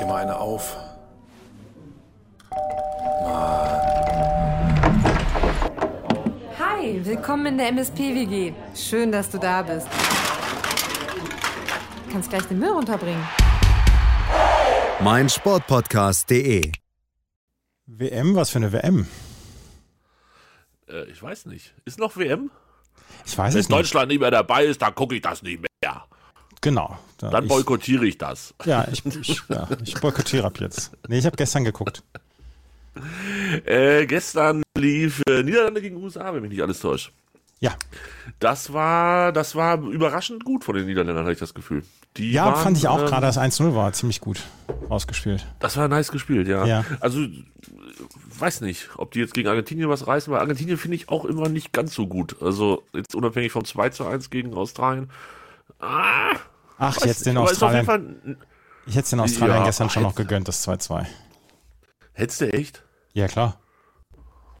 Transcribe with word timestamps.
dir 0.00 0.06
mal 0.06 0.22
eine 0.22 0.38
auf. 0.38 0.76
Hi, 6.58 7.00
willkommen 7.04 7.46
in 7.46 7.58
der 7.58 7.68
MSP-WG. 7.68 8.52
Schön, 8.74 9.12
dass 9.12 9.30
du 9.30 9.38
da 9.38 9.62
bist. 9.62 9.86
Du 12.06 12.12
kannst 12.12 12.30
gleich 12.30 12.44
den 12.44 12.58
Müll 12.58 12.70
runterbringen. 12.70 13.22
mein 15.00 15.28
Sportpodcast.de. 15.28 16.72
WM, 17.86 18.34
was 18.34 18.50
für 18.50 18.58
eine 18.58 18.72
WM? 18.72 19.06
Äh, 20.88 21.04
ich 21.10 21.22
weiß 21.22 21.46
nicht. 21.46 21.74
Ist 21.84 21.98
noch 21.98 22.16
WM? 22.16 22.50
Ich 23.24 23.36
weiß 23.36 23.54
Wenn 23.54 23.60
es 23.60 23.68
nicht. 23.68 23.78
Deutschland 23.78 24.08
nicht 24.08 24.20
mehr 24.20 24.30
dabei 24.30 24.64
ist, 24.64 24.80
dann 24.82 24.94
gucke 24.94 25.14
ich 25.16 25.22
das 25.22 25.42
nicht 25.42 25.60
mehr. 25.60 25.67
Genau. 26.60 26.98
Da 27.18 27.30
Dann 27.30 27.44
ich, 27.44 27.48
boykottiere 27.48 28.06
ich 28.06 28.18
das. 28.18 28.54
Ja, 28.64 28.86
ich, 28.90 29.04
ich, 29.04 29.42
ja, 29.48 29.68
ich 29.84 29.94
boykottiere 30.00 30.44
ab 30.44 30.60
jetzt. 30.60 30.92
Nee, 31.08 31.18
ich 31.18 31.26
habe 31.26 31.36
gestern 31.36 31.64
geguckt. 31.64 32.02
Äh, 33.64 34.06
gestern 34.06 34.64
lief 34.76 35.22
äh, 35.28 35.44
Niederlande 35.44 35.80
gegen 35.80 36.02
USA, 36.02 36.34
wenn 36.34 36.42
mich 36.42 36.50
nicht 36.50 36.62
alles 36.62 36.80
täuscht. 36.80 37.12
Ja, 37.60 37.74
Das 38.38 38.72
war, 38.72 39.32
das 39.32 39.56
war 39.56 39.80
überraschend 39.80 40.44
gut 40.44 40.64
von 40.64 40.76
den 40.76 40.86
Niederländern, 40.86 41.24
hatte 41.24 41.32
ich 41.32 41.38
das 41.40 41.54
Gefühl. 41.54 41.82
Die 42.16 42.30
ja 42.30 42.46
waren, 42.46 42.62
fand 42.62 42.76
ich 42.78 42.86
auch 42.86 43.00
ähm, 43.00 43.06
gerade, 43.06 43.26
das 43.26 43.38
1-0 43.38 43.74
war 43.74 43.92
ziemlich 43.92 44.20
gut 44.20 44.42
ausgespielt. 44.88 45.44
Das 45.58 45.76
war 45.76 45.88
nice 45.88 46.12
gespielt, 46.12 46.46
ja. 46.46 46.64
Ja. 46.66 46.84
Also, 47.00 47.20
äh, 47.20 47.30
weiß 48.38 48.60
nicht, 48.60 48.90
ob 48.96 49.10
die 49.10 49.18
jetzt 49.18 49.34
gegen 49.34 49.48
Argentinien 49.48 49.88
was 49.88 50.06
reißen, 50.06 50.32
weil 50.32 50.40
Argentinien 50.40 50.76
finde 50.76 50.96
ich 50.96 51.08
auch 51.08 51.24
immer 51.24 51.48
nicht 51.48 51.72
ganz 51.72 51.94
so 51.94 52.06
gut. 52.06 52.36
Also, 52.40 52.84
jetzt 52.94 53.16
unabhängig 53.16 53.50
vom 53.50 53.64
2 53.64 53.90
zu 53.90 54.06
1 54.06 54.30
gegen 54.30 54.54
Australien. 54.54 55.10
Ah, 55.78 56.36
Ach, 56.78 56.96
jetzt 57.04 57.26
den 57.26 57.36
Australien. 57.36 57.84
Fall, 57.84 58.38
Ich 58.86 58.96
hätte 58.96 59.10
den 59.10 59.20
Australiern 59.20 59.60
Ja, 59.60 59.66
gestern 59.66 59.90
schon 59.90 60.02
noch 60.02 60.14
gegönnt, 60.14 60.48
das 60.48 60.66
2-2. 60.66 61.06
hättest 62.12 62.40
du 62.40 62.52
echt? 62.52 62.84
Ja, 63.12 63.28
klar. 63.28 63.60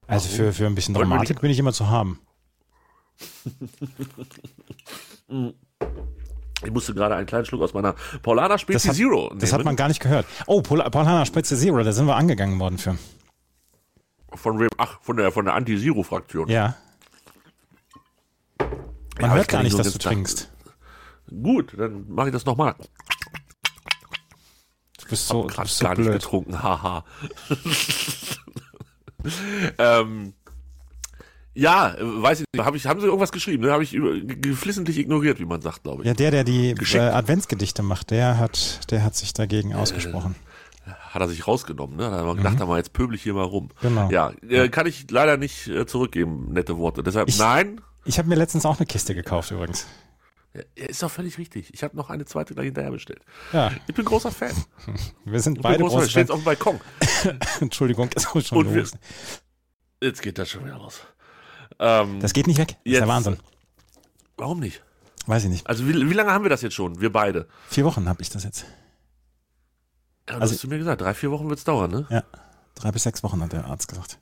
Also 0.06 0.28
für, 0.28 0.52
für 0.52 0.66
ein 0.66 0.74
bisschen 0.74 0.94
Dramatik 0.94 1.40
bin 1.40 1.50
ich 1.50 1.58
immer 1.58 1.72
zu 1.72 1.88
haben. 1.88 2.20
Ich 6.64 6.72
musste 6.72 6.92
gerade 6.92 7.14
einen 7.14 7.26
kleinen 7.26 7.44
Schluck 7.44 7.62
aus 7.62 7.72
meiner 7.72 7.94
Paulana 8.22 8.48
Das 8.48 8.62
Spezi 8.62 8.88
hat, 8.88 8.96
Zero 8.96 9.32
das 9.38 9.52
hat 9.52 9.64
man 9.64 9.76
gar 9.76 9.86
nicht 9.86 10.00
gehört. 10.00 10.26
Oh, 10.46 10.60
Paul, 10.60 10.82
Paulana 10.90 11.24
Spitze 11.24 11.56
Zero, 11.56 11.82
da 11.82 11.92
sind 11.92 12.06
wir 12.06 12.16
angegangen 12.16 12.58
worden 12.58 12.78
für. 12.78 12.98
Von 14.34 14.58
wem? 14.58 14.68
Ach, 14.76 15.00
von 15.00 15.16
der, 15.16 15.30
von 15.30 15.44
der 15.44 15.54
Anti-Zero-Fraktion. 15.54 16.48
Ja. 16.48 16.74
Man 18.58 19.30
aber 19.30 19.34
hört 19.36 19.48
gar 19.48 19.62
nicht 19.62 19.78
dass 19.78 19.92
du 19.92 19.98
trinkst. 19.98 20.50
Gut, 21.30 21.74
dann 21.76 22.06
mache 22.08 22.28
ich 22.28 22.32
das 22.32 22.44
nochmal. 22.44 22.74
Du 25.00 25.08
bist 25.08 25.28
so, 25.28 25.42
du 25.42 25.48
Gerade 25.48 25.62
bist 25.62 25.78
so 25.78 25.84
gar 25.84 25.94
nicht 25.94 26.06
blöd. 26.06 26.12
getrunken, 26.14 26.62
haha. 26.62 27.04
ähm, 29.78 30.32
ja, 31.54 31.94
äh, 31.94 32.22
weiß 32.22 32.40
ich 32.40 32.46
nicht. 32.52 32.64
Hab 32.64 32.74
ich, 32.74 32.86
haben 32.86 33.00
sie 33.00 33.06
irgendwas 33.06 33.32
geschrieben? 33.32 33.64
Ne? 33.64 33.72
Habe 33.72 33.82
ich 33.82 33.92
über, 33.92 34.18
geflissentlich 34.20 34.98
ignoriert, 34.98 35.40
wie 35.40 35.44
man 35.44 35.60
sagt, 35.60 35.82
glaube 35.82 36.02
ich. 36.02 36.06
Ja, 36.06 36.14
der, 36.14 36.30
der 36.30 36.44
die 36.44 36.70
äh, 36.70 36.98
Adventsgedichte 36.98 37.82
macht, 37.82 38.10
der 38.10 38.38
hat, 38.38 38.90
der 38.92 39.02
hat 39.02 39.16
sich 39.16 39.32
dagegen 39.32 39.74
ausgesprochen. 39.74 40.36
Hat 40.86 41.20
er 41.20 41.28
sich 41.28 41.46
rausgenommen, 41.46 41.96
ne? 41.96 42.04
Da 42.10 42.18
hat 42.18 42.24
er 42.26 42.34
gedacht, 42.36 42.66
mhm. 42.66 42.76
jetzt 42.76 42.92
pöbel 42.92 43.16
ich 43.16 43.22
hier 43.22 43.34
mal 43.34 43.42
rum. 43.44 43.70
Genau. 43.82 44.08
Ja, 44.10 44.32
äh, 44.48 44.68
kann 44.68 44.86
ich 44.86 45.10
leider 45.10 45.36
nicht 45.36 45.66
äh, 45.68 45.84
zurückgeben, 45.86 46.52
nette 46.52 46.78
Worte. 46.78 47.02
Deshalb, 47.02 47.28
Ich- 47.28 47.38
nein, 47.38 47.80
Ich 48.04 48.18
habe 48.18 48.28
mir 48.28 48.36
letztens 48.36 48.64
auch 48.64 48.78
eine 48.78 48.86
Kiste 48.86 49.14
gekauft 49.14 49.50
übrigens. 49.50 49.86
Ist 50.74 51.02
doch 51.02 51.10
völlig 51.10 51.38
richtig. 51.38 51.72
Ich 51.74 51.82
habe 51.82 51.96
noch 51.96 52.10
eine 52.10 52.24
zweite 52.24 52.54
gleich 52.54 52.66
hinterher 52.66 52.90
bestellt. 52.90 53.20
Ja, 53.52 53.72
Ich 53.86 53.94
bin 53.94 54.04
großer 54.04 54.30
Fan. 54.32 54.52
wir 55.24 55.40
sind 55.40 55.58
Ich 55.58 55.62
beide 55.62 55.82
große 55.84 56.08
Fans. 56.10 56.30
auf 56.30 56.40
dem 56.40 56.44
Balkon. 56.44 56.80
Entschuldigung, 57.60 58.08
das 58.10 58.32
muss 58.34 58.46
schon 58.48 58.58
Und 58.58 58.74
wir- 58.74 58.80
los. 58.82 58.92
Jetzt 60.00 60.22
geht 60.22 60.38
das 60.38 60.48
schon 60.50 60.64
wieder 60.64 60.78
los. 60.78 61.00
Ähm, 61.80 62.20
Das 62.20 62.32
geht 62.32 62.46
nicht 62.46 62.58
weg. 62.58 62.76
Das 62.84 62.92
ist 62.92 63.00
der 63.00 63.08
Wahnsinn. 63.08 63.36
warum 64.36 64.60
nicht? 64.60 64.82
Weiß 65.26 65.44
ich 65.44 65.50
nicht. 65.50 65.66
Also 65.66 65.86
wie, 65.86 65.94
wie 66.08 66.14
lange 66.14 66.30
haben 66.32 66.44
wir 66.44 66.48
das 66.50 66.62
jetzt 66.62 66.74
schon? 66.74 67.00
Wir 67.00 67.12
beide. 67.12 67.48
Vier 67.68 67.84
Wochen 67.84 68.08
habe 68.08 68.22
ich 68.22 68.30
das 68.30 68.44
jetzt. 68.44 68.64
Ja, 70.28 70.36
du 70.36 70.40
Also- 70.42 70.54
hast 70.54 70.62
du 70.64 70.68
mir 70.68 70.78
gesagt, 70.78 71.00
drei, 71.00 71.14
vier 71.14 71.30
Wochen 71.30 71.48
wird's 71.48 71.64
dauern, 71.64 71.90
ne? 71.90 72.06
Ja. 72.10 72.22
Drei 72.76 72.92
bis 72.92 73.02
sechs 73.02 73.22
Wochen 73.24 73.42
hat 73.42 73.52
der 73.52 73.64
Arzt 73.64 73.88
gesagt. 73.88 74.18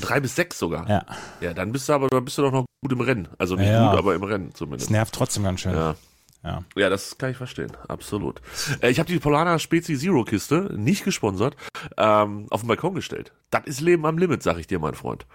Drei 0.00 0.20
bis 0.20 0.34
sechs 0.36 0.58
sogar. 0.58 0.88
Ja. 0.88 1.04
Ja, 1.40 1.54
dann 1.54 1.72
bist 1.72 1.88
du 1.88 1.92
aber 1.92 2.08
dann 2.08 2.24
bist 2.24 2.38
du 2.38 2.42
doch 2.42 2.52
noch 2.52 2.64
gut 2.82 2.92
im 2.92 3.00
Rennen. 3.00 3.28
Also 3.38 3.56
nicht 3.56 3.68
Ja. 3.68 3.90
gut, 3.90 3.98
aber 3.98 4.14
im 4.14 4.22
Rennen 4.22 4.48
Es 4.52 4.58
zumindest. 4.58 4.90
nervt 4.90 5.14
trotzdem 5.14 5.44
ganz 5.44 5.60
schön. 5.60 5.72
Ja. 5.72 5.94
Ja. 6.44 6.62
Ja, 6.76 6.88
das 6.88 7.18
kann 7.18 7.30
ich 7.32 7.36
verstehen. 7.36 7.72
Absolut. 7.88 8.40
Äh, 8.80 8.90
ich 8.90 9.00
habe 9.00 9.08
die 9.08 9.18
Polana 9.18 9.58
Spezi 9.58 9.98
Zero 9.98 10.22
Kiste, 10.24 10.72
nicht 10.76 11.04
gesponsert, 11.04 11.56
ähm, 11.96 12.46
auf 12.50 12.60
den 12.62 12.68
Balkon 12.68 12.94
gestellt. 12.94 13.32
Das 13.50 13.62
ist 13.66 13.80
Leben 13.80 14.06
am 14.06 14.18
Limit, 14.18 14.42
sag 14.44 14.56
ich 14.58 14.68
dir, 14.68 14.78
mein 14.78 14.94
Freund. 14.94 15.26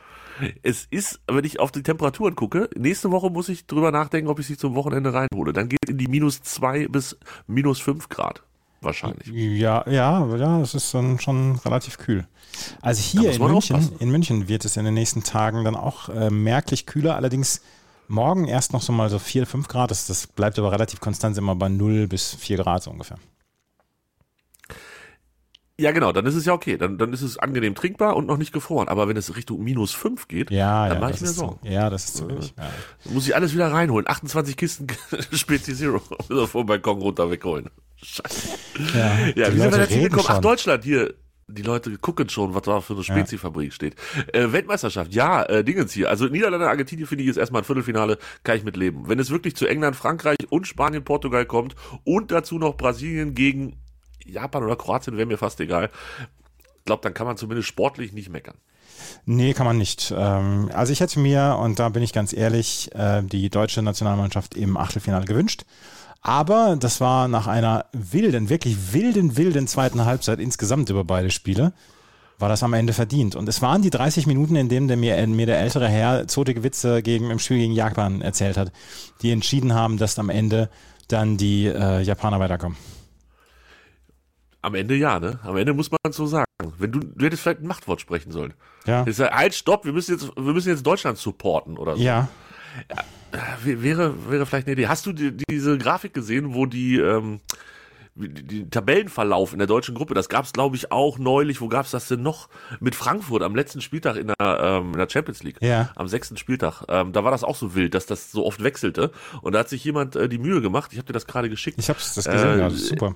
Es 0.63 0.87
ist, 0.89 1.19
wenn 1.29 1.43
ich 1.43 1.59
auf 1.59 1.71
die 1.71 1.83
Temperaturen 1.83 2.35
gucke, 2.35 2.69
nächste 2.75 3.11
Woche 3.11 3.29
muss 3.29 3.49
ich 3.49 3.67
drüber 3.67 3.91
nachdenken, 3.91 4.29
ob 4.29 4.39
ich 4.39 4.47
sie 4.47 4.57
zum 4.57 4.73
Wochenende 4.75 5.13
reinhole. 5.13 5.53
Dann 5.53 5.67
geht 5.69 5.87
in 5.89 5.97
die 5.97 6.07
minus 6.07 6.41
zwei 6.41 6.87
bis 6.87 7.17
minus 7.47 7.79
fünf 7.79 8.07
Grad. 8.09 8.41
Wahrscheinlich. 8.83 9.27
Ja, 9.27 9.83
ja, 9.89 10.25
ja, 10.35 10.61
es 10.61 10.73
ist 10.73 10.93
dann 10.93 11.19
schon 11.19 11.55
relativ 11.65 11.97
kühl. 11.97 12.27
Also 12.81 13.01
hier 13.01 13.31
in 13.31 13.41
München, 13.41 13.75
aufpassen. 13.77 13.95
in 13.99 14.09
München 14.11 14.47
wird 14.47 14.65
es 14.65 14.77
in 14.77 14.85
den 14.85 14.93
nächsten 14.93 15.23
Tagen 15.23 15.63
dann 15.63 15.75
auch 15.75 16.09
äh, 16.09 16.29
merklich 16.29 16.85
kühler, 16.85 17.15
allerdings 17.15 17.61
morgen 18.07 18.45
erst 18.45 18.73
noch 18.73 18.81
so 18.81 18.91
mal 18.93 19.09
so 19.09 19.17
4, 19.19 19.47
5 19.47 19.67
Grad. 19.67 19.89
Das, 19.91 20.05
das 20.07 20.27
bleibt 20.27 20.59
aber 20.59 20.71
relativ 20.71 20.99
konstant 20.99 21.37
immer 21.37 21.55
bei 21.55 21.69
0 21.69 22.07
bis 22.07 22.35
4 22.35 22.57
Grad 22.57 22.83
so 22.83 22.91
ungefähr. 22.91 23.17
Ja, 25.79 25.91
genau, 25.91 26.11
dann 26.11 26.25
ist 26.27 26.35
es 26.35 26.45
ja 26.45 26.53
okay. 26.53 26.77
Dann, 26.77 26.99
dann 26.99 27.11
ist 27.13 27.23
es 27.23 27.39
angenehm 27.39 27.73
trinkbar 27.73 28.15
und 28.15 28.27
noch 28.27 28.37
nicht 28.37 28.53
gefroren. 28.53 28.87
Aber 28.89 29.07
wenn 29.07 29.17
es 29.17 29.35
Richtung 29.35 29.63
minus 29.63 29.91
fünf 29.91 30.27
geht, 30.27 30.51
Ja, 30.51 30.87
dann 30.87 30.97
ja, 30.97 31.01
mache 31.01 31.13
ich 31.13 31.21
mir 31.21 31.27
Sorgen. 31.27 31.67
ja, 31.67 31.89
das 31.89 32.05
ist 32.05 32.17
zu 32.17 32.27
wenig. 32.29 32.53
Ja. 32.55 32.69
Muss 33.11 33.25
ich 33.27 33.35
alles 33.35 33.53
wieder 33.55 33.71
reinholen. 33.71 34.07
28 34.07 34.55
Kisten 34.55 34.87
Spezi 35.31 35.73
Zero 35.75 35.99
vom 36.45 36.67
Balkon 36.67 37.01
runter 37.01 37.31
wegholen. 37.31 37.69
Scheiße. 38.03 38.47
Ja, 38.95 39.27
Ja, 39.35 39.53
wie 39.53 39.59
sind 39.59 39.71
wir 39.71 39.79
jetzt 39.79 39.91
hingekommen? 39.91 40.25
Ach. 40.27 40.39
Deutschland, 40.41 40.83
hier. 40.83 41.13
Die 41.47 41.61
Leute 41.61 41.97
gucken 41.97 42.29
schon, 42.29 42.55
was 42.55 42.61
da 42.63 42.79
für 42.79 42.93
eine 42.93 43.03
Spezifabrik 43.03 43.73
steht. 43.73 43.95
Äh, 44.31 44.53
Weltmeisterschaft, 44.53 45.13
ja, 45.13 45.43
äh, 45.43 45.63
Dingens 45.63 45.91
hier. 45.91 46.09
Also 46.09 46.27
Niederlande, 46.27 46.69
Argentinien 46.69 47.05
finde 47.05 47.23
ich 47.23 47.27
jetzt 47.27 47.37
erstmal 47.37 47.61
ein 47.61 47.65
Viertelfinale, 47.65 48.17
kann 48.43 48.55
ich 48.57 48.63
mit 48.63 48.77
leben. 48.77 49.09
Wenn 49.09 49.19
es 49.19 49.29
wirklich 49.29 49.55
zu 49.55 49.67
England, 49.67 49.97
Frankreich 49.97 50.37
und 50.49 50.67
Spanien, 50.67 51.03
Portugal 51.03 51.45
kommt 51.45 51.75
und 52.05 52.31
dazu 52.31 52.57
noch 52.57 52.77
Brasilien 52.77 53.35
gegen 53.35 53.75
Japan 54.25 54.63
oder 54.63 54.77
Kroatien, 54.77 55.17
wäre 55.17 55.27
mir 55.27 55.37
fast 55.37 55.59
egal. 55.59 55.89
Ich 56.79 56.85
glaube, 56.85 57.01
dann 57.03 57.13
kann 57.13 57.27
man 57.27 57.35
zumindest 57.35 57.67
sportlich 57.67 58.13
nicht 58.13 58.29
meckern. 58.29 58.55
Nee, 59.25 59.53
kann 59.53 59.65
man 59.65 59.77
nicht. 59.77 60.13
Ähm, 60.15 60.69
also 60.73 60.93
ich 60.93 61.01
hätte 61.01 61.19
mir, 61.19 61.57
und 61.59 61.77
da 61.77 61.89
bin 61.89 62.03
ich 62.03 62.13
ganz 62.13 62.33
ehrlich, 62.33 62.89
äh, 62.95 63.21
die 63.21 63.49
deutsche 63.49 63.81
Nationalmannschaft 63.81 64.55
im 64.55 64.77
Achtelfinale 64.77 65.25
gewünscht. 65.25 65.65
Aber 66.23 66.77
das 66.79 67.01
war 67.01 67.27
nach 67.27 67.47
einer 67.47 67.85
wilden, 67.91 68.47
wirklich 68.49 68.93
wilden, 68.93 69.35
wilden 69.35 69.67
zweiten 69.67 70.05
Halbzeit 70.05 70.39
insgesamt 70.39 70.89
über 70.89 71.03
beide 71.03 71.29
Spiele, 71.29 71.73
war 72.39 72.47
das 72.47 72.63
am 72.63 72.73
Ende 72.73 72.93
verdient. 72.93 73.35
Und 73.35 73.47
es 73.49 73.61
waren 73.61 73.81
die 73.81 73.89
30 73.89 74.25
Minuten, 74.25 74.55
in 74.55 74.69
denen 74.69 74.87
der 74.87 74.95
mir, 74.95 75.27
mir 75.27 75.45
der 75.45 75.59
ältere 75.59 75.87
Herr 75.89 76.27
zotige 76.27 76.63
Witze 76.63 77.03
gegen, 77.03 77.29
im 77.29 77.39
Spiel 77.39 77.57
gegen 77.57 77.73
Japan 77.73 78.21
erzählt 78.21 78.55
hat, 78.55 78.71
die 79.21 79.31
entschieden 79.31 79.73
haben, 79.73 79.97
dass 79.97 80.17
am 80.17 80.29
Ende 80.29 80.69
dann 81.09 81.35
die 81.35 81.65
äh, 81.65 82.01
Japaner 82.01 82.39
weiterkommen. 82.39 82.77
Am 84.61 84.75
Ende 84.75 84.95
ja, 84.95 85.19
ne? 85.19 85.39
Am 85.43 85.57
Ende 85.57 85.73
muss 85.73 85.91
man 85.91 86.13
so 86.13 86.25
sagen. 86.25 86.45
Wenn 86.77 86.93
du, 86.93 86.99
du 86.99 87.25
hättest 87.25 87.43
vielleicht 87.43 87.59
ein 87.59 87.67
Machtwort 87.67 87.99
sprechen 87.99 88.31
sollen. 88.31 88.53
Ja. 88.85 89.05
Ich 89.05 89.17
sag, 89.17 89.33
halt, 89.33 89.53
stopp, 89.53 89.83
wir 89.83 89.91
müssen 89.91 90.13
jetzt, 90.13 90.31
wir 90.37 90.53
müssen 90.53 90.69
jetzt 90.69 90.87
Deutschland 90.87 91.17
supporten 91.17 91.77
oder 91.77 91.97
so. 91.97 92.01
Ja, 92.01 92.29
Wäre, 93.63 94.29
wäre 94.29 94.45
vielleicht 94.45 94.67
eine 94.67 94.73
Idee. 94.73 94.87
Hast 94.87 95.05
du 95.05 95.13
die, 95.13 95.35
diese 95.49 95.77
Grafik 95.77 96.13
gesehen, 96.13 96.53
wo 96.53 96.65
die, 96.65 96.97
ähm, 96.97 97.39
die, 98.15 98.69
Tabellenverlauf 98.69 99.53
in 99.53 99.59
der 99.59 99.67
deutschen 99.67 99.95
Gruppe, 99.95 100.13
das 100.13 100.29
gab 100.29 100.45
es, 100.45 100.53
glaube 100.53 100.75
ich, 100.75 100.91
auch 100.91 101.17
neulich. 101.17 101.61
Wo 101.61 101.67
gab 101.67 101.85
es 101.85 101.91
das 101.91 102.07
denn 102.07 102.21
noch? 102.21 102.49
Mit 102.79 102.95
Frankfurt 102.95 103.41
am 103.41 103.55
letzten 103.55 103.81
Spieltag 103.81 104.17
in 104.17 104.27
der, 104.27 104.59
ähm, 104.61 104.93
in 104.93 104.99
der 104.99 105.09
Champions 105.09 105.41
League. 105.41 105.57
Ja. 105.61 105.91
Am 105.95 106.07
sechsten 106.07 106.37
Spieltag. 106.37 106.83
Ähm, 106.89 107.11
da 107.11 107.23
war 107.23 107.31
das 107.31 107.43
auch 107.43 107.55
so 107.55 107.73
wild, 107.73 107.95
dass 107.95 108.05
das 108.05 108.31
so 108.31 108.45
oft 108.45 108.63
wechselte. 108.63 109.11
Und 109.41 109.53
da 109.53 109.59
hat 109.59 109.69
sich 109.69 109.83
jemand 109.83 110.15
äh, 110.15 110.29
die 110.29 110.37
Mühe 110.37 110.61
gemacht. 110.61 110.91
Ich 110.91 110.99
habe 110.99 111.07
dir 111.07 111.13
das 111.13 111.25
gerade 111.25 111.49
geschickt. 111.49 111.79
ich 111.79 111.89
habe 111.89 111.99
das 111.99 112.15
gesehen, 112.15 112.33
Äh, 112.33 112.59
ja, 112.59 112.69
das 112.69 112.73
ist 112.73 112.89
super. 112.89 113.15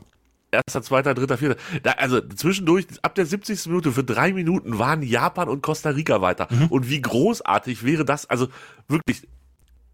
Erster, 0.49 0.81
zweiter, 0.81 1.13
dritter, 1.13 1.37
vierter. 1.37 1.57
Da, 1.83 1.91
also 1.91 2.21
zwischendurch, 2.21 2.87
ab 3.01 3.15
der 3.15 3.25
70. 3.25 3.65
Minute 3.67 3.91
für 3.91 4.03
drei 4.03 4.31
Minuten 4.31 4.79
waren 4.79 5.01
Japan 5.03 5.49
und 5.49 5.61
Costa 5.61 5.89
Rica 5.89 6.21
weiter. 6.21 6.47
Mhm. 6.49 6.67
Und 6.67 6.89
wie 6.89 7.01
großartig 7.01 7.83
wäre 7.83 8.05
das? 8.05 8.29
Also 8.29 8.47
wirklich, 8.87 9.27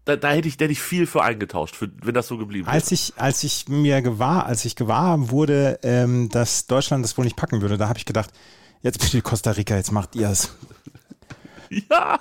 da, 0.04 0.16
da 0.16 0.30
hätte 0.30 0.48
ich, 0.48 0.56
da 0.56 0.64
hätte 0.64 0.72
ich 0.72 0.82
viel 0.82 1.06
für 1.06 1.22
eingetauscht, 1.22 1.76
für, 1.76 1.90
wenn 2.02 2.14
das 2.14 2.26
so 2.26 2.36
geblieben 2.36 2.66
wäre. 2.66 2.74
Als 2.74 2.92
ich, 2.92 3.14
als 3.16 3.42
ich 3.44 3.68
mir 3.68 4.02
gewahr, 4.02 4.46
als 4.46 4.64
ich 4.64 4.76
gewahr 4.76 5.30
wurde, 5.30 5.78
ähm, 5.82 6.28
dass 6.28 6.66
Deutschland 6.66 7.04
das 7.04 7.16
wohl 7.16 7.24
nicht 7.24 7.36
packen 7.36 7.62
würde, 7.62 7.78
da 7.78 7.88
habe 7.88 7.98
ich 7.98 8.04
gedacht, 8.04 8.30
jetzt 8.82 9.00
bitte 9.00 9.22
Costa 9.22 9.52
Rica, 9.52 9.76
jetzt 9.76 9.92
macht 9.92 10.14
ihr 10.14 10.28
es. 10.28 10.54
Ja, 11.90 12.20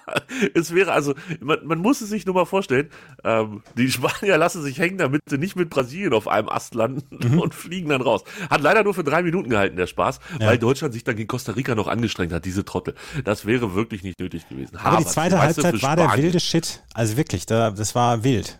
es 0.54 0.74
wäre 0.74 0.92
also, 0.92 1.14
man, 1.40 1.66
man 1.66 1.80
muss 1.80 2.02
es 2.02 2.10
sich 2.10 2.26
nur 2.26 2.36
mal 2.36 2.46
vorstellen, 2.46 2.90
ähm, 3.24 3.64
die 3.78 3.90
Spanier 3.90 4.38
lassen 4.38 4.62
sich 4.62 4.78
hängen, 4.78 4.98
damit 4.98 5.22
sie 5.28 5.38
nicht 5.38 5.56
mit 5.56 5.70
Brasilien 5.70 6.14
auf 6.14 6.28
einem 6.28 6.50
Ast 6.50 6.76
landen 6.76 7.06
mhm. 7.12 7.40
und 7.42 7.54
fliegen 7.54 7.90
dann 7.90 8.02
raus. 8.02 8.24
Hat 8.50 8.62
leider 8.62 8.84
nur 8.84 8.94
für 8.94 9.04
drei 9.04 9.24
Minuten 9.24 9.50
gehalten, 9.50 9.78
der 9.78 9.88
Spaß, 9.88 10.20
ja. 10.40 10.48
weil 10.48 10.58
Deutschland 10.58 10.94
sich 10.94 11.04
dann 11.04 11.16
gegen 11.16 11.28
Costa 11.28 11.54
Rica 11.54 11.76
noch 11.76 11.88
angestrengt 11.88 12.34
hat, 12.34 12.46
diese 12.46 12.66
Trottel. 12.66 12.96
Das 13.24 13.46
wäre 13.46 13.74
wirklich 13.76 14.04
nicht 14.04 14.20
nötig 14.20 14.48
gewesen. 14.50 14.78
Aber, 14.78 14.90
Aber 14.90 14.98
die 14.98 15.06
zweite 15.06 15.40
Halbzeit 15.40 15.82
war 15.82 15.96
der 15.96 16.16
wilde 16.18 16.40
Shit. 16.40 16.84
Also 16.94 17.18
wirklich, 17.18 17.46
da, 17.46 17.72
das 17.72 17.96
war 17.96 18.24
wild. 18.24 18.60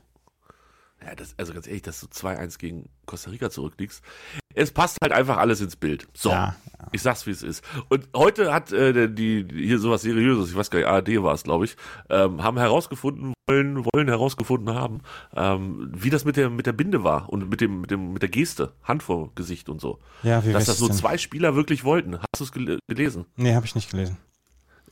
Ja, 1.06 1.16
das, 1.16 1.34
also 1.38 1.54
ganz 1.54 1.68
ehrlich, 1.68 1.82
dass 1.82 2.00
du 2.00 2.08
2-1 2.08 2.58
gegen 2.60 2.90
Costa 3.06 3.30
Rica 3.30 3.50
zurückliegst. 3.50 4.02
Es 4.54 4.72
passt 4.72 4.98
halt 5.02 5.12
einfach 5.12 5.38
alles 5.38 5.62
ins 5.62 5.76
Bild. 5.76 6.08
So, 6.14 6.30
ja, 6.30 6.56
ja. 6.80 6.88
ich 6.92 7.02
sag's 7.02 7.26
wie 7.26 7.32
es 7.32 7.44
ist. 7.44 7.64
Und 7.90 8.08
heute 8.16 8.54
hat 8.54 8.72
äh, 8.72 9.10
die, 9.10 9.46
hier 9.52 9.80
sowas 9.80 10.02
Seriöses, 10.02 10.52
ich 10.52 10.56
weiß 10.56 10.70
gar 10.70 10.80
nicht, 10.80 10.88
ARD 10.88 11.24
war 11.24 11.34
es, 11.34 11.44
glaube 11.44 11.66
ich, 11.66 11.76
ähm, 12.10 12.44
haben 12.44 12.58
herausgefunden, 12.58 13.34
wollen, 13.48 13.86
wollen 13.94 14.08
herausgefunden 14.08 14.74
haben, 14.74 15.02
ähm, 15.36 15.90
wie 15.94 16.10
das 16.10 16.26
mit 16.26 16.38
der 16.38 16.50
mit 16.50 16.66
der 16.66 16.74
Binde 16.74 17.04
war 17.04 17.30
und 17.30 17.50
mit 17.50 17.62
dem 17.62 17.82
mit 17.82 17.92
dem 17.92 18.14
mit 18.14 18.22
der 18.22 18.30
Geste, 18.30 18.74
Hand 18.84 19.04
vor 19.04 19.32
Gesicht 19.36 19.70
und 19.70 19.82
so. 19.82 20.00
Ja, 20.24 20.46
wie 20.46 20.54
Dass 20.54 20.66
das 20.66 20.78
so 20.78 20.88
denn? 20.88 20.96
zwei 20.96 21.18
Spieler 21.18 21.56
wirklich 21.56 21.84
wollten. 21.84 22.18
Hast 22.18 22.40
du 22.40 22.44
es 22.44 22.52
gel 22.52 22.80
gelesen? 22.88 23.26
Nee, 23.36 23.56
habe 23.56 23.66
ich 23.66 23.76
nicht 23.76 23.92
gelesen. 23.92 24.18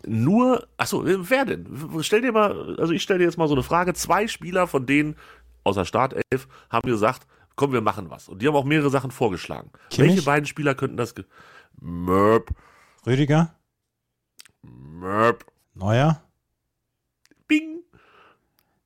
Nur, 0.05 0.67
achso, 0.77 1.03
wer 1.05 1.45
denn? 1.45 1.67
Stell 2.01 2.21
dir 2.21 2.31
mal, 2.31 2.75
also 2.79 2.91
ich 2.91 3.03
stelle 3.03 3.19
dir 3.19 3.25
jetzt 3.25 3.37
mal 3.37 3.47
so 3.47 3.53
eine 3.53 3.61
Frage. 3.61 3.93
Zwei 3.93 4.27
Spieler, 4.27 4.65
von 4.65 4.87
denen 4.87 5.15
außer 5.63 5.85
Startelf, 5.85 6.47
haben 6.69 6.89
gesagt, 6.89 7.27
komm, 7.55 7.73
wir 7.73 7.81
machen 7.81 8.09
was. 8.09 8.29
Und 8.29 8.41
die 8.41 8.47
haben 8.47 8.55
auch 8.55 8.65
mehrere 8.65 8.89
Sachen 8.89 9.11
vorgeschlagen. 9.11 9.71
Kimmich? 9.89 10.11
Welche 10.11 10.25
beiden 10.25 10.45
Spieler 10.45 10.75
könnten 10.75 10.97
das? 10.97 11.13
Mörb. 11.79 12.51
Rüdiger? 13.05 13.55
Mörb. 14.61 15.45
Neuer? 15.73 16.21
Bing. 17.47 17.79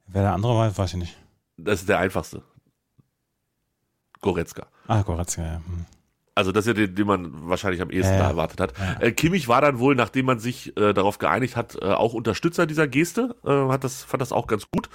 Wer 0.08 0.22
der 0.22 0.34
andere 0.34 0.56
war, 0.56 0.78
weiß 0.78 0.94
ich 0.94 1.00
nicht. 1.00 1.18
Das 1.58 1.82
ist 1.82 1.90
der 1.90 2.00
einfachste. 2.00 2.44
Goretzka. 4.22 4.68
Ah, 4.88 5.02
Goretzka, 5.02 5.42
ja. 5.44 5.56
Hm. 5.56 5.86
Also 6.38 6.52
das 6.52 6.66
ist 6.66 6.68
ja 6.68 6.74
den, 6.74 6.96
den 6.96 7.08
man 7.08 7.50
wahrscheinlich 7.50 7.82
am 7.82 7.90
ehesten 7.90 8.16
ja, 8.16 8.20
da 8.20 8.30
erwartet 8.30 8.60
hat. 8.60 8.74
Äh, 9.00 9.14
Kimmich 9.14 9.48
war 9.48 9.62
dann 9.62 9.80
wohl, 9.80 9.96
nachdem 9.96 10.26
man 10.26 10.40
sich 10.40 10.76
äh, 10.76 10.94
darauf 10.94 11.18
geeinigt 11.18 11.56
hat, 11.56 11.78
äh, 11.82 11.86
auch 11.86 12.14
Unterstützer 12.14 12.66
dieser 12.66 12.90
Geste, 12.90 13.36
äh, 13.46 13.72
hat 13.72 13.86
das, 13.86 14.04
fand 14.04 14.20
das 14.20 14.34
auch 14.34 14.48
ganz 14.48 14.70
gut. 14.70 14.90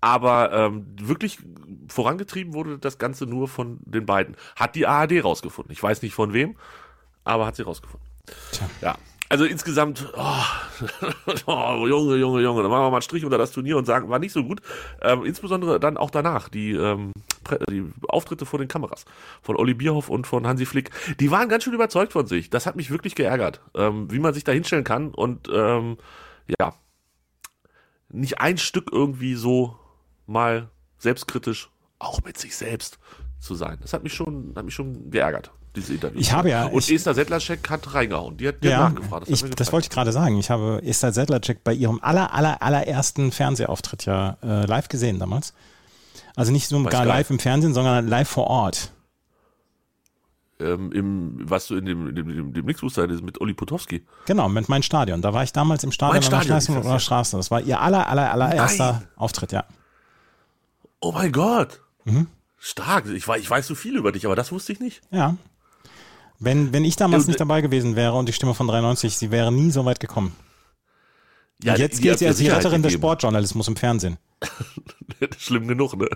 Aber 0.00 0.52
ähm, 0.52 0.86
wirklich 0.98 1.38
vorangetrieben 1.88 2.54
wurde 2.54 2.78
das 2.78 2.98
Ganze 2.98 3.26
nur 3.26 3.48
von 3.48 3.78
den 3.84 4.06
beiden. 4.06 4.36
Hat 4.56 4.74
die 4.74 4.86
ARD 4.86 5.24
rausgefunden. 5.24 5.72
Ich 5.72 5.82
weiß 5.82 6.02
nicht 6.02 6.14
von 6.14 6.32
wem, 6.32 6.56
aber 7.24 7.46
hat 7.46 7.56
sie 7.56 7.62
rausgefunden. 7.62 8.06
Tja. 8.52 8.68
Ja. 8.80 8.98
Also 9.28 9.44
insgesamt, 9.44 10.06
oh, 10.16 10.44
oh, 11.46 11.86
Junge, 11.88 12.16
Junge, 12.16 12.42
Junge, 12.42 12.62
da 12.62 12.68
machen 12.68 12.82
wir 12.82 12.90
mal 12.90 12.92
einen 12.92 13.02
Strich 13.02 13.24
unter 13.24 13.38
das 13.38 13.50
Turnier 13.50 13.76
und 13.76 13.84
sagen, 13.84 14.08
war 14.08 14.20
nicht 14.20 14.32
so 14.32 14.44
gut. 14.44 14.60
Ähm, 15.02 15.24
insbesondere 15.24 15.80
dann 15.80 15.96
auch 15.96 16.10
danach, 16.10 16.48
die, 16.48 16.72
ähm, 16.72 17.10
die 17.68 17.84
Auftritte 18.06 18.46
vor 18.46 18.60
den 18.60 18.68
Kameras 18.68 19.04
von 19.42 19.56
Olli 19.56 19.74
Bierhoff 19.74 20.10
und 20.10 20.28
von 20.28 20.46
Hansi 20.46 20.64
Flick, 20.64 20.90
die 21.18 21.32
waren 21.32 21.48
ganz 21.48 21.64
schön 21.64 21.74
überzeugt 21.74 22.12
von 22.12 22.26
sich. 22.26 22.50
Das 22.50 22.66
hat 22.66 22.76
mich 22.76 22.90
wirklich 22.90 23.16
geärgert, 23.16 23.60
ähm, 23.74 24.10
wie 24.12 24.20
man 24.20 24.32
sich 24.32 24.44
da 24.44 24.52
hinstellen 24.52 24.84
kann 24.84 25.12
und 25.12 25.48
ähm, 25.52 25.96
ja, 26.60 26.74
nicht 28.08 28.40
ein 28.40 28.58
Stück 28.58 28.90
irgendwie 28.92 29.34
so 29.34 29.76
mal 30.26 30.70
selbstkritisch, 30.98 31.70
auch 31.98 32.22
mit 32.22 32.38
sich 32.38 32.56
selbst 32.56 32.98
zu 33.38 33.54
sein. 33.54 33.78
Das 33.80 33.92
hat 33.92 34.02
mich 34.02 34.14
schon, 34.14 34.52
hat 34.56 34.64
mich 34.64 34.74
schon 34.74 35.10
geärgert 35.10 35.50
diese 35.76 35.94
Interviews. 35.94 36.20
Ich 36.20 36.32
habe 36.32 36.50
ja. 36.50 36.66
Und 36.66 36.90
Esther 36.90 37.14
Sedlacek 37.14 37.68
hat 37.70 37.94
reingehauen. 37.94 38.36
Die 38.36 38.48
hat, 38.48 38.62
die 38.62 38.68
ja, 38.68 38.84
hat 38.84 38.94
nachgefragt. 38.94 39.30
Das, 39.30 39.42
ich, 39.42 39.50
das 39.54 39.72
wollte 39.72 39.86
ich 39.86 39.90
gerade 39.90 40.12
sagen. 40.12 40.38
Ich 40.38 40.50
habe 40.50 40.82
Esther 40.82 41.12
Sedlacek 41.12 41.62
bei 41.62 41.72
ihrem 41.72 42.00
aller, 42.02 42.32
aller, 42.34 42.62
allerersten 42.62 43.30
Fernsehauftritt 43.30 44.06
ja 44.06 44.38
äh, 44.42 44.66
live 44.66 44.88
gesehen 44.88 45.18
damals. 45.18 45.54
Also 46.34 46.52
nicht 46.52 46.68
so 46.68 46.82
gar 46.84 47.04
live 47.04 47.30
im 47.30 47.38
Fernsehen, 47.38 47.74
sondern 47.74 48.08
live 48.08 48.28
vor 48.28 48.46
Ort. 48.46 48.92
Ähm, 50.58 50.90
im, 50.92 51.50
was 51.50 51.66
du 51.66 51.76
in 51.76 51.84
dem, 51.84 52.08
in 52.08 52.14
dem, 52.14 52.28
dem, 52.28 52.52
dem 52.54 52.64
Nixbooster 52.64 53.08
ist 53.10 53.22
mit 53.22 53.40
Oli 53.40 53.52
Potowski. 53.52 54.06
Genau, 54.24 54.48
mit 54.48 54.68
meinem 54.70 54.82
Stadion. 54.82 55.20
Da 55.20 55.34
war 55.34 55.42
ich 55.42 55.52
damals 55.52 55.84
im 55.84 55.92
Stadion 55.92 56.24
an 56.24 56.30
der 56.30 56.40
Straße, 56.42 56.72
oder 56.72 56.98
Straße. 56.98 57.36
Das 57.36 57.50
war 57.50 57.60
ihr 57.60 57.80
aller, 57.80 58.08
aller, 58.08 58.32
allererster. 58.32 59.02
Auftritt, 59.16 59.52
ja. 59.52 59.64
Oh 61.00 61.12
mein 61.12 61.30
Gott. 61.30 61.82
Mhm. 62.06 62.26
Stark. 62.58 63.06
Ich, 63.06 63.28
ich 63.28 63.50
weiß 63.50 63.66
so 63.66 63.74
viel 63.74 63.96
über 63.96 64.12
dich, 64.12 64.24
aber 64.24 64.34
das 64.34 64.50
wusste 64.50 64.72
ich 64.72 64.80
nicht. 64.80 65.02
Ja, 65.10 65.36
wenn, 66.38 66.72
wenn 66.72 66.84
ich 66.84 66.96
damals 66.96 67.26
nicht 67.26 67.40
dabei 67.40 67.60
gewesen 67.60 67.96
wäre 67.96 68.14
und 68.14 68.28
die 68.28 68.32
Stimme 68.32 68.54
von 68.54 68.66
93, 68.66 69.16
sie 69.16 69.30
wäre 69.30 69.52
nie 69.52 69.70
so 69.70 69.84
weit 69.84 70.00
gekommen. 70.00 70.36
Ja, 71.62 71.72
und 71.72 71.78
jetzt 71.78 72.02
gilt 72.02 72.18
sie 72.18 72.26
als 72.26 72.36
die 72.36 72.48
Retterin 72.48 72.82
des 72.82 72.92
Sportjournalismus 72.92 73.68
im 73.68 73.76
Fernsehen. 73.76 74.18
Schlimm 75.38 75.66
genug, 75.66 75.96
ne? 75.96 76.08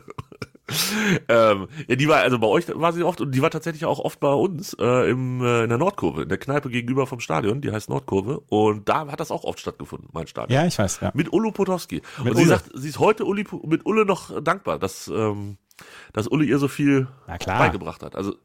ähm, 1.29 1.67
ja, 1.89 1.97
die 1.97 2.07
war, 2.07 2.19
also 2.19 2.39
bei 2.39 2.47
euch 2.47 2.65
war 2.69 2.93
sie 2.93 3.03
oft 3.03 3.21
und 3.21 3.35
die 3.35 3.43
war 3.43 3.51
tatsächlich 3.51 3.87
auch 3.87 3.99
oft 3.99 4.21
bei 4.21 4.33
uns 4.33 4.77
äh, 4.79 5.11
im, 5.11 5.43
äh, 5.43 5.65
in 5.65 5.69
der 5.69 5.79
Nordkurve, 5.79 6.23
in 6.23 6.29
der 6.29 6.39
Kneipe 6.39 6.69
gegenüber 6.69 7.07
vom 7.07 7.19
Stadion, 7.19 7.61
die 7.61 7.73
heißt 7.73 7.89
Nordkurve. 7.89 8.41
Und 8.49 8.89
da 8.89 9.09
hat 9.09 9.19
das 9.19 9.31
auch 9.31 9.45
oft 9.45 9.59
stattgefunden, 9.59 10.11
mein 10.13 10.27
Stadion. 10.27 10.61
Ja, 10.61 10.67
ich 10.67 10.79
weiß, 10.79 11.01
ja. 11.01 11.11
Mit 11.15 11.33
Ulu 11.33 11.51
Potowski. 11.51 12.03
Mit 12.19 12.27
und 12.27 12.37
Ulle. 12.37 12.39
sie 12.39 12.49
sagt, 12.49 12.71
sie 12.75 12.89
ist 12.89 12.99
heute 12.99 13.25
Uli, 13.25 13.45
mit 13.65 13.85
Ulle 13.87 14.05
noch 14.05 14.41
dankbar, 14.43 14.79
dass, 14.79 15.09
ähm, 15.09 15.57
dass 16.13 16.29
Ulle 16.29 16.45
ihr 16.45 16.59
so 16.59 16.69
viel 16.69 17.09
beigebracht 17.27 18.03
hat. 18.03 18.17
Also 18.17 18.37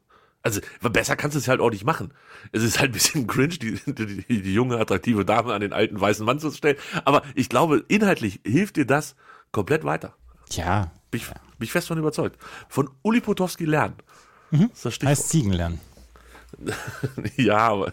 also 0.42 0.60
besser 0.80 1.16
kannst 1.16 1.34
du 1.34 1.40
es 1.40 1.48
halt 1.48 1.60
auch 1.60 1.70
nicht 1.70 1.84
machen. 1.84 2.14
Es 2.52 2.62
ist 2.62 2.78
halt 2.78 2.90
ein 2.90 2.92
bisschen 2.92 3.26
cringe, 3.26 3.58
die, 3.58 3.80
die, 3.84 4.42
die 4.42 4.54
junge, 4.54 4.78
attraktive 4.78 5.24
Dame 5.24 5.52
an 5.52 5.60
den 5.60 5.72
alten 5.72 6.00
weißen 6.00 6.24
Mann 6.24 6.38
zu 6.38 6.52
stellen. 6.52 6.76
Aber 7.04 7.22
ich 7.34 7.48
glaube, 7.48 7.84
inhaltlich 7.88 8.40
hilft 8.46 8.76
dir 8.76 8.86
das 8.86 9.16
komplett 9.50 9.82
weiter. 9.82 10.14
Ja. 10.50 10.92
Bin 11.10 11.20
ich, 11.20 11.26
bin 11.26 11.40
ich 11.62 11.72
fest 11.72 11.88
von 11.88 11.98
überzeugt. 11.98 12.38
Von 12.68 12.88
Uli 13.02 13.20
Potowski 13.20 13.64
lernen. 13.64 13.96
Mhm. 14.52 14.70
Das, 14.70 14.98
das 14.98 15.08
heißt 15.08 15.28
Ziegen 15.30 15.52
lernen. 15.52 15.80
ja, 17.36 17.58
aber 17.58 17.92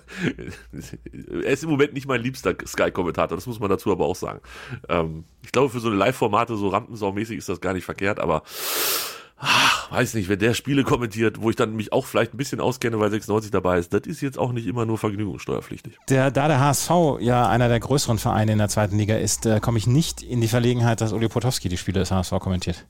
er 0.72 1.52
ist 1.52 1.64
im 1.64 1.70
Moment 1.72 1.94
nicht 1.94 2.08
mein 2.08 2.22
liebster 2.22 2.56
Sky-Kommentator, 2.66 3.36
das 3.36 3.48
muss 3.48 3.60
man 3.60 3.70
dazu 3.70 3.92
aber 3.92 4.06
auch 4.06 4.16
sagen. 4.16 4.42
Ähm, 4.90 5.26
ich 5.44 5.52
glaube, 5.52 5.70
für 5.70 5.80
so 5.80 5.88
eine 5.88 5.98
Live-Formate, 5.98 6.56
so 6.56 6.70
Rampensau-mäßig 6.70 7.38
ist 7.38 7.50
das 7.50 7.62
gar 7.62 7.74
nicht 7.74 7.84
verkehrt, 7.84 8.20
aber 8.20 8.44
ach, 9.44 9.92
weiß 9.92 10.14
nicht, 10.16 10.30
wenn 10.30 10.40
der 10.40 10.54
Spiele 10.54 10.84
kommentiert, 10.84 11.42
wo 11.42 11.50
ich 11.50 11.56
dann 11.56 11.76
mich 11.76 11.94
auch 11.94 12.06
vielleicht 12.06 12.34
ein 12.34 12.38
bisschen 12.38 12.60
auskenne, 12.60 13.00
weil 13.00 13.12
96 13.12 13.52
dabei 13.52 13.78
ist, 13.78 13.94
das 13.94 14.02
ist 14.02 14.22
jetzt 14.22 14.40
auch 14.40 14.52
nicht 14.52 14.68
immer 14.68 14.86
nur 14.86 14.98
vergnügungssteuerpflichtig. 14.98 15.98
Der, 16.10 16.32
da 16.32 16.48
der 16.48 16.60
HSV 16.60 16.92
ja 17.20 17.48
einer 17.48 17.70
der 17.70 17.80
größeren 17.80 18.18
Vereine 18.18 18.54
in 18.54 18.58
der 18.58 18.70
zweiten 18.70 18.98
Liga 18.98 19.16
ist, 19.16 19.46
äh, 19.46 19.60
komme 19.60 19.78
ich 19.78 19.88
nicht 19.88 20.22
in 20.22 20.42
die 20.42 20.48
Verlegenheit, 20.48 21.02
dass 21.02 21.14
Uli 21.14 21.28
Potowski 21.28 21.70
die 21.70 21.78
Spiele 21.78 22.00
des 22.00 22.12
HSV 22.12 22.32
kommentiert. 22.40 22.86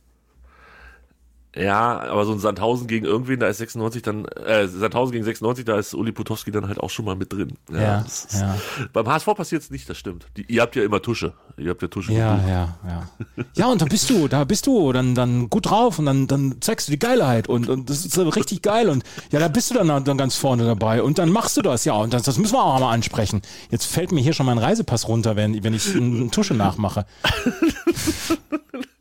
Ja, 1.55 1.99
aber 1.99 2.25
so 2.25 2.31
ein 2.31 2.39
Sandhausen 2.39 2.87
gegen 2.87 3.05
irgendwen, 3.05 3.39
da 3.39 3.47
ist 3.47 3.59
96 3.59 4.01
dann, 4.01 4.25
äh, 4.25 4.67
Sandhausen 4.67 5.11
gegen 5.11 5.23
96, 5.23 5.65
da 5.65 5.77
ist 5.77 5.93
Uli 5.93 6.11
Potowski 6.11 6.49
dann 6.51 6.67
halt 6.67 6.79
auch 6.79 6.89
schon 6.89 7.05
mal 7.05 7.15
mit 7.15 7.31
drin. 7.31 7.57
Ja, 7.71 7.81
ja, 7.81 8.01
ist, 8.01 8.33
ja. 8.33 8.57
Beim 8.91 9.07
HSV 9.07 9.27
passiert 9.35 9.61
es 9.61 9.69
nicht, 9.69 9.87
das 9.87 9.99
stimmt. 9.99 10.25
Die, 10.35 10.51
ihr 10.51 10.63
habt 10.63 10.75
ja 10.75 10.83
immer 10.83 10.99
Tusche. 10.99 11.33
Ihr 11.57 11.69
habt 11.69 11.83
ja 11.83 11.87
Tusche. 11.89 12.11
Ja, 12.11 12.39
ja, 12.47 12.77
ja. 12.87 13.09
Ja, 13.55 13.67
und 13.67 13.83
da 13.83 13.85
bist 13.85 14.09
du, 14.09 14.27
da 14.27 14.45
bist 14.45 14.65
du 14.65 14.91
dann, 14.93 15.13
dann 15.13 15.47
gut 15.51 15.69
drauf 15.69 15.99
und 15.99 16.07
dann, 16.07 16.25
dann 16.25 16.55
zeigst 16.59 16.87
du 16.87 16.91
die 16.91 16.99
Geilheit 16.99 17.47
und, 17.47 17.69
und 17.69 17.87
das 17.87 18.03
ist 18.03 18.17
richtig 18.17 18.63
geil 18.63 18.89
und 18.89 19.03
ja, 19.31 19.39
da 19.39 19.47
bist 19.47 19.69
du 19.69 19.75
dann, 19.75 20.03
dann 20.03 20.17
ganz 20.17 20.35
vorne 20.35 20.65
dabei 20.65 21.03
und 21.03 21.19
dann 21.19 21.29
machst 21.29 21.55
du 21.57 21.61
das, 21.61 21.85
ja, 21.85 21.93
und 21.93 22.13
das, 22.13 22.23
das 22.23 22.39
müssen 22.39 22.53
wir 22.53 22.63
auch 22.63 22.79
mal 22.79 22.91
ansprechen. 22.91 23.43
Jetzt 23.69 23.85
fällt 23.85 24.11
mir 24.11 24.21
hier 24.21 24.33
schon 24.33 24.47
mein 24.47 24.57
Reisepass 24.57 25.07
runter, 25.07 25.35
wenn, 25.35 25.63
wenn 25.63 25.75
ich 25.75 25.95
eine 25.95 26.31
Tusche 26.31 26.55
nachmache. 26.55 27.05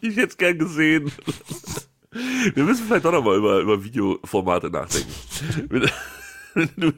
ich 0.00 0.16
jetzt 0.16 0.38
gern 0.38 0.58
gesehen. 0.58 1.12
Wir 2.54 2.64
müssen 2.64 2.86
vielleicht 2.86 3.04
doch 3.04 3.12
nochmal 3.12 3.36
über, 3.36 3.60
über 3.60 3.84
Videoformate 3.84 4.70
nachdenken. 4.70 5.12
du, 6.76 6.92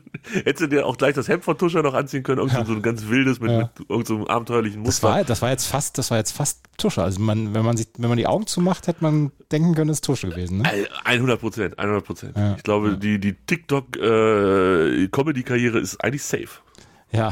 hättest 0.45 0.61
du 0.61 0.67
dir 0.69 0.87
auch 0.87 0.97
gleich 0.97 1.15
das 1.15 1.29
Hemd 1.29 1.45
von 1.45 1.59
Tuscher 1.59 1.83
noch 1.83 1.95
anziehen 1.95 2.23
können, 2.23 2.39
irgend 2.39 2.53
ja. 2.55 2.65
so 2.65 2.73
ein 2.73 2.83
ganz 2.83 3.09
wildes 3.09 3.41
mit, 3.41 3.51
ja. 3.51 3.59
mit 3.59 3.91
irgendeinem 3.91 4.21
so 4.23 4.29
abenteuerlichen 4.29 4.83
Muster. 4.83 5.09
Das 5.09 5.17
war, 5.17 5.25
das 5.25 5.43
war 5.43 5.51
jetzt 5.51 5.67
fast, 5.67 5.99
das 5.99 6.11
war 6.11 6.19
jetzt 6.19 6.33
fast 6.33 6.65
Tusche. 6.77 7.03
Also 7.03 7.21
man, 7.21 7.55
wenn 7.55 7.65
man 7.65 7.77
sich, 7.77 7.89
wenn 7.99 8.09
man 8.09 8.19
die 8.19 8.27
Augen 8.27 8.47
zumacht, 8.47 8.87
hätte 8.87 9.03
man 9.03 9.33
denken 9.51 9.75
können, 9.75 9.91
es 9.91 9.99
ist 9.99 10.05
Tusche 10.05 10.29
gewesen. 10.29 10.59
Ne? 10.59 10.89
100 11.05 11.41
Prozent, 11.41 11.79
100 11.79 12.05
Prozent. 12.05 12.37
Ja. 12.37 12.55
Ich 12.57 12.63
glaube, 12.63 12.97
die, 12.97 13.19
die 13.19 13.35
TikTok 13.35 13.97
äh, 13.97 15.09
Comedy-Karriere 15.09 15.79
ist 15.79 16.03
eigentlich 16.05 16.23
safe. 16.23 16.61
Ja. 17.11 17.31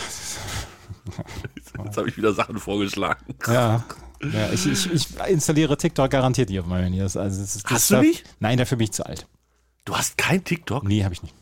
Jetzt 1.84 1.96
habe 1.96 2.08
ich 2.08 2.16
wieder 2.16 2.32
Sachen 2.32 2.58
vorgeschlagen. 2.58 3.34
Ja, 3.46 3.84
ja, 4.22 4.52
ich, 4.52 4.66
ich, 4.66 4.92
ich 4.92 5.06
installiere 5.28 5.76
TikTok 5.76 6.10
garantiert 6.10 6.48
nicht 6.48 6.60
auf 6.60 6.66
meinem 6.66 6.84
Handy. 6.84 6.98
Das, 6.98 7.16
also, 7.16 7.40
das, 7.40 7.62
das 7.62 7.72
hast 7.72 7.90
du 7.90 8.00
nicht? 8.00 8.24
Nein, 8.40 8.58
dafür 8.58 8.78
bin 8.78 8.84
ich 8.84 8.92
zu 8.92 9.04
alt. 9.06 9.26
Du 9.84 9.96
hast 9.96 10.18
kein 10.18 10.42
TikTok? 10.44 10.84
Nee, 10.84 11.04
habe 11.04 11.14
ich 11.14 11.22
nicht. 11.22 11.34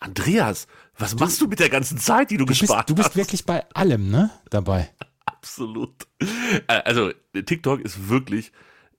Andreas, 0.00 0.66
was 0.98 1.12
du, 1.12 1.16
machst 1.18 1.40
du 1.40 1.46
mit 1.48 1.60
der 1.60 1.70
ganzen 1.70 1.98
Zeit, 1.98 2.30
die 2.30 2.36
du, 2.36 2.44
du 2.44 2.52
gespart 2.52 2.86
bist, 2.86 2.90
Du 2.90 2.94
bist 2.94 3.08
hast? 3.10 3.16
wirklich 3.16 3.44
bei 3.46 3.64
allem, 3.74 4.10
ne? 4.10 4.30
Dabei. 4.50 4.90
Absolut. 5.26 6.06
Äh, 6.68 6.82
also, 6.84 7.10
TikTok 7.32 7.80
ist 7.80 8.08
wirklich 8.08 8.52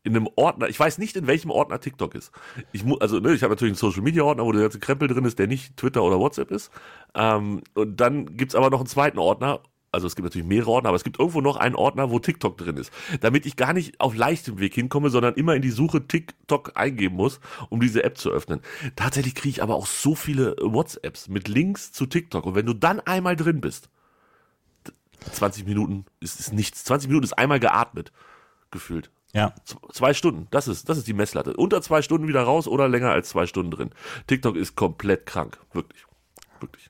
in 0.03 0.15
einem 0.15 0.29
Ordner, 0.35 0.67
ich 0.67 0.79
weiß 0.79 0.97
nicht, 0.99 1.15
in 1.15 1.25
welchem 1.25 1.49
Ordner 1.49 1.79
TikTok 1.79 2.13
ist. 2.15 2.31
Ich 2.71 2.83
muss, 2.83 3.01
also, 3.01 3.19
ne, 3.19 3.33
ich 3.33 3.41
habe 3.43 3.53
natürlich 3.53 3.71
einen 3.71 3.77
Social 3.77 4.03
Media 4.03 4.23
Ordner, 4.23 4.45
wo 4.45 4.51
der 4.51 4.61
ganze 4.61 4.79
Krempel 4.79 5.07
drin 5.07 5.25
ist, 5.25 5.39
der 5.39 5.47
nicht 5.47 5.77
Twitter 5.77 6.03
oder 6.03 6.19
WhatsApp 6.19 6.51
ist. 6.51 6.69
Ähm, 7.15 7.63
und 7.73 7.99
dann 7.99 8.37
gibt's 8.37 8.55
aber 8.55 8.69
noch 8.69 8.79
einen 8.79 8.87
zweiten 8.87 9.17
Ordner, 9.17 9.61
also 9.95 10.07
es 10.07 10.15
gibt 10.15 10.25
natürlich 10.25 10.47
mehrere 10.47 10.71
Ordner, 10.71 10.89
aber 10.89 10.97
es 10.97 11.03
gibt 11.03 11.19
irgendwo 11.19 11.41
noch 11.41 11.55
einen 11.55 11.75
Ordner, 11.75 12.11
wo 12.11 12.19
TikTok 12.19 12.57
drin 12.57 12.77
ist. 12.77 12.91
Damit 13.21 13.45
ich 13.45 13.55
gar 13.55 13.73
nicht 13.73 13.99
auf 13.99 14.15
leichtem 14.15 14.59
Weg 14.59 14.75
hinkomme, 14.75 15.09
sondern 15.09 15.33
immer 15.35 15.55
in 15.55 15.61
die 15.61 15.71
Suche 15.71 16.05
TikTok 16.05 16.73
eingeben 16.75 17.15
muss, 17.15 17.39
um 17.69 17.79
diese 17.79 18.03
App 18.03 18.17
zu 18.17 18.29
öffnen. 18.29 18.59
Tatsächlich 18.95 19.33
kriege 19.33 19.49
ich 19.49 19.63
aber 19.63 19.75
auch 19.75 19.87
so 19.87 20.13
viele 20.13 20.55
WhatsApps 20.61 21.29
mit 21.29 21.47
Links 21.47 21.91
zu 21.91 22.05
TikTok. 22.05 22.45
Und 22.45 22.55
wenn 22.55 22.65
du 22.65 22.73
dann 22.73 22.99
einmal 22.99 23.35
drin 23.35 23.61
bist, 23.61 23.89
20 25.31 25.65
Minuten 25.65 26.05
ist, 26.19 26.39
ist 26.39 26.53
nichts. 26.53 26.83
20 26.83 27.07
Minuten 27.07 27.23
ist 27.23 27.33
einmal 27.33 27.59
geatmet, 27.59 28.11
gefühlt. 28.69 29.09
Ja. 29.33 29.53
Zwei 29.91 30.13
Stunden, 30.13 30.47
das 30.51 30.67
ist, 30.67 30.87
das 30.87 30.97
ist 30.97 31.07
die 31.07 31.13
Messlatte. 31.13 31.55
Unter 31.55 31.81
zwei 31.81 32.01
Stunden 32.01 32.27
wieder 32.27 32.43
raus 32.43 32.67
oder 32.67 32.87
länger 32.87 33.11
als 33.11 33.29
zwei 33.29 33.47
Stunden 33.47 33.71
drin. 33.71 33.89
TikTok 34.27 34.55
ist 34.55 34.75
komplett 34.75 35.25
krank. 35.25 35.57
Wirklich. 35.73 36.05
Wirklich. 36.61 36.89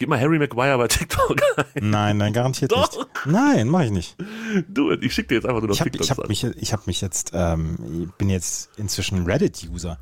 Gib 0.00 0.08
mal 0.08 0.18
Harry 0.18 0.38
Maguire 0.38 0.78
bei 0.78 0.88
TikTok 0.88 1.42
ein. 1.58 1.90
Nein, 1.90 2.16
nein, 2.16 2.32
garantiert 2.32 2.72
Doch. 2.72 2.90
nicht. 2.96 3.08
Nein, 3.26 3.68
mache 3.68 3.84
ich 3.84 3.90
nicht. 3.90 4.16
Du, 4.66 4.92
ich 4.92 5.12
schick 5.12 5.28
dir 5.28 5.34
jetzt 5.34 5.44
einfach 5.44 5.60
nur 5.60 5.68
noch 5.68 5.74
Ich 5.74 5.80
habe 5.80 5.90
TikToks 5.90 6.06
ich 6.06 6.10
hab 6.10 6.20
an. 6.20 6.28
mich, 6.28 6.42
ich 6.42 6.72
hab 6.72 6.86
mich 6.86 7.02
jetzt, 7.02 7.32
ähm, 7.34 8.06
ich 8.08 8.14
bin 8.14 8.30
jetzt 8.30 8.70
inzwischen 8.78 9.26
Reddit-User. 9.26 9.98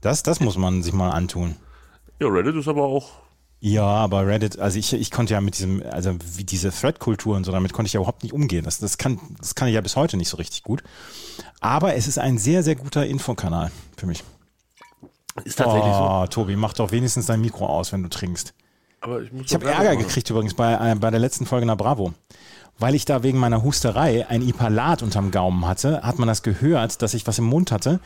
Das, 0.00 0.22
das 0.22 0.40
muss 0.40 0.56
man 0.56 0.82
sich 0.82 0.94
mal 0.94 1.10
antun. 1.10 1.56
Ja, 2.18 2.28
Reddit 2.28 2.56
ist 2.56 2.66
aber 2.66 2.84
auch. 2.84 3.10
Ja, 3.60 3.84
aber 3.84 4.26
Reddit, 4.26 4.58
also 4.58 4.78
ich, 4.78 4.90
ich 4.94 5.10
konnte 5.10 5.34
ja 5.34 5.42
mit 5.42 5.58
diesem, 5.58 5.82
also 5.90 6.16
wie 6.38 6.44
diese 6.44 6.70
Thread-Kultur 6.70 7.36
und 7.36 7.44
so, 7.44 7.52
damit 7.52 7.74
konnte 7.74 7.88
ich 7.88 7.92
ja 7.92 8.00
überhaupt 8.00 8.22
nicht 8.22 8.32
umgehen. 8.32 8.64
Das, 8.64 8.78
das, 8.78 8.96
kann, 8.96 9.20
das 9.38 9.54
kann 9.54 9.68
ich 9.68 9.74
ja 9.74 9.82
bis 9.82 9.96
heute 9.96 10.16
nicht 10.16 10.30
so 10.30 10.38
richtig 10.38 10.62
gut. 10.62 10.82
Aber 11.60 11.94
es 11.94 12.08
ist 12.08 12.18
ein 12.18 12.38
sehr, 12.38 12.62
sehr 12.62 12.76
guter 12.76 13.04
Infokanal 13.04 13.70
für 13.98 14.06
mich. 14.06 14.24
Ist 15.44 15.58
tatsächlich 15.58 15.92
so. 15.92 16.08
oh, 16.08 16.26
Tobi, 16.26 16.56
mach 16.56 16.72
doch 16.72 16.90
wenigstens 16.90 17.26
dein 17.26 17.42
Mikro 17.42 17.66
aus, 17.66 17.92
wenn 17.92 18.02
du 18.02 18.08
trinkst. 18.08 18.54
Aber 19.00 19.22
ich 19.22 19.30
Ich 19.32 19.54
habe 19.54 19.66
Ärger 19.70 19.94
machen. 19.94 19.98
gekriegt 19.98 20.28
übrigens 20.30 20.54
bei, 20.54 20.92
äh, 20.92 20.94
bei 20.94 21.10
der 21.10 21.20
letzten 21.20 21.46
Folge 21.46 21.66
nach 21.66 21.76
Bravo. 21.76 22.12
Weil 22.78 22.94
ich 22.94 23.04
da 23.04 23.22
wegen 23.22 23.38
meiner 23.38 23.62
Husterei 23.62 24.26
ein 24.28 24.42
Ipalat 24.42 25.02
unterm 25.02 25.30
Gaumen 25.30 25.66
hatte, 25.66 26.02
hat 26.02 26.18
man 26.18 26.28
das 26.28 26.42
gehört, 26.42 27.02
dass 27.02 27.14
ich 27.14 27.26
was 27.26 27.38
im 27.38 27.44
Mund 27.44 27.72
hatte. 27.72 28.00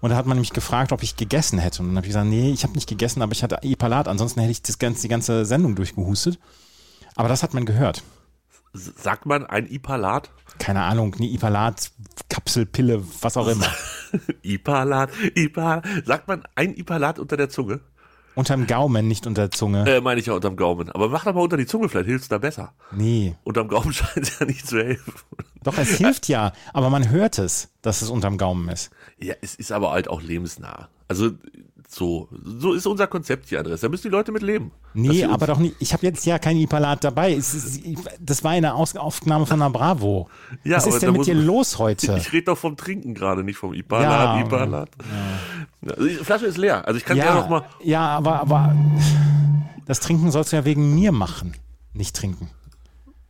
Und 0.00 0.10
da 0.10 0.16
hat 0.16 0.26
man 0.26 0.38
mich 0.38 0.52
gefragt, 0.52 0.92
ob 0.92 1.02
ich 1.02 1.16
gegessen 1.16 1.58
hätte. 1.58 1.82
Und 1.82 1.88
dann 1.88 1.96
habe 1.96 2.06
ich 2.06 2.10
gesagt, 2.10 2.26
nee, 2.28 2.52
ich 2.52 2.62
habe 2.62 2.74
nicht 2.74 2.88
gegessen, 2.88 3.22
aber 3.22 3.32
ich 3.32 3.42
hatte 3.42 3.58
Ipalat. 3.62 4.08
Ansonsten 4.08 4.40
hätte 4.40 4.52
ich 4.52 4.62
das 4.62 4.78
ganze, 4.78 5.02
die 5.02 5.08
ganze 5.08 5.44
Sendung 5.44 5.74
durchgehustet. 5.74 6.38
Aber 7.16 7.28
das 7.28 7.42
hat 7.42 7.54
man 7.54 7.66
gehört. 7.66 8.02
Sagt 8.72 9.26
man 9.26 9.44
ein 9.46 9.66
Ipalat? 9.66 10.30
Keine 10.58 10.82
Ahnung, 10.82 11.14
eine 11.14 11.26
Ipalat, 11.26 11.90
Kapselpille, 12.28 13.02
was 13.20 13.36
auch 13.36 13.48
immer. 13.48 13.66
Ipalat, 14.42 15.10
Ipalat. 15.34 15.84
Sagt 16.06 16.28
man 16.28 16.44
ein 16.54 16.76
Ipalat 16.76 17.18
unter 17.18 17.36
der 17.36 17.48
Zunge? 17.48 17.80
Unterm 18.40 18.66
Gaumen, 18.66 19.06
nicht 19.06 19.26
unter 19.26 19.42
der 19.42 19.50
Zunge. 19.50 19.84
Äh, 19.86 20.00
meine 20.00 20.18
ich 20.18 20.26
ja 20.26 20.32
unterm 20.32 20.56
Gaumen. 20.56 20.90
Aber 20.90 21.08
mach 21.08 21.24
doch 21.24 21.34
mal 21.34 21.42
unter 21.42 21.56
die 21.56 21.66
Zunge, 21.66 21.88
vielleicht 21.88 22.08
hilft's 22.08 22.28
da 22.28 22.38
besser. 22.38 22.72
Nee. 22.90 23.36
Unterm 23.44 23.68
Gaumen 23.68 23.92
scheint 23.92 24.16
es 24.16 24.38
ja 24.38 24.46
nicht 24.46 24.66
zu 24.66 24.78
helfen. 24.78 25.12
Doch, 25.62 25.76
es 25.76 25.98
hilft 25.98 26.26
ja. 26.28 26.52
Aber 26.72 26.88
man 26.90 27.10
hört 27.10 27.38
es, 27.38 27.68
dass 27.82 28.02
es 28.02 28.08
unterm 28.10 28.38
Gaumen 28.38 28.68
ist. 28.70 28.90
Ja, 29.18 29.34
es 29.42 29.54
ist 29.54 29.72
aber 29.72 29.92
halt 29.92 30.08
auch 30.08 30.22
lebensnah. 30.22 30.88
Also 31.06 31.30
so, 31.92 32.28
so 32.44 32.72
ist 32.72 32.86
unser 32.86 33.08
Konzept 33.08 33.48
hier, 33.48 33.58
Andreas. 33.58 33.80
Da 33.80 33.88
müssen 33.88 34.04
die 34.04 34.08
Leute 34.10 34.30
mit 34.30 34.42
leben. 34.42 34.70
Nee, 34.94 35.24
aber 35.24 35.48
doch 35.48 35.58
nicht. 35.58 35.74
Ich 35.80 35.92
habe 35.92 36.06
jetzt 36.06 36.24
ja 36.24 36.38
kein 36.38 36.56
Ipalat 36.56 37.02
dabei. 37.02 37.34
Es 37.34 37.52
ist, 37.52 37.82
das 38.20 38.44
war 38.44 38.52
eine 38.52 38.74
Aufnahme 38.74 39.44
von 39.44 39.58
der 39.58 39.70
Bravo. 39.70 40.28
Ja, 40.62 40.76
Was 40.76 40.86
ist 40.86 41.02
denn 41.02 41.12
mit 41.12 41.26
dir 41.26 41.34
los 41.34 41.78
heute? 41.78 42.16
Ich 42.20 42.32
rede 42.32 42.44
doch 42.44 42.58
vom 42.58 42.76
Trinken 42.76 43.12
gerade, 43.14 43.42
nicht 43.42 43.56
vom 43.56 43.74
Ipalat, 43.74 44.38
Ja, 44.38 44.40
Ipalat. 44.46 44.90
Ja. 44.98 45.59
Die 45.82 46.16
Flasche 46.16 46.46
ist 46.46 46.58
leer. 46.58 46.86
Also 46.86 46.98
ich 46.98 47.04
kann 47.04 47.16
ja, 47.16 47.34
noch 47.34 47.48
mal. 47.48 47.64
ja, 47.82 48.06
aber, 48.06 48.40
aber 48.40 48.76
das 49.86 50.00
Trinken 50.00 50.30
sollst 50.30 50.52
du 50.52 50.56
ja 50.56 50.64
wegen 50.64 50.94
mir 50.94 51.12
machen. 51.12 51.54
Nicht 51.94 52.14
trinken. 52.16 52.50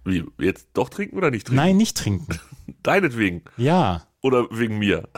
Wie, 0.05 0.25
jetzt 0.39 0.69
doch 0.75 0.89
trinken 0.89 1.17
oder 1.17 1.31
nicht 1.31 1.47
trinken? 1.47 1.57
Nein, 1.57 1.77
nicht 1.77 1.97
trinken. 1.97 2.41
Deinetwegen. 2.83 3.43
Ja. 3.57 4.03
Oder 4.23 4.47
wegen 4.51 4.79
mir. 4.79 5.09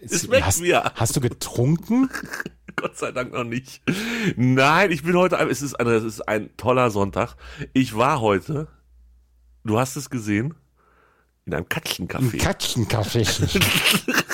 Es 0.00 0.24
schmeckt 0.24 0.46
hast, 0.46 0.60
mir. 0.60 0.92
hast 0.94 1.16
du 1.16 1.20
getrunken? 1.20 2.10
Gott 2.76 2.96
sei 2.96 3.10
Dank 3.10 3.32
noch 3.32 3.44
nicht. 3.44 3.80
Nein, 4.36 4.92
ich 4.92 5.02
bin 5.02 5.16
heute, 5.16 5.36
es 5.36 5.62
ist, 5.62 5.74
Andreas, 5.74 6.02
es 6.02 6.14
ist 6.14 6.28
ein 6.28 6.54
toller 6.58 6.90
Sonntag. 6.90 7.36
Ich 7.72 7.96
war 7.96 8.20
heute, 8.20 8.68
du 9.64 9.78
hast 9.78 9.96
es 9.96 10.10
gesehen, 10.10 10.54
in 11.46 11.54
einem 11.54 11.66
Katzencafé. 11.66 12.38
Katzenkaffee. 12.38 13.24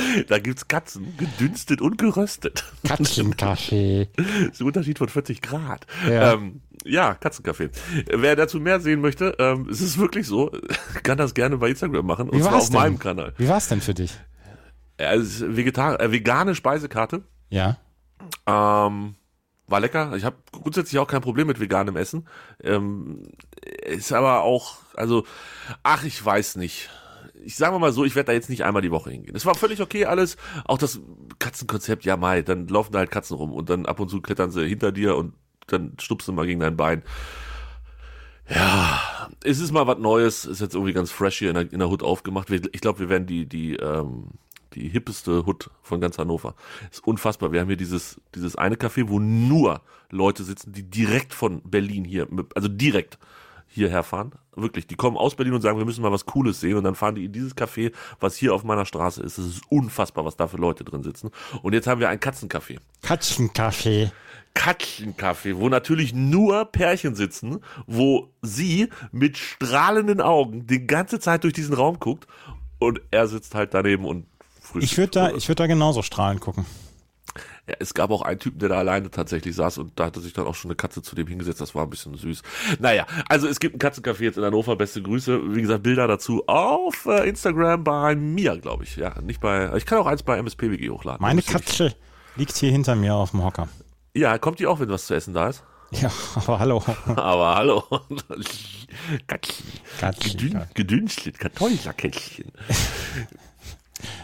da 0.28 0.38
gibt's 0.38 0.68
Katzen, 0.68 1.16
gedünstet 1.16 1.80
und 1.80 1.98
geröstet. 1.98 2.64
Katzenkaffee. 2.84 4.08
Das 4.16 4.26
ist 4.52 4.60
ein 4.60 4.66
Unterschied 4.66 4.98
von 4.98 5.08
40 5.08 5.42
Grad. 5.42 5.86
Ja. 6.08 6.34
Ähm, 6.34 6.62
ja, 6.84 7.12
Katzencafé. 7.12 7.70
Wer 8.10 8.36
dazu 8.36 8.58
mehr 8.58 8.80
sehen 8.80 9.00
möchte, 9.00 9.36
ähm, 9.38 9.68
es 9.70 9.80
ist 9.80 9.98
wirklich 9.98 10.26
so, 10.26 10.50
kann 11.02 11.18
das 11.18 11.34
gerne 11.34 11.58
bei 11.58 11.70
Instagram 11.70 12.06
machen. 12.06 12.28
Und 12.28 12.38
Wie 12.38 12.42
zwar 12.42 12.56
auf 12.56 12.70
denn? 12.70 12.80
meinem 12.80 12.98
Kanal. 12.98 13.34
Wie 13.36 13.48
war's 13.48 13.68
denn 13.68 13.80
für 13.80 13.94
dich? 13.94 14.18
Es 14.96 15.40
ist 15.40 15.56
Vegetar 15.56 16.00
äh, 16.00 16.12
vegane 16.12 16.54
Speisekarte. 16.54 17.22
Ja. 17.50 17.78
Ähm, 18.46 19.16
war 19.66 19.80
lecker. 19.80 20.14
Ich 20.16 20.24
habe 20.24 20.36
grundsätzlich 20.50 20.98
auch 20.98 21.06
kein 21.06 21.22
Problem 21.22 21.46
mit 21.46 21.60
veganem 21.60 21.96
Essen. 21.96 22.26
Ähm, 22.62 23.22
ist 23.84 24.12
aber 24.12 24.42
auch, 24.42 24.78
also, 24.94 25.24
ach, 25.82 26.04
ich 26.04 26.24
weiß 26.24 26.56
nicht. 26.56 26.90
Ich 27.44 27.56
sage 27.56 27.78
mal 27.78 27.92
so, 27.92 28.04
ich 28.04 28.14
werde 28.14 28.28
da 28.28 28.32
jetzt 28.32 28.50
nicht 28.50 28.64
einmal 28.64 28.82
die 28.82 28.90
Woche 28.90 29.10
hingehen. 29.10 29.34
Es 29.34 29.46
war 29.46 29.54
völlig 29.54 29.80
okay 29.80 30.04
alles. 30.04 30.36
Auch 30.64 30.78
das 30.78 31.00
Katzenkonzept, 31.38 32.04
ja 32.04 32.16
mai, 32.16 32.42
dann 32.42 32.68
laufen 32.68 32.92
da 32.92 33.00
halt 33.00 33.10
Katzen 33.10 33.36
rum 33.36 33.52
und 33.52 33.70
dann 33.70 33.86
ab 33.86 34.00
und 34.00 34.08
zu 34.08 34.20
klettern 34.20 34.50
sie 34.50 34.66
hinter 34.66 34.92
dir 34.92 35.16
und 35.16 35.34
dann 35.66 35.94
stupst 36.00 36.28
du 36.28 36.32
mal 36.32 36.46
gegen 36.46 36.60
dein 36.60 36.76
Bein. 36.76 37.02
Ja, 38.48 39.28
es 39.44 39.60
ist 39.60 39.72
mal 39.72 39.86
was 39.86 39.98
Neues. 39.98 40.44
Ist 40.44 40.60
jetzt 40.60 40.74
irgendwie 40.74 40.92
ganz 40.92 41.10
fresh 41.10 41.38
hier 41.38 41.50
in 41.50 41.54
der, 41.54 41.72
in 41.72 41.78
der 41.78 41.88
Hood 41.88 42.02
aufgemacht. 42.02 42.50
Ich 42.50 42.80
glaube, 42.80 43.00
wir 43.00 43.08
werden 43.08 43.26
die, 43.26 43.46
die, 43.46 43.76
ähm, 43.76 44.30
die 44.74 44.88
hippeste 44.88 45.46
Hood 45.46 45.70
von 45.82 46.00
ganz 46.00 46.18
Hannover. 46.18 46.54
Ist 46.90 47.06
unfassbar. 47.06 47.52
Wir 47.52 47.60
haben 47.60 47.68
hier 47.68 47.76
dieses, 47.76 48.20
dieses 48.34 48.56
eine 48.56 48.76
Café, 48.76 49.08
wo 49.08 49.18
nur 49.18 49.80
Leute 50.10 50.44
sitzen, 50.44 50.72
die 50.72 50.82
direkt 50.82 51.32
von 51.32 51.62
Berlin 51.62 52.04
hier, 52.04 52.28
also 52.54 52.68
direkt 52.68 53.18
hierher 53.72 54.02
fahren. 54.02 54.32
Wirklich, 54.54 54.86
die 54.86 54.96
kommen 54.96 55.16
aus 55.16 55.34
Berlin 55.34 55.54
und 55.54 55.62
sagen, 55.62 55.78
wir 55.78 55.84
müssen 55.84 56.02
mal 56.02 56.12
was 56.12 56.26
Cooles 56.26 56.60
sehen. 56.60 56.76
Und 56.76 56.84
dann 56.84 56.94
fahren 56.94 57.14
die 57.14 57.24
in 57.24 57.32
dieses 57.32 57.56
Café, 57.56 57.92
was 58.20 58.36
hier 58.36 58.54
auf 58.54 58.64
meiner 58.64 58.84
Straße 58.84 59.22
ist. 59.22 59.38
Es 59.38 59.46
ist 59.46 59.62
unfassbar, 59.70 60.24
was 60.24 60.36
da 60.36 60.46
für 60.46 60.58
Leute 60.58 60.84
drin 60.84 61.02
sitzen. 61.02 61.30
Und 61.62 61.72
jetzt 61.72 61.86
haben 61.86 62.00
wir 62.00 62.08
ein 62.08 62.20
Katzencafé. 62.20 62.78
Katzenkaffee. 63.02 64.12
Katzencafé, 64.54 65.56
wo 65.56 65.70
natürlich 65.70 66.12
nur 66.12 66.66
Pärchen 66.66 67.14
sitzen, 67.14 67.60
wo 67.86 68.28
sie 68.42 68.90
mit 69.10 69.38
strahlenden 69.38 70.20
Augen 70.20 70.66
die 70.66 70.86
ganze 70.86 71.18
Zeit 71.20 71.44
durch 71.44 71.54
diesen 71.54 71.74
Raum 71.74 71.98
guckt 71.98 72.26
und 72.78 73.00
er 73.10 73.28
sitzt 73.28 73.54
halt 73.54 73.72
daneben 73.72 74.04
und 74.04 74.26
frühstückt. 74.60 74.92
Ich 74.92 74.98
würde 74.98 75.10
da, 75.10 75.30
ich 75.32 75.46
da 75.46 75.66
genauso 75.66 76.02
strahlen 76.02 76.38
gucken. 76.38 76.66
Ja, 77.68 77.74
es 77.78 77.94
gab 77.94 78.10
auch 78.10 78.22
einen 78.22 78.38
Typen, 78.38 78.58
der 78.58 78.68
da 78.70 78.78
alleine 78.78 79.10
tatsächlich 79.10 79.54
saß 79.56 79.78
und 79.78 79.92
da 79.98 80.06
hatte 80.06 80.20
sich 80.20 80.32
dann 80.32 80.46
auch 80.46 80.54
schon 80.54 80.70
eine 80.70 80.76
Katze 80.76 81.00
zu 81.02 81.14
dem 81.14 81.26
hingesetzt. 81.26 81.60
Das 81.60 81.74
war 81.74 81.84
ein 81.84 81.90
bisschen 81.90 82.16
süß. 82.16 82.42
Naja, 82.78 83.06
also 83.28 83.46
es 83.48 83.60
gibt 83.60 83.76
ein 83.76 83.78
Katzencafé 83.78 84.22
jetzt 84.24 84.38
in 84.38 84.44
Hannover. 84.44 84.76
Beste 84.76 85.00
Grüße. 85.02 85.54
Wie 85.54 85.62
gesagt, 85.62 85.82
Bilder 85.82 86.06
dazu 86.08 86.42
auf 86.46 87.06
äh, 87.06 87.28
Instagram 87.28 87.84
bei 87.84 88.14
mir, 88.16 88.58
glaube 88.58 88.84
ich. 88.84 88.96
Ja, 88.96 89.20
nicht 89.20 89.40
bei. 89.40 89.74
Ich 89.76 89.86
kann 89.86 89.98
auch 89.98 90.06
eins 90.06 90.22
bei 90.22 90.36
MSPWG 90.38 90.90
hochladen. 90.90 91.22
Meine 91.22 91.36
nicht- 91.36 91.48
Katze 91.50 91.94
liegt 92.36 92.56
hier 92.56 92.70
hinter 92.70 92.94
mir 92.96 93.14
auf 93.14 93.30
dem 93.30 93.44
Hocker. 93.44 93.68
Ja, 94.14 94.36
kommt 94.38 94.58
die 94.58 94.66
auch, 94.66 94.80
wenn 94.80 94.88
was 94.90 95.06
zu 95.06 95.14
essen 95.14 95.32
da 95.34 95.48
ist? 95.48 95.62
Ja, 95.92 96.10
aber 96.34 96.58
hallo. 96.58 96.82
Aber 97.06 97.54
hallo. 97.54 97.84
Katzchen. 99.26 99.66
Katzchen, 100.00 100.60
Gedün, 100.74 101.08
Kartoffelkätzchen. 101.38 102.50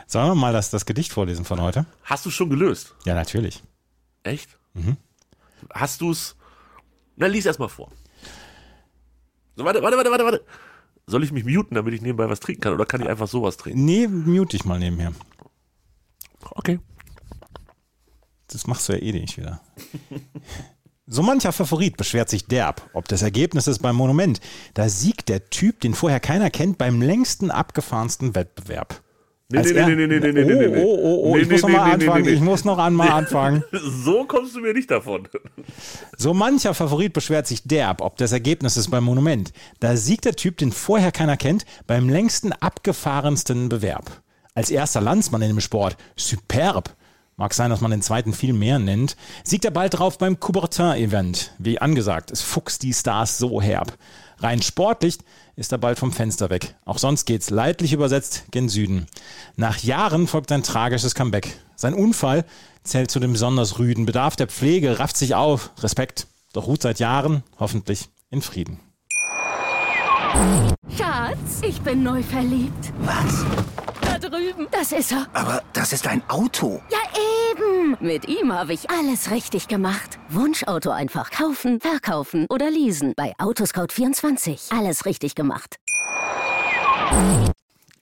Sollen 0.06 0.28
wir 0.28 0.34
mal 0.34 0.52
das, 0.52 0.70
das 0.70 0.86
Gedicht 0.86 1.12
vorlesen 1.12 1.44
von 1.44 1.60
heute? 1.60 1.86
Hast 2.04 2.26
du 2.26 2.30
schon 2.30 2.50
gelöst? 2.50 2.94
Ja, 3.04 3.14
natürlich. 3.14 3.62
Echt? 4.22 4.58
Hast 5.72 6.00
du's? 6.00 6.36
Na, 7.16 7.26
lies 7.26 7.46
erst 7.46 7.58
mal 7.58 7.68
vor. 7.68 7.90
So, 9.56 9.64
warte, 9.64 9.82
warte, 9.82 9.96
warte, 9.96 10.10
warte, 10.10 10.24
warte. 10.24 10.44
Soll 11.06 11.24
ich 11.24 11.32
mich 11.32 11.44
muten, 11.44 11.74
damit 11.74 11.94
ich 11.94 12.02
nebenbei 12.02 12.28
was 12.28 12.38
trinken 12.40 12.60
kann? 12.60 12.74
Oder 12.74 12.86
kann 12.86 13.00
ich 13.00 13.08
einfach 13.08 13.28
sowas 13.28 13.56
trinken? 13.56 13.84
Nee, 13.84 14.06
mute 14.06 14.56
dich 14.56 14.64
mal 14.64 14.78
nebenher. 14.78 15.12
Okay. 16.50 16.78
Das 18.46 18.66
machst 18.66 18.88
du 18.88 18.92
ja 18.92 19.02
eh 19.02 19.12
nicht 19.12 19.36
wieder. 19.36 19.60
So 21.10 21.22
mancher 21.22 21.52
Favorit 21.52 21.96
beschwert 21.96 22.28
sich 22.28 22.48
derb, 22.48 22.90
ob 22.92 23.08
des 23.08 23.22
Ergebnisses 23.22 23.78
beim 23.78 23.96
Monument. 23.96 24.42
Da 24.74 24.90
siegt 24.90 25.30
der 25.30 25.48
Typ, 25.48 25.80
den 25.80 25.94
vorher 25.94 26.20
keiner 26.20 26.50
kennt, 26.50 26.76
beim 26.76 27.00
längsten 27.00 27.50
abgefahrensten 27.50 28.34
Wettbewerb. 28.34 29.00
Nee, 29.50 29.62
nee, 29.62 29.72
nee, 29.72 30.06
nee, 30.06 30.06
nee, 30.06 30.20
nee, 30.20 30.32
nee, 30.32 30.42
oh, 30.42 30.58
nee, 30.58 30.68
nee. 30.68 30.84
oh, 30.84 30.98
oh, 31.02 31.30
oh, 31.30 31.36
Nee, 31.36 31.40
ich 31.40 31.48
muss 31.48 31.62
nee, 31.62 31.72
noch 31.72 31.78
mal 31.78 31.84
nee, 31.84 31.96
nee, 31.96 32.04
anfangen, 32.04 32.22
nee, 32.22 32.30
nee. 32.30 32.36
ich 32.36 32.42
muss 32.42 32.64
noch 32.66 32.76
einmal 32.76 33.08
anfangen. 33.08 33.64
So 34.04 34.24
kommst 34.26 34.54
du 34.54 34.60
mir 34.60 34.74
nicht 34.74 34.90
davon. 34.90 35.26
So 36.18 36.34
mancher 36.34 36.74
Favorit 36.74 37.14
beschwert 37.14 37.46
sich 37.46 37.62
derb, 37.62 38.02
ob 38.02 38.18
des 38.18 38.32
Ergebnisses 38.32 38.90
beim 38.90 39.04
Monument. 39.04 39.54
Da 39.80 39.96
siegt 39.96 40.26
der 40.26 40.36
Typ, 40.36 40.58
den 40.58 40.70
vorher 40.70 41.12
keiner 41.12 41.38
kennt, 41.38 41.64
beim 41.86 42.10
längsten 42.10 42.52
abgefahrensten 42.52 43.70
Bewerb. 43.70 44.20
Als 44.54 44.68
erster 44.68 45.00
Landsmann 45.00 45.40
in 45.40 45.48
dem 45.48 45.60
Sport, 45.60 45.96
superb. 46.14 46.94
Mag 47.36 47.54
sein, 47.54 47.70
dass 47.70 47.80
man 47.80 47.90
den 47.90 48.02
zweiten 48.02 48.34
viel 48.34 48.52
mehr 48.52 48.78
nennt. 48.78 49.16
Siegt 49.44 49.64
er 49.64 49.70
bald 49.70 49.98
drauf 49.98 50.18
beim 50.18 50.40
Coubertin-Event. 50.40 51.54
Wie 51.58 51.78
angesagt, 51.78 52.32
es 52.32 52.42
fuchst 52.42 52.82
die 52.82 52.92
Stars 52.92 53.38
so 53.38 53.62
herb. 53.62 53.96
Rein 54.40 54.62
sportlich 54.62 55.18
ist 55.56 55.72
er 55.72 55.78
bald 55.78 55.98
vom 55.98 56.12
Fenster 56.12 56.50
weg. 56.50 56.76
Auch 56.84 56.98
sonst 56.98 57.24
geht's 57.24 57.50
leidlich 57.50 57.92
übersetzt 57.92 58.44
gen 58.50 58.68
Süden. 58.68 59.06
Nach 59.56 59.78
Jahren 59.78 60.28
folgt 60.28 60.52
ein 60.52 60.62
tragisches 60.62 61.14
Comeback. 61.14 61.58
Sein 61.74 61.94
Unfall 61.94 62.44
zählt 62.84 63.10
zu 63.10 63.18
dem 63.18 63.32
besonders 63.32 63.78
rüden. 63.78 64.06
Bedarf 64.06 64.36
der 64.36 64.46
Pflege, 64.46 64.98
rafft 64.98 65.16
sich 65.16 65.34
auf. 65.34 65.70
Respekt. 65.80 66.26
Doch 66.52 66.66
ruht 66.66 66.82
seit 66.82 66.98
Jahren, 67.00 67.42
hoffentlich, 67.58 68.08
in 68.30 68.42
Frieden. 68.42 68.80
Schatz, 70.96 71.62
ich 71.62 71.80
bin 71.80 72.02
neu 72.02 72.22
verliebt. 72.22 72.92
Was? 73.00 73.44
Da 74.00 74.18
drüben. 74.18 74.68
Das 74.70 74.92
ist 74.92 75.12
er. 75.12 75.26
Aber 75.32 75.62
das 75.72 75.92
ist 75.92 76.06
ein 76.06 76.22
Auto. 76.28 76.80
Ja, 76.90 76.98
eben. 77.14 77.47
Mit 78.00 78.28
ihm 78.28 78.52
habe 78.52 78.72
ich 78.74 78.88
alles 78.90 79.32
richtig 79.32 79.66
gemacht. 79.66 80.20
Wunschauto 80.28 80.90
einfach 80.90 81.32
kaufen, 81.32 81.80
verkaufen 81.80 82.46
oder 82.48 82.70
leasen. 82.70 83.12
Bei 83.16 83.34
Autoscout24. 83.38 84.72
Alles 84.76 85.04
richtig 85.04 85.34
gemacht. 85.34 85.80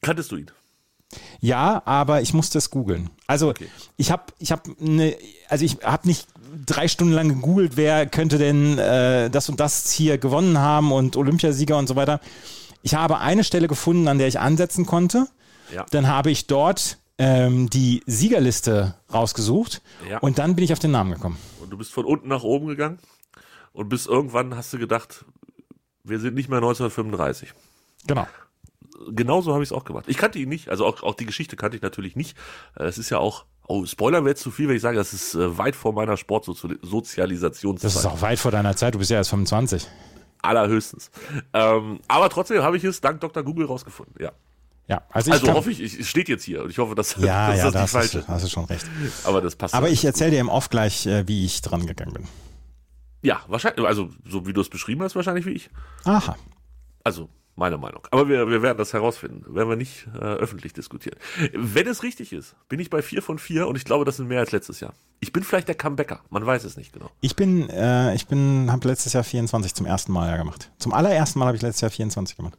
Kanntest 0.03 0.33
du 0.33 0.37
ihn? 0.37 0.51
Ja, 1.41 1.81
aber 1.87 2.21
ich 2.21 2.35
musste 2.35 2.59
es 2.59 2.69
googeln. 2.71 3.09
Also 3.27 3.55
ich 3.97 4.11
habe, 4.11 4.25
ich 4.39 4.53
habe 4.53 4.75
ne, 4.79 5.17
also 5.49 5.65
ich 5.65 5.79
habe 5.83 6.07
nicht 6.07 6.29
drei 6.67 6.89
Stunden 6.89 7.15
lang 7.15 7.29
gegoogelt, 7.31 7.77
wer 7.77 8.05
könnte 8.05 8.37
denn 8.37 8.77
äh, 8.77 9.31
das 9.31 9.49
und 9.49 9.61
das 9.61 9.91
hier 9.91 10.19
gewonnen 10.19 10.59
haben 10.59 10.93
und 10.93 11.17
Olympiasieger 11.17 11.79
und 11.79 11.87
so 11.87 11.97
weiter. 11.97 12.21
Ich 12.83 12.95
habe 12.95 13.19
eine 13.19 13.45
Stelle 13.45 13.67
gefunden, 13.67 14.09
an 14.09 14.19
der 14.19 14.29
ich 14.29 14.41
ansetzen 14.41 14.85
konnte. 14.85 15.27
Ja. 15.73 15.87
Dann 15.91 16.07
habe 16.07 16.31
ich 16.31 16.47
dort 16.47 16.99
ähm, 17.19 17.71
die 17.71 18.03
Siegerliste 18.07 18.95
rausgesucht 19.13 19.83
Ja. 20.11 20.19
und 20.19 20.39
dann 20.39 20.55
bin 20.55 20.65
ich 20.65 20.73
auf 20.73 20.79
den 20.79 20.91
Namen 20.91 21.13
gekommen. 21.15 21.39
Und 21.63 21.71
du 21.71 21.77
bist 21.79 21.93
von 21.93 22.05
unten 22.05 22.29
nach 22.29 22.43
oben 22.43 22.67
gegangen 22.67 22.99
und 23.73 23.89
bis 23.89 24.07
irgendwann 24.07 24.57
hast 24.57 24.73
du 24.73 24.79
gedacht, 24.79 25.25
wir 26.05 26.19
sind 26.21 26.35
nicht 26.35 26.49
mehr 26.49 26.59
1935. 26.59 27.53
Genau. 28.07 28.27
Genauso 29.11 29.53
habe 29.53 29.63
ich 29.63 29.69
es 29.71 29.73
auch 29.73 29.85
gemacht. 29.85 30.05
Ich 30.09 30.17
kannte 30.17 30.39
ihn 30.39 30.49
nicht, 30.49 30.69
also 30.69 30.87
auch, 30.87 31.03
auch 31.03 31.15
die 31.15 31.27
Geschichte 31.27 31.57
kannte 31.57 31.77
ich 31.77 31.83
natürlich 31.83 32.17
nicht. 32.17 32.37
Äh, 32.79 32.85
Es 32.85 32.97
ist 32.99 33.11
ja 33.11 33.19
auch, 33.19 33.45
oh, 33.67 33.85
Spoiler 33.85 34.19
wäre 34.21 34.31
jetzt 34.31 34.43
zu 34.43 34.51
viel, 34.51 34.69
wenn 34.69 34.77
ich 34.77 34.83
sage, 34.83 34.97
das 34.97 35.13
ist 35.13 35.35
äh, 35.35 35.59
weit 35.59 35.77
vor 35.77 35.93
meiner 35.93 36.17
Sportsozialisationszeit. 36.17 37.85
Das 37.85 37.97
ist 37.97 38.07
auch 38.07 38.23
weit 38.23 38.39
vor 38.39 38.51
deiner 38.53 38.77
Zeit. 38.77 38.95
Du 38.95 38.99
bist 38.99 39.11
ja 39.11 39.17
erst 39.19 39.31
25. 39.31 39.87
Allerhöchstens. 40.43 41.11
Ähm, 41.53 42.01
aber 42.09 42.29
trotzdem 42.31 42.63
habe 42.63 42.77
ich 42.77 42.85
es 42.85 43.01
dank 43.01 43.21
Dr. 43.21 43.43
Google 43.43 43.67
rausgefunden, 43.67 44.15
ja. 44.21 44.33
Ja, 44.89 45.03
also 45.11 45.29
ich 45.29 45.35
Also 45.35 45.47
kann, 45.47 45.57
hoffe 45.57 45.71
ich, 45.71 45.81
ich, 45.81 45.99
es 46.01 46.09
steht 46.09 46.29
jetzt 46.29 46.45
hier 46.45 46.63
und 46.63 46.71
ich 46.71 46.79
hoffe, 46.79 46.95
dass, 46.95 47.17
ja, 47.17 47.49
dass 47.51 47.59
ja, 47.59 47.65
das 47.65 47.73
da 47.73 47.83
nicht 47.83 47.91
falsch 47.91 48.11
du, 48.13 48.19
ist. 48.19 48.29
hast 48.29 48.45
du 48.45 48.49
schon 48.49 48.65
recht. 48.67 48.87
Aber 49.25 49.41
das 49.41 49.57
passt. 49.57 49.75
Aber 49.75 49.89
ich 49.89 50.05
erzähle 50.05 50.33
dir 50.33 50.41
im 50.41 50.49
Off 50.49 50.71
gleich, 50.71 51.07
äh, 51.07 51.27
wie 51.27 51.45
ich 51.45 51.61
dran 51.61 51.87
gegangen 51.87 52.13
bin. 52.13 52.25
Ja, 53.23 53.41
wahrscheinlich, 53.49 53.85
also 53.85 54.11
so 54.29 54.47
wie 54.47 54.53
du 54.53 54.61
es 54.61 54.69
beschrieben 54.69 55.03
hast, 55.03 55.17
wahrscheinlich 55.17 55.47
wie 55.47 55.51
ich. 55.51 55.71
Aha. 56.05 56.37
Also, 57.03 57.29
meine 57.57 57.79
Meinung. 57.79 58.07
Aber 58.11 58.29
wir, 58.29 58.49
wir 58.49 58.63
werden 58.63 58.79
das 58.79 58.93
herausfinden. 58.93 59.43
Werden 59.53 59.69
wir 59.69 59.77
nicht 59.77 60.07
äh, 60.15 60.19
öffentlich 60.19 60.73
diskutieren. 60.75 61.19
Wenn 61.53 61.89
es 61.89 62.03
richtig 62.03 62.33
ist, 62.33 62.55
bin 62.69 62.79
ich 62.79 62.91
bei 62.91 63.03
vier 63.03 63.23
von 63.23 63.39
vier 63.39 63.67
und 63.67 63.77
ich 63.77 63.85
glaube, 63.85 64.05
das 64.05 64.19
sind 64.19 64.29
mehr 64.29 64.41
als 64.41 64.53
letztes 64.53 64.79
Jahr. 64.81 64.93
Ich 65.19 65.33
bin 65.33 65.43
vielleicht 65.43 65.67
der 65.67 65.75
Comebacker. 65.75 66.21
Man 66.31 66.45
weiß 66.45 66.65
es 66.65 66.77
nicht 66.77 66.93
genau. 66.93 67.11
Ich 67.21 67.35
bin, 67.35 67.69
äh, 67.71 68.15
ich 68.15 68.29
bin, 68.29 68.71
habe 68.71 68.87
letztes 68.87 69.15
Jahr 69.15 69.25
24 69.25 69.75
zum 69.75 69.87
ersten 69.87 70.13
Mal 70.13 70.31
ja 70.31 70.37
gemacht. 70.37 70.71
Zum 70.79 70.93
allerersten 70.93 71.39
Mal 71.39 71.47
habe 71.47 71.57
ich 71.57 71.63
letztes 71.63 71.81
Jahr 71.81 71.91
24 71.91 72.37
gemacht. 72.37 72.59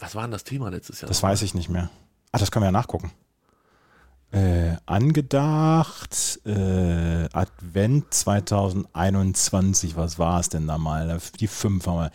Was 0.00 0.14
war 0.14 0.22
denn 0.22 0.30
das 0.30 0.44
Thema 0.44 0.70
letztes 0.70 1.00
Jahr? 1.00 1.08
Das 1.08 1.22
weiß 1.22 1.42
ich 1.42 1.54
nicht 1.54 1.68
mehr. 1.68 1.90
Ah, 2.32 2.38
das 2.38 2.50
können 2.50 2.62
wir 2.62 2.68
ja 2.68 2.72
nachgucken. 2.72 3.12
Äh, 4.32 4.76
angedacht, 4.86 6.40
äh, 6.46 7.28
Advent 7.32 8.14
2021, 8.14 9.96
was 9.96 10.20
war 10.20 10.38
es 10.38 10.48
denn 10.48 10.68
da 10.68 10.78
mal? 10.78 11.18
Die 11.40 11.48
fünf 11.48 11.86
haben 11.86 11.96
wir. 11.96 12.10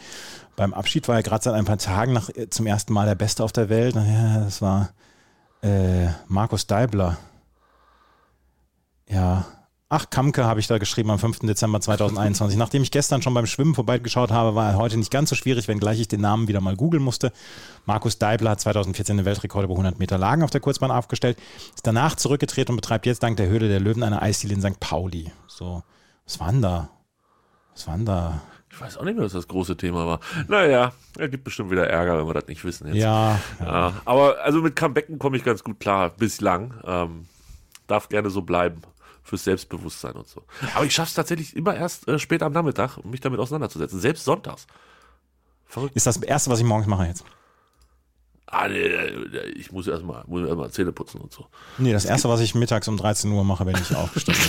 Beim 0.55 0.73
Abschied 0.73 1.09
war 1.09 1.17
er 1.17 1.23
gerade 1.23 1.43
seit 1.43 1.53
ein 1.53 1.65
paar 1.65 1.77
Tagen 1.77 2.13
nach, 2.13 2.29
äh, 2.29 2.49
zum 2.49 2.67
ersten 2.67 2.93
Mal 2.93 3.05
der 3.05 3.15
Beste 3.15 3.43
auf 3.43 3.51
der 3.51 3.67
Welt. 3.67 3.95
Ja, 3.95 4.45
das 4.45 4.61
war 4.61 4.91
äh, 5.61 6.07
Markus 6.27 6.67
Deibler. 6.67 7.17
Ja. 9.09 9.45
Ach, 9.87 10.09
Kamke 10.09 10.45
habe 10.45 10.59
ich 10.59 10.65
da 10.65 10.79
geschrieben 10.79 11.11
am 11.11 11.19
5. 11.19 11.39
Dezember 11.39 11.79
2021. 11.79 12.57
Nachdem 12.57 12.81
ich 12.81 12.89
gestern 12.89 13.21
schon 13.21 13.35
beim 13.35 13.45
Schwimmen 13.45 13.75
vorbeigeschaut 13.75 14.31
habe, 14.31 14.55
war 14.55 14.71
er 14.71 14.77
heute 14.77 14.98
nicht 14.98 15.11
ganz 15.11 15.29
so 15.29 15.35
schwierig, 15.35 15.67
wenngleich 15.67 16.00
ich 16.00 16.07
den 16.07 16.21
Namen 16.21 16.48
wieder 16.48 16.59
mal 16.59 16.75
googeln 16.75 17.03
musste. 17.03 17.31
Markus 17.85 18.17
Deibler 18.17 18.51
hat 18.51 18.61
2014 18.61 19.17
den 19.17 19.25
Weltrekord 19.27 19.63
über 19.65 19.74
100 19.74 20.00
Meter 20.00 20.17
Lagen 20.17 20.41
auf 20.41 20.50
der 20.50 20.61
Kurzbahn 20.61 20.89
aufgestellt, 20.89 21.37
ist 21.75 21.85
danach 21.85 22.15
zurückgetreten 22.15 22.74
und 22.74 22.77
betreibt 22.77 23.05
jetzt 23.05 23.21
dank 23.21 23.37
der 23.37 23.48
Höhle 23.48 23.67
der 23.67 23.79
Löwen 23.79 24.01
eine 24.01 24.24
Eisdiele 24.24 24.55
in 24.55 24.61
St. 24.61 24.79
Pauli. 24.79 25.31
So, 25.45 25.83
was 26.25 26.39
war 26.39 26.51
denn 26.51 26.63
da? 26.63 26.89
Was 27.74 27.85
war 27.85 27.95
denn 27.95 28.05
da? 28.07 28.41
Ich 28.71 28.81
weiß 28.81 28.98
auch 28.98 29.03
nicht 29.03 29.15
mehr, 29.15 29.25
was 29.25 29.33
das 29.33 29.48
große 29.48 29.77
Thema 29.77 30.07
war. 30.07 30.19
Naja, 30.48 30.93
er 31.19 31.29
gibt 31.29 31.43
bestimmt 31.43 31.69
wieder 31.69 31.87
Ärger, 31.87 32.17
wenn 32.17 32.25
wir 32.27 32.33
das 32.33 32.48
nicht 32.48 32.65
wissen 32.65 32.87
jetzt. 32.87 32.98
Ja, 32.98 33.39
Ja, 33.59 33.93
aber 34.03 34.37
also 34.43 34.63
mit 34.63 34.75
Comebacken 34.75 35.19
komme 35.19 35.37
ich 35.37 35.43
ganz 35.43 35.63
gut 35.63 35.79
klar, 35.79 36.09
bislang. 36.09 36.74
Ähm, 36.83 37.27
darf 37.85 38.09
gerne 38.09 38.31
so 38.31 38.41
bleiben. 38.41 38.81
Fürs 39.25 39.44
Selbstbewusstsein 39.44 40.14
und 40.14 40.27
so. 40.27 40.44
Aber 40.75 40.85
ich 40.85 40.94
schaffe 40.94 41.09
es 41.09 41.14
tatsächlich 41.16 41.55
immer 41.55 41.75
erst 41.75 42.07
äh, 42.07 42.20
spät 42.20 42.44
am 42.44 42.53
Nachmittag, 42.53 43.03
mich 43.03 43.22
damit 43.22 43.40
auseinanderzusetzen. 43.40 44.00
Selbst 44.00 44.24
sonntags. 44.24 44.68
Verrückt. 45.66 45.96
ist 45.96 46.05
das 46.05 46.18
Erste, 46.18 46.51
was 46.51 46.59
ich 46.59 46.66
morgens 46.66 46.88
mache 46.88 47.07
jetzt. 47.07 47.25
Ah, 48.48 48.68
nee, 48.68 48.77
nee, 48.77 49.40
ich 49.55 49.72
muss 49.72 49.88
erstmal 49.88 50.24
muss 50.27 50.48
erst 50.48 50.55
mal 50.55 50.70
Zähne 50.70 50.92
putzen 50.92 51.20
und 51.20 51.34
so. 51.34 51.48
Nee, 51.79 51.94
das 51.94 52.05
Erste, 52.05 52.29
was 52.29 52.42
ich 52.42 52.53
mittags 52.53 52.88
um 52.88 52.96
13 52.96 53.31
Uhr 53.31 53.44
mache, 53.44 53.66
wenn 53.66 53.75
ich 53.75 53.96
aufgestanden 53.96 54.44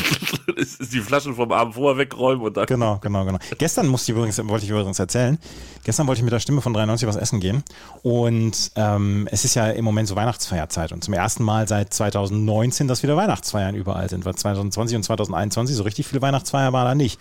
bin. 0.47 0.55
Ist 0.57 0.93
die 0.93 1.01
Flaschen 1.01 1.35
vom 1.35 1.51
Abend 1.51 1.75
vorher 1.75 1.97
wegräumen 1.97 2.45
und 2.45 2.57
dann. 2.57 2.67
Genau, 2.67 2.99
genau, 2.99 3.25
genau. 3.25 3.39
Gestern 3.57 3.87
musste 3.87 4.13
ich 4.13 4.17
übrigens, 4.17 4.39
wollte 4.49 4.65
ich 4.67 4.71
übrigens 4.71 4.99
erzählen, 4.99 5.39
gestern 5.85 6.07
wollte 6.07 6.19
ich 6.19 6.25
mit 6.25 6.33
der 6.33 6.41
Stimme 6.41 6.61
von 6.61 6.75
93 6.75 7.09
was 7.09 7.17
essen 7.17 7.41
gehen 7.41 7.65
und 8.03 8.71
ähm, 8.77 9.29
es 9.31 9.45
ist 9.47 9.55
ja 9.55 9.71
im 9.71 9.85
Moment 9.85 10.09
so 10.09 10.17
Weihnachtsfeierzeit 10.17 10.93
und 10.93 11.03
zum 11.03 11.15
ersten 11.15 11.43
Mal 11.43 11.67
seit 11.67 11.95
2019, 11.95 12.89
dass 12.89 13.03
wieder 13.03 13.17
Weihnachtsfeiern 13.17 13.75
überall 13.75 14.11
sind, 14.11 14.27
weil 14.27 14.35
2020 14.35 14.97
und 14.97 15.03
2021 15.05 15.75
so 15.75 15.85
richtig 15.85 16.07
viele 16.07 16.21
Weihnachtsfeier 16.21 16.73
war 16.75 16.85
da 16.85 16.95
nicht. 16.95 17.19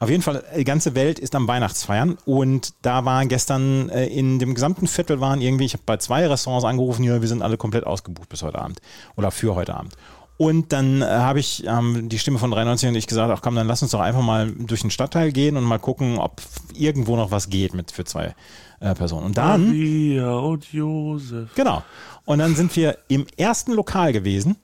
Auf 0.00 0.10
jeden 0.10 0.22
Fall, 0.22 0.44
die 0.56 0.64
ganze 0.64 0.94
Welt 0.94 1.18
ist 1.18 1.34
am 1.34 1.48
Weihnachtsfeiern 1.48 2.18
und 2.24 2.72
da 2.82 3.04
waren 3.04 3.28
gestern 3.28 3.88
äh, 3.88 4.06
in 4.06 4.38
dem 4.38 4.54
gesamten 4.54 4.86
Viertel 4.86 5.20
waren 5.20 5.40
irgendwie, 5.40 5.64
ich 5.64 5.72
habe 5.72 5.82
bei 5.86 5.96
zwei 5.96 6.26
Restaurants 6.26 6.64
angerufen, 6.64 7.02
ja, 7.02 7.20
wir 7.20 7.28
sind 7.28 7.42
alle 7.42 7.56
komplett 7.56 7.84
ausgebucht 7.84 8.28
bis 8.28 8.42
heute 8.42 8.60
Abend 8.60 8.80
oder 9.16 9.30
für 9.30 9.54
heute 9.54 9.74
Abend. 9.74 9.96
Und 10.36 10.72
dann 10.72 11.02
äh, 11.02 11.04
habe 11.04 11.40
ich 11.40 11.66
ähm, 11.66 12.08
die 12.08 12.18
Stimme 12.20 12.38
von 12.38 12.52
93 12.52 12.90
und 12.90 12.94
ich 12.94 13.08
gesagt, 13.08 13.32
ach 13.34 13.42
komm, 13.42 13.56
dann 13.56 13.66
lass 13.66 13.82
uns 13.82 13.90
doch 13.90 13.98
einfach 13.98 14.22
mal 14.22 14.52
durch 14.52 14.82
den 14.82 14.92
Stadtteil 14.92 15.32
gehen 15.32 15.56
und 15.56 15.64
mal 15.64 15.80
gucken, 15.80 16.18
ob 16.18 16.40
irgendwo 16.74 17.16
noch 17.16 17.32
was 17.32 17.50
geht 17.50 17.74
mit 17.74 17.90
für 17.90 18.04
zwei 18.04 18.36
äh, 18.78 18.94
Personen. 18.94 19.26
Und 19.26 19.36
dann, 19.36 19.66
Maria 19.66 20.30
und 20.30 20.72
Josef. 20.72 21.52
genau, 21.56 21.82
und 22.24 22.38
dann 22.38 22.54
sind 22.54 22.74
wir 22.76 22.98
im 23.08 23.26
ersten 23.36 23.72
Lokal 23.72 24.12
gewesen 24.12 24.56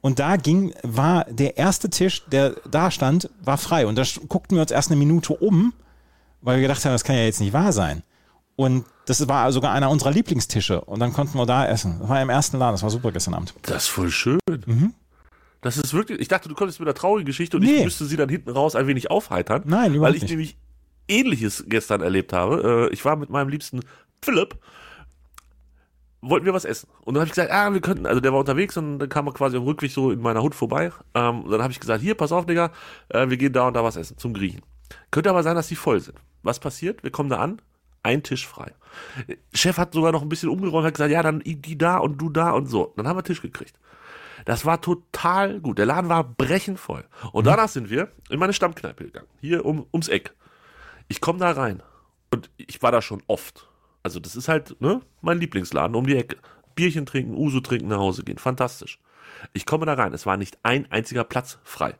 und 0.00 0.18
da 0.18 0.36
ging, 0.36 0.72
war 0.82 1.24
der 1.24 1.56
erste 1.58 1.90
Tisch, 1.90 2.22
der 2.26 2.56
da 2.70 2.90
stand, 2.90 3.28
war 3.42 3.58
frei. 3.58 3.86
Und 3.86 3.96
da 3.96 4.02
guckten 4.28 4.56
wir 4.56 4.62
uns 4.62 4.70
erst 4.70 4.90
eine 4.90 4.98
Minute 4.98 5.34
um, 5.34 5.72
weil 6.40 6.56
wir 6.56 6.62
gedacht 6.62 6.84
haben, 6.84 6.92
das 6.92 7.04
kann 7.04 7.16
ja 7.16 7.22
jetzt 7.24 7.40
nicht 7.40 7.52
wahr 7.52 7.72
sein. 7.72 8.02
Und 8.56 8.84
das 9.06 9.26
war 9.28 9.50
sogar 9.52 9.72
einer 9.72 9.90
unserer 9.90 10.10
Lieblingstische. 10.10 10.80
Und 10.82 11.00
dann 11.00 11.12
konnten 11.12 11.36
wir 11.38 11.46
da 11.46 11.66
essen. 11.66 11.98
Das 12.00 12.08
war 12.08 12.20
im 12.22 12.28
ersten 12.30 12.58
Laden, 12.58 12.74
das 12.74 12.82
war 12.82 12.90
super 12.90 13.10
gestern 13.12 13.34
Abend. 13.34 13.54
Das 13.62 13.84
ist 13.84 13.88
voll 13.88 14.10
schön. 14.10 14.38
Das 15.62 15.76
ist 15.76 15.92
wirklich, 15.92 16.20
ich 16.20 16.28
dachte, 16.28 16.48
du 16.48 16.54
kommst 16.54 16.78
mit 16.80 16.88
einer 16.88 16.94
traurigen 16.94 17.26
Geschichte 17.26 17.56
und 17.58 17.62
Nee. 17.64 17.78
ich 17.78 17.84
müsste 17.84 18.06
sie 18.06 18.16
dann 18.16 18.28
hinten 18.28 18.50
raus 18.50 18.74
ein 18.76 18.86
wenig 18.86 19.10
aufheitern. 19.10 19.62
Nein, 19.66 19.92
überhaupt 19.94 20.08
Weil 20.10 20.16
ich 20.16 20.22
nicht. 20.22 20.30
nämlich 20.30 20.56
Ähnliches 21.08 21.64
gestern 21.68 22.00
erlebt 22.00 22.32
habe. 22.32 22.88
Äh, 22.90 22.94
Ich 22.94 23.04
war 23.04 23.16
mit 23.16 23.28
meinem 23.30 23.48
liebsten 23.50 23.80
Philipp, 24.22 24.56
wollten 26.22 26.46
wir 26.46 26.54
was 26.54 26.64
essen. 26.64 26.88
Und 27.00 27.14
dann 27.14 27.22
habe 27.22 27.26
ich 27.26 27.34
gesagt, 27.34 27.50
ah, 27.50 27.72
wir 27.72 27.80
könnten, 27.80 28.06
also 28.06 28.20
der 28.20 28.32
war 28.32 28.40
unterwegs 28.40 28.76
und 28.76 28.98
dann 28.98 29.08
kam 29.08 29.26
er 29.26 29.32
quasi 29.32 29.56
am 29.56 29.64
Rückweg 29.64 29.90
so 29.90 30.10
in 30.10 30.20
meiner 30.20 30.42
Hut 30.42 30.54
vorbei. 30.54 30.92
Ähm, 31.14 31.42
und 31.42 31.50
dann 31.50 31.62
habe 31.62 31.72
ich 31.72 31.80
gesagt, 31.80 32.02
hier, 32.02 32.14
pass 32.14 32.32
auf, 32.32 32.46
Digga, 32.46 32.70
äh, 33.08 33.28
wir 33.28 33.36
gehen 33.36 33.52
da 33.52 33.66
und 33.66 33.74
da 33.74 33.84
was 33.84 33.96
essen, 33.96 34.18
zum 34.18 34.34
Griechen. 34.34 34.62
Könnte 35.10 35.30
aber 35.30 35.42
sein, 35.42 35.56
dass 35.56 35.68
die 35.68 35.76
voll 35.76 36.00
sind. 36.00 36.18
Was 36.42 36.58
passiert? 36.58 37.02
Wir 37.02 37.10
kommen 37.10 37.30
da 37.30 37.38
an, 37.38 37.60
ein 38.02 38.22
Tisch 38.22 38.46
frei. 38.46 38.72
Chef 39.52 39.78
hat 39.78 39.94
sogar 39.94 40.12
noch 40.12 40.22
ein 40.22 40.28
bisschen 40.28 40.48
umgeräumt, 40.48 40.86
hat 40.86 40.94
gesagt, 40.94 41.12
ja, 41.12 41.22
dann 41.22 41.42
die 41.44 41.78
da 41.78 41.98
und 41.98 42.18
du 42.18 42.30
da 42.30 42.50
und 42.50 42.66
so. 42.66 42.92
Dann 42.96 43.06
haben 43.06 43.16
wir 43.16 43.24
Tisch 43.24 43.42
gekriegt. 43.42 43.74
Das 44.46 44.64
war 44.64 44.80
total 44.80 45.60
gut. 45.60 45.78
Der 45.78 45.86
Laden 45.86 46.08
war 46.08 46.24
brechend 46.24 46.80
voll. 46.80 47.04
Und 47.32 47.46
danach 47.46 47.68
sind 47.68 47.90
wir 47.90 48.08
in 48.30 48.38
meine 48.38 48.54
Stammkneipe 48.54 49.04
gegangen. 49.04 49.28
Hier 49.40 49.66
um, 49.66 49.86
ums 49.92 50.08
Eck. 50.08 50.34
Ich 51.08 51.20
komme 51.20 51.38
da 51.38 51.50
rein. 51.50 51.82
Und 52.32 52.50
ich 52.56 52.82
war 52.82 52.92
da 52.92 53.02
schon 53.02 53.22
oft. 53.26 53.68
Also 54.02 54.20
das 54.20 54.36
ist 54.36 54.48
halt 54.48 54.80
ne, 54.80 55.00
mein 55.20 55.38
Lieblingsladen 55.38 55.94
um 55.96 56.06
die 56.06 56.16
Ecke. 56.16 56.36
Bierchen 56.74 57.04
trinken, 57.06 57.34
Uso 57.34 57.60
trinken, 57.60 57.88
nach 57.88 57.98
Hause 57.98 58.24
gehen. 58.24 58.38
Fantastisch. 58.38 58.98
Ich 59.52 59.66
komme 59.66 59.86
da 59.86 59.94
rein. 59.94 60.12
Es 60.12 60.24
war 60.26 60.36
nicht 60.36 60.58
ein 60.62 60.90
einziger 60.90 61.24
Platz 61.24 61.58
frei. 61.64 61.94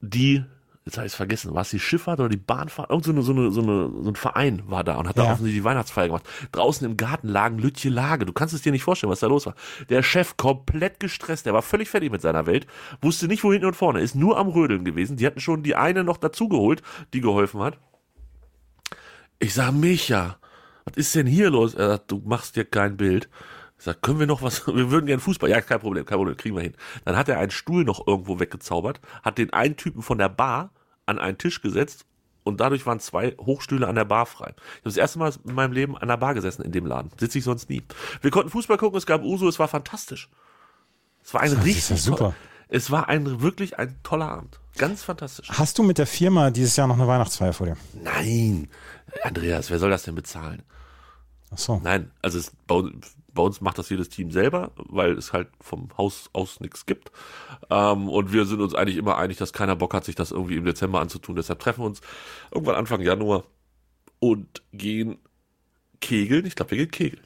Die 0.00 0.44
jetzt 0.84 0.98
habe 0.98 1.06
ich 1.08 1.12
es 1.14 1.16
vergessen, 1.16 1.52
war 1.52 1.62
es 1.62 1.70
die 1.70 1.80
Schifffahrt 1.80 2.20
oder 2.20 2.28
die 2.28 2.36
Bahnfahrt? 2.36 2.90
Irgend 2.90 3.04
so, 3.06 3.10
eine, 3.10 3.22
so, 3.22 3.32
eine, 3.32 3.50
so, 3.50 3.60
eine, 3.60 3.90
so 4.02 4.08
ein 4.10 4.14
Verein 4.14 4.62
war 4.66 4.84
da 4.84 4.98
und 4.98 5.08
hat 5.08 5.18
da 5.18 5.24
Ja. 5.24 5.32
offensichtlich 5.32 5.60
die 5.60 5.64
Weihnachtsfeier 5.64 6.06
gemacht. 6.06 6.28
Draußen 6.52 6.86
im 6.88 6.96
Garten 6.96 7.26
lagen 7.26 7.58
Lütje 7.58 7.90
Lage. 7.90 8.24
Du 8.24 8.32
kannst 8.32 8.54
es 8.54 8.62
dir 8.62 8.70
nicht 8.70 8.84
vorstellen, 8.84 9.10
was 9.10 9.18
da 9.18 9.26
los 9.26 9.46
war. 9.46 9.56
Der 9.88 10.04
Chef 10.04 10.36
komplett 10.36 11.00
gestresst, 11.00 11.44
der 11.44 11.54
war 11.54 11.62
völlig 11.62 11.88
fertig 11.88 12.12
mit 12.12 12.22
seiner 12.22 12.46
Welt, 12.46 12.68
wusste 13.02 13.26
nicht, 13.26 13.42
wo 13.42 13.50
hinten 13.50 13.66
und 13.66 13.74
vorne, 13.74 14.00
ist 14.00 14.14
nur 14.14 14.38
am 14.38 14.46
Rödeln 14.48 14.84
gewesen. 14.84 15.16
Die 15.16 15.26
hatten 15.26 15.40
schon 15.40 15.64
die 15.64 15.74
eine 15.74 16.04
noch 16.04 16.18
dazugeholt, 16.18 16.82
die 17.14 17.20
geholfen 17.20 17.60
hat. 17.62 17.78
Ich 19.38 19.54
sag, 19.54 19.72
Micha, 19.72 20.38
was 20.84 20.96
ist 20.96 21.14
denn 21.14 21.26
hier 21.26 21.50
los? 21.50 21.74
Er 21.74 21.88
sagt, 21.88 22.10
du 22.10 22.22
machst 22.24 22.56
dir 22.56 22.64
kein 22.64 22.96
Bild. 22.96 23.28
Ich 23.78 23.84
sag, 23.84 24.00
können 24.00 24.18
wir 24.18 24.26
noch 24.26 24.42
was? 24.42 24.66
Wir 24.74 24.90
würden 24.90 25.06
gerne 25.06 25.20
Fußball. 25.20 25.50
Ja, 25.50 25.60
kein 25.60 25.80
Problem, 25.80 26.06
kein 26.06 26.16
Problem, 26.16 26.36
kriegen 26.36 26.56
wir 26.56 26.62
hin. 26.62 26.74
Dann 27.04 27.16
hat 27.16 27.28
er 27.28 27.38
einen 27.38 27.50
Stuhl 27.50 27.84
noch 27.84 28.06
irgendwo 28.06 28.40
weggezaubert, 28.40 29.00
hat 29.22 29.36
den 29.36 29.52
einen 29.52 29.76
Typen 29.76 30.02
von 30.02 30.16
der 30.16 30.30
Bar 30.30 30.70
an 31.04 31.18
einen 31.18 31.36
Tisch 31.36 31.60
gesetzt 31.60 32.06
und 32.42 32.60
dadurch 32.60 32.86
waren 32.86 33.00
zwei 33.00 33.36
Hochstühle 33.38 33.86
an 33.86 33.96
der 33.96 34.06
Bar 34.06 34.24
frei. 34.24 34.54
Ich 34.56 34.76
habe 34.76 34.80
das 34.84 34.96
erste 34.96 35.18
Mal 35.18 35.32
in 35.44 35.54
meinem 35.54 35.72
Leben 35.72 35.98
an 35.98 36.08
der 36.08 36.16
Bar 36.16 36.32
gesessen 36.32 36.62
in 36.62 36.72
dem 36.72 36.86
Laden. 36.86 37.10
Sitze 37.18 37.38
ich 37.38 37.44
sonst 37.44 37.68
nie. 37.68 37.82
Wir 38.22 38.30
konnten 38.30 38.50
Fußball 38.50 38.78
gucken, 38.78 38.96
es 38.96 39.04
gab 39.04 39.22
Uso, 39.22 39.46
es 39.48 39.58
war 39.58 39.68
fantastisch. 39.68 40.30
Es 41.22 41.34
war 41.34 41.42
ein 41.42 41.50
Das 41.50 41.58
ist 41.58 41.64
richtig 41.66 41.90
ja 41.90 41.96
super. 41.96 42.34
Es 42.68 42.90
war 42.90 43.08
ein 43.08 43.40
wirklich 43.42 43.78
ein 43.78 43.96
toller 44.02 44.28
Abend. 44.30 44.58
Ganz 44.76 45.02
fantastisch. 45.02 45.48
Hast 45.50 45.78
du 45.78 45.82
mit 45.82 45.98
der 45.98 46.06
Firma 46.06 46.50
dieses 46.50 46.76
Jahr 46.76 46.86
noch 46.88 46.96
eine 46.96 47.06
Weihnachtsfeier 47.06 47.52
vor 47.52 47.66
dir? 47.66 47.76
Nein, 48.02 48.68
Andreas, 49.22 49.70
wer 49.70 49.78
soll 49.78 49.90
das 49.90 50.02
denn 50.02 50.14
bezahlen? 50.14 50.62
Ach 51.50 51.58
so. 51.58 51.80
Nein, 51.82 52.10
also 52.22 52.38
es, 52.38 52.52
bei, 52.66 52.74
uns- 52.74 53.16
bei 53.32 53.42
uns 53.42 53.60
macht 53.60 53.78
das 53.78 53.88
jedes 53.88 54.08
Team 54.08 54.30
selber, 54.32 54.72
weil 54.76 55.12
es 55.16 55.32
halt 55.32 55.48
vom 55.60 55.88
Haus 55.96 56.28
aus 56.32 56.58
nichts 56.60 56.86
gibt. 56.86 57.12
Ähm, 57.70 58.08
und 58.08 58.32
wir 58.32 58.44
sind 58.46 58.60
uns 58.60 58.74
eigentlich 58.74 58.96
immer 58.96 59.16
einig, 59.16 59.36
dass 59.38 59.52
keiner 59.52 59.76
Bock 59.76 59.94
hat, 59.94 60.04
sich 60.04 60.16
das 60.16 60.32
irgendwie 60.32 60.56
im 60.56 60.64
Dezember 60.64 61.00
anzutun. 61.00 61.36
Deshalb 61.36 61.60
treffen 61.60 61.82
wir 61.82 61.86
uns 61.86 62.00
irgendwann 62.50 62.74
Anfang 62.74 63.00
Januar 63.00 63.44
und 64.18 64.62
gehen 64.72 65.18
kegeln. 66.00 66.44
Ich 66.46 66.56
glaube, 66.56 66.72
wir 66.72 66.78
gehen 66.78 66.90
kegeln. 66.90 67.22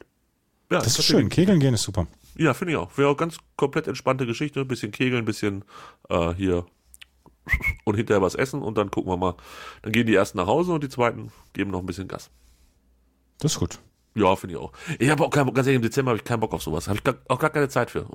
Ja, 0.70 0.79
Das 0.81 0.98
ist 0.98 1.05
schön. 1.05 1.29
Kegeln 1.31 1.59
gehen 1.59 1.74
ist 1.74 1.83
super. 1.83 2.07
Ja, 2.36 2.54
finde 2.54 2.72
ich 2.72 2.78
auch. 2.78 2.96
Wäre 2.96 3.08
auch 3.08 3.16
ganz 3.16 3.38
komplett 3.56 3.86
entspannte 3.86 4.26
Geschichte. 4.26 4.60
Ein 4.60 4.68
bisschen 4.68 4.92
kegeln, 4.92 5.22
ein 5.22 5.26
bisschen 5.26 5.64
äh, 6.08 6.32
hier 6.34 6.66
und 7.84 7.96
hinterher 7.96 8.22
was 8.22 8.34
essen 8.34 8.62
und 8.62 8.78
dann 8.78 8.90
gucken 8.90 9.10
wir 9.10 9.16
mal. 9.16 9.34
Dann 9.82 9.92
gehen 9.92 10.06
die 10.06 10.14
ersten 10.14 10.38
nach 10.38 10.46
Hause 10.46 10.72
und 10.72 10.84
die 10.84 10.88
zweiten 10.88 11.32
geben 11.52 11.70
noch 11.70 11.80
ein 11.80 11.86
bisschen 11.86 12.08
Gas. 12.08 12.30
Das 13.40 13.52
ist 13.52 13.58
gut. 13.58 13.78
Ja, 14.14 14.34
finde 14.36 14.56
ich 14.56 14.60
auch. 14.60 14.72
Ich 14.98 15.08
habe 15.08 15.24
auch 15.24 15.30
keinen 15.30 15.46
Bock, 15.46 15.54
ganz 15.54 15.66
ehrlich, 15.66 15.76
im 15.76 15.82
Dezember 15.82 16.10
habe 16.10 16.18
ich 16.18 16.24
keinen 16.24 16.40
Bock 16.40 16.52
auf 16.52 16.62
sowas. 16.62 16.88
Habe 16.88 16.98
ich 16.98 17.04
gar, 17.04 17.14
auch 17.28 17.38
gar 17.38 17.50
keine 17.50 17.68
Zeit 17.68 17.90
für. 17.90 18.06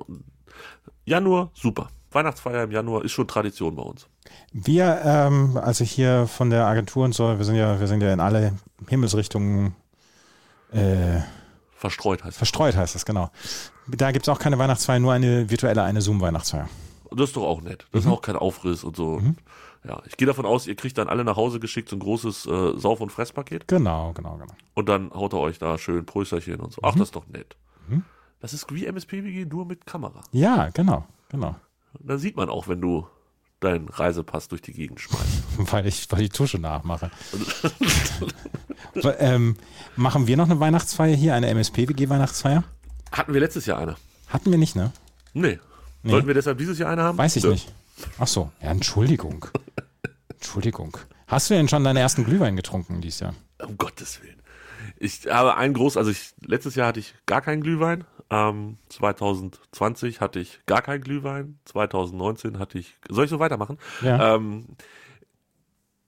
Januar, 1.04 1.50
super. 1.54 1.88
Weihnachtsfeier 2.12 2.64
im 2.64 2.70
Januar 2.70 3.04
ist 3.04 3.12
schon 3.12 3.26
Tradition 3.26 3.76
bei 3.76 3.82
uns. 3.82 4.06
Wir, 4.52 5.00
ähm, 5.04 5.56
also 5.56 5.84
hier 5.84 6.26
von 6.26 6.50
der 6.50 6.66
Agentur 6.66 7.04
und 7.04 7.14
so, 7.14 7.36
wir 7.38 7.44
sind 7.44 7.56
ja, 7.56 7.80
wir 7.80 7.86
sind 7.86 8.02
ja 8.02 8.12
in 8.12 8.20
alle 8.20 8.54
Himmelsrichtungen 8.88 9.74
äh, 10.72 11.20
Verstreut 11.76 12.20
heißt 12.20 12.28
das. 12.28 12.36
verstreut, 12.36 12.76
heißt 12.76 12.94
das, 12.94 13.04
genau. 13.04 13.30
Da 13.88 14.10
gibt's 14.12 14.28
auch 14.28 14.38
keine 14.38 14.58
Weihnachtsfeier, 14.58 14.98
nur 14.98 15.12
eine 15.12 15.48
virtuelle, 15.50 15.82
eine 15.82 16.00
Zoom-Weihnachtsfeier. 16.00 16.68
Das 17.12 17.30
ist 17.30 17.36
doch 17.36 17.44
auch 17.44 17.62
nett. 17.62 17.86
Das 17.92 18.04
ist 18.04 18.10
auch 18.10 18.20
kein 18.20 18.36
Aufriss 18.36 18.82
und 18.84 18.96
so. 18.96 19.22
Ja, 19.86 20.02
ich 20.08 20.16
gehe 20.16 20.26
davon 20.26 20.44
aus, 20.44 20.66
ihr 20.66 20.74
kriegt 20.74 20.98
dann 20.98 21.08
alle 21.08 21.22
nach 21.22 21.36
Hause 21.36 21.60
geschickt 21.60 21.88
so 21.88 21.96
ein 21.96 22.00
großes 22.00 22.46
äh, 22.46 22.72
Sauf- 22.76 23.00
und 23.00 23.10
Fresspaket 23.12 23.68
Genau, 23.68 24.12
genau, 24.12 24.36
genau. 24.36 24.52
und 24.74 24.88
dann 24.88 25.12
haut 25.12 25.32
er 25.32 25.38
euch 25.38 25.58
da 25.58 25.78
schön 25.78 26.04
Prösterchen 26.04 26.56
und 26.60 26.72
so. 26.72 26.80
Ach, 26.82 26.92
das 26.94 27.02
ist 27.08 27.16
doch 27.16 27.26
nett. 27.28 27.56
Das 28.40 28.52
ist 28.52 28.72
wie 28.74 28.84
MSPWG 28.84 29.46
nur 29.46 29.64
mit 29.64 29.86
Kamera. 29.86 30.20
Ja, 30.32 30.68
genau, 30.74 31.06
genau. 31.30 31.56
Dann 32.00 32.18
sieht 32.18 32.36
man 32.36 32.50
auch, 32.50 32.68
wenn 32.68 32.80
du 32.80 33.06
deinen 33.60 33.88
Reisepass 33.88 34.48
durch 34.48 34.60
die 34.60 34.72
Gegend 34.72 35.00
schmeißt. 35.00 35.24
Weil 35.72 35.86
ich, 35.86 36.10
weil 36.10 36.20
ich 36.20 36.28
die 36.30 36.36
Tusche 36.36 36.58
nachmache. 36.58 37.10
Ähm, 39.18 39.56
machen 39.96 40.26
wir 40.26 40.36
noch 40.38 40.46
eine 40.48 40.58
Weihnachtsfeier 40.58 41.14
hier, 41.14 41.34
eine 41.34 41.48
MSP-WG-Weihnachtsfeier? 41.48 42.64
Hatten 43.12 43.32
wir 43.34 43.40
letztes 43.40 43.66
Jahr 43.66 43.78
eine? 43.78 43.96
Hatten 44.28 44.50
wir 44.50 44.58
nicht, 44.58 44.76
ne? 44.76 44.92
Nee. 45.32 45.58
Sollten 46.04 46.26
wir 46.26 46.34
deshalb 46.34 46.58
dieses 46.58 46.78
Jahr 46.78 46.90
eine 46.90 47.02
haben? 47.02 47.18
Weiß 47.18 47.36
ich 47.36 47.44
Nö. 47.44 47.50
nicht. 47.50 47.72
Ach 48.18 48.26
so, 48.26 48.50
ja, 48.62 48.70
Entschuldigung. 48.70 49.46
Entschuldigung. 50.28 50.96
Hast 51.26 51.50
du 51.50 51.54
denn 51.54 51.68
schon 51.68 51.82
deinen 51.82 51.96
ersten 51.96 52.24
Glühwein 52.24 52.56
getrunken 52.56 53.00
dieses 53.00 53.20
Jahr? 53.20 53.34
Um 53.62 53.76
Gottes 53.76 54.22
Willen. 54.22 54.40
Ich 54.98 55.26
habe 55.26 55.56
ein 55.56 55.74
groß, 55.74 55.96
also 55.96 56.10
ich, 56.10 56.32
letztes 56.44 56.74
Jahr 56.74 56.88
hatte 56.88 57.00
ich 57.00 57.14
gar 57.26 57.40
keinen 57.40 57.62
Glühwein. 57.62 58.04
Ähm, 58.30 58.76
2020 58.90 60.20
hatte 60.20 60.38
ich 60.40 60.60
gar 60.66 60.82
keinen 60.82 61.02
Glühwein. 61.02 61.58
2019 61.64 62.58
hatte 62.58 62.78
ich. 62.78 62.96
Soll 63.08 63.24
ich 63.24 63.30
so 63.30 63.38
weitermachen? 63.38 63.78
Ja. 64.02 64.36
Ähm, 64.36 64.66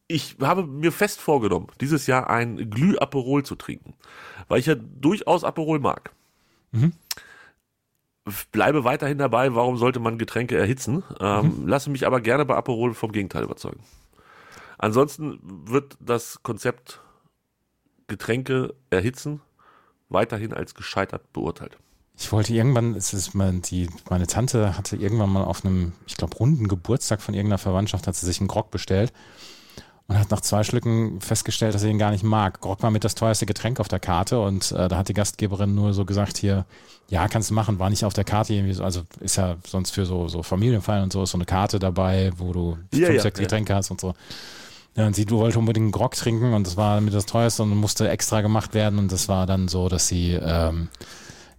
ich 0.07 0.37
habe 0.41 0.65
mir 0.65 0.91
fest 0.91 1.21
vorgenommen, 1.21 1.67
dieses 1.81 2.07
Jahr 2.07 2.31
ein 2.31 2.71
Glüh-Aperol 2.71 3.45
zu 3.45 3.57
trinken, 3.57 3.95
weil 4.49 4.61
ich 4.61 4.67
ja 4.67 4.75
durchaus 4.75 5.45
Aperol 5.45 5.81
mag. 5.81 6.13
Bleibe 8.53 8.85
weiterhin 8.85 9.19
dabei, 9.19 9.55
warum 9.55 9.79
sollte 9.79 10.01
man 10.01 10.19
Getränke 10.19 10.57
erhitzen? 10.57 11.03
Ähm, 11.21 11.67
Lasse 11.67 11.91
mich 11.91 12.07
aber 12.07 12.21
gerne 12.21 12.45
bei 12.45 12.57
Aperol 12.57 12.95
vom 12.95 13.13
Gegenteil 13.13 13.45
überzeugen. 13.45 13.81
Ansonsten 14.77 15.41
wird 15.43 15.97
das 16.01 16.43
Konzept 16.43 17.01
Getränke 18.07 18.75
erhitzen 18.91 19.41
weiterhin 20.09 20.55
als 20.55 20.75
gescheitert 20.75 21.33
beurteilt. 21.33 21.77
Ich 22.17 22.33
wollte 22.33 22.53
irgendwann, 22.53 22.95
es 22.95 23.13
ist 23.13 23.35
mal 23.35 23.53
die, 23.53 23.89
meine 24.09 24.27
Tante 24.27 24.77
hatte 24.77 24.97
irgendwann 24.97 25.31
mal 25.31 25.45
auf 25.45 25.65
einem, 25.65 25.93
ich 26.07 26.17
glaube, 26.17 26.37
runden 26.37 26.67
Geburtstag 26.67 27.23
von 27.23 27.35
irgendeiner 27.35 27.59
Verwandtschaft, 27.59 28.07
hat 28.07 28.17
sie 28.17 28.27
sich 28.27 28.41
einen 28.41 28.49
Grog 28.49 28.71
bestellt 28.71 29.13
und 30.09 30.19
hat 30.19 30.31
nach 30.31 30.41
zwei 30.41 30.65
Schlücken 30.65 31.21
festgestellt, 31.21 31.75
dass 31.75 31.83
sie 31.83 31.91
ihn 31.91 31.99
gar 31.99 32.11
nicht 32.11 32.25
mag. 32.25 32.61
Grog 32.61 32.83
war 32.83 32.91
mit 32.91 33.05
das 33.05 33.15
teuerste 33.15 33.45
Getränk 33.45 33.79
auf 33.79 33.89
der 33.89 34.01
Karte 34.01 34.41
und 34.41 34.73
äh, 34.73 34.89
da 34.89 34.97
hat 34.97 35.09
die 35.09 35.15
Gastgeberin 35.15 35.75
nur 35.75 35.93
so 35.93 36.07
gesagt 36.07 36.39
hier, 36.39 36.65
ja, 37.11 37.29
kannst 37.29 37.51
du 37.51 37.55
machen, 37.55 37.79
war 37.79 37.91
nicht 37.91 38.05
auf 38.05 38.15
der 38.15 38.25
Karte 38.25 38.55
irgendwie 38.55 38.73
so, 38.73 38.85
also 38.85 39.03
ist 39.21 39.37
ja 39.37 39.57
sonst 39.67 39.91
für 39.91 40.07
so, 40.07 40.27
so 40.29 40.43
Familienfeiern 40.43 41.05
und 41.05 41.13
so 41.13 41.23
ist 41.23 41.31
so 41.31 41.39
eine 41.39 41.45
Karte 41.45 41.79
dabei, 41.79 42.33
wo 42.39 42.53
du 42.53 42.79
Ja, 42.93 43.07
fünf, 43.07 43.17
ja, 43.17 43.23
sechs 43.23 43.39
ja. 43.39 43.45
Getränke 43.45 43.75
hast 43.75 43.91
und 43.91 44.01
so. 44.01 44.15
Ja, 44.97 45.07
und 45.07 45.15
sie 45.15 45.27
du 45.27 45.39
wollte 45.39 45.59
unbedingt 45.59 45.85
einen 45.85 45.93
Grog 45.93 46.15
trinken 46.15 46.55
und 46.55 46.67
das 46.67 46.79
war 46.79 47.01
mit 47.03 47.13
das 47.13 47.27
teuerste 47.27 47.63
und 47.63 47.77
musste 47.77 48.09
extra 48.09 48.41
gemacht 48.41 48.73
werden 48.73 48.99
und 48.99 49.13
das 49.13 49.29
war 49.29 49.47
dann 49.47 49.69
so, 49.69 49.91
dass 49.91 50.09
sie 50.09 50.33
ähm, 50.33 50.89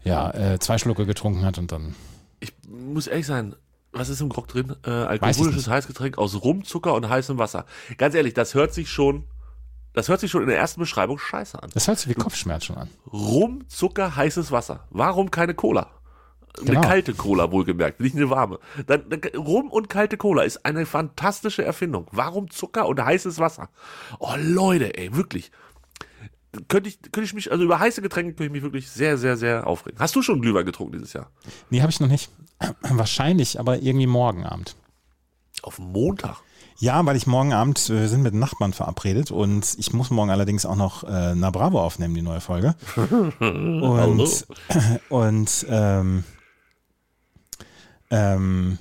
ja, 0.04 0.32
äh, 0.32 0.60
zwei 0.60 0.80
Schlucke 0.80 1.06
getrunken 1.06 1.46
hat 1.46 1.60
und 1.60 1.72
dann. 1.72 1.96
Ich 2.40 2.52
muss 2.68 3.06
ehrlich 3.06 3.28
sein, 3.28 3.56
was 3.92 4.10
ist 4.10 4.22
im 4.22 4.30
Grog 4.30 4.48
drin? 4.48 4.76
Äh, 4.86 4.90
alkoholisches. 4.90 5.68
Heißgetränk 5.68 6.18
aus 6.18 6.44
Rum, 6.44 6.64
Zucker 6.64 6.94
und 6.94 7.10
heißem 7.10 7.38
Wasser. 7.38 7.66
Ganz 7.98 8.16
ehrlich, 8.16 8.34
das 8.34 8.54
hört 8.54 8.74
sich 8.74 8.90
schon, 8.90 9.26
das 9.94 10.10
hört 10.10 10.20
sich 10.20 10.30
schon 10.30 10.44
in 10.44 10.50
der 10.50 10.58
ersten 10.58 10.80
Beschreibung 10.80 11.18
scheiße 11.18 11.62
an. 11.62 11.70
Das 11.74 11.88
hört 11.88 12.00
sich 12.00 12.10
wie 12.10 12.14
Kopfschmerz 12.14 12.66
schon 12.66 12.78
an. 12.78 12.90
Rum, 13.12 13.66
Zucker, 13.68 14.16
heißes 14.16 14.52
Wasser. 14.52 14.86
Warum 14.90 15.32
keine 15.32 15.56
Cola? 15.56 15.90
Genau. 16.56 16.80
Eine 16.80 16.88
kalte 16.88 17.14
Cola, 17.14 17.52
wohlgemerkt, 17.52 18.00
nicht 18.00 18.16
eine 18.16 18.30
warme. 18.30 18.60
Dann, 18.88 19.08
dann, 19.10 19.22
Rum 19.36 19.70
und 19.70 19.90
kalte 19.90 20.18
Cola 20.18 20.44
ist 20.44 20.66
eine 20.66 20.86
fantastische 20.86 21.64
Erfindung. 21.64 22.08
Warum 22.12 22.50
Zucker 22.50 22.88
und 22.88 23.04
heißes 23.04 23.40
Wasser? 23.40 23.70
Oh, 24.20 24.34
Leute, 24.38 24.98
ey, 24.98 25.16
wirklich. 25.16 25.52
Könnte 26.68 26.90
ich, 26.90 27.02
könnte 27.02 27.24
ich 27.24 27.34
mich, 27.34 27.52
also 27.52 27.64
über 27.64 27.80
heiße 27.80 28.02
Getränke 28.02 28.34
könnte 28.34 28.46
ich 28.46 28.52
mich 28.52 28.64
wirklich 28.64 28.90
sehr, 28.90 29.18
sehr, 29.18 29.38
sehr 29.38 29.68
aufregen. 29.68 30.00
Hast 30.00 30.16
du 30.16 30.22
schon 30.22 30.42
Glühwein 30.42 30.66
getrunken 30.66 30.94
dieses 30.94 31.14
Jahr? 31.14 31.30
Nee, 31.70 31.82
habe 31.82 31.92
ich 31.92 32.00
noch 32.00 32.08
nicht. 32.08 32.32
Wahrscheinlich, 32.82 33.60
aber 33.60 33.82
irgendwie 33.82 34.08
morgen 34.08 34.46
Abend. 34.46 34.76
Auf 35.62 35.78
Montag. 35.78 36.38
Ja, 36.80 37.06
weil 37.06 37.18
ich 37.18 37.28
morgen 37.28 37.54
Abend, 37.54 37.90
äh, 37.90 38.02
wir 38.02 38.08
sind 38.10 38.24
mit 38.24 38.34
Nachbarn 38.34 38.74
verabredet 38.74 39.32
und 39.32 39.76
ich 39.78 39.94
muss 39.94 40.10
morgen 40.10 40.32
allerdings 40.32 40.66
auch 40.66 40.78
noch 40.78 41.04
äh, 41.04 41.36
Na 41.36 41.52
Bravo 41.52 41.82
aufnehmen, 41.82 42.16
die 42.16 42.22
neue 42.22 42.42
Folge. 42.42 42.76
Und, 43.40 44.48
und 45.10 45.66
ähm, 45.70 46.24
ähm, 48.10 48.78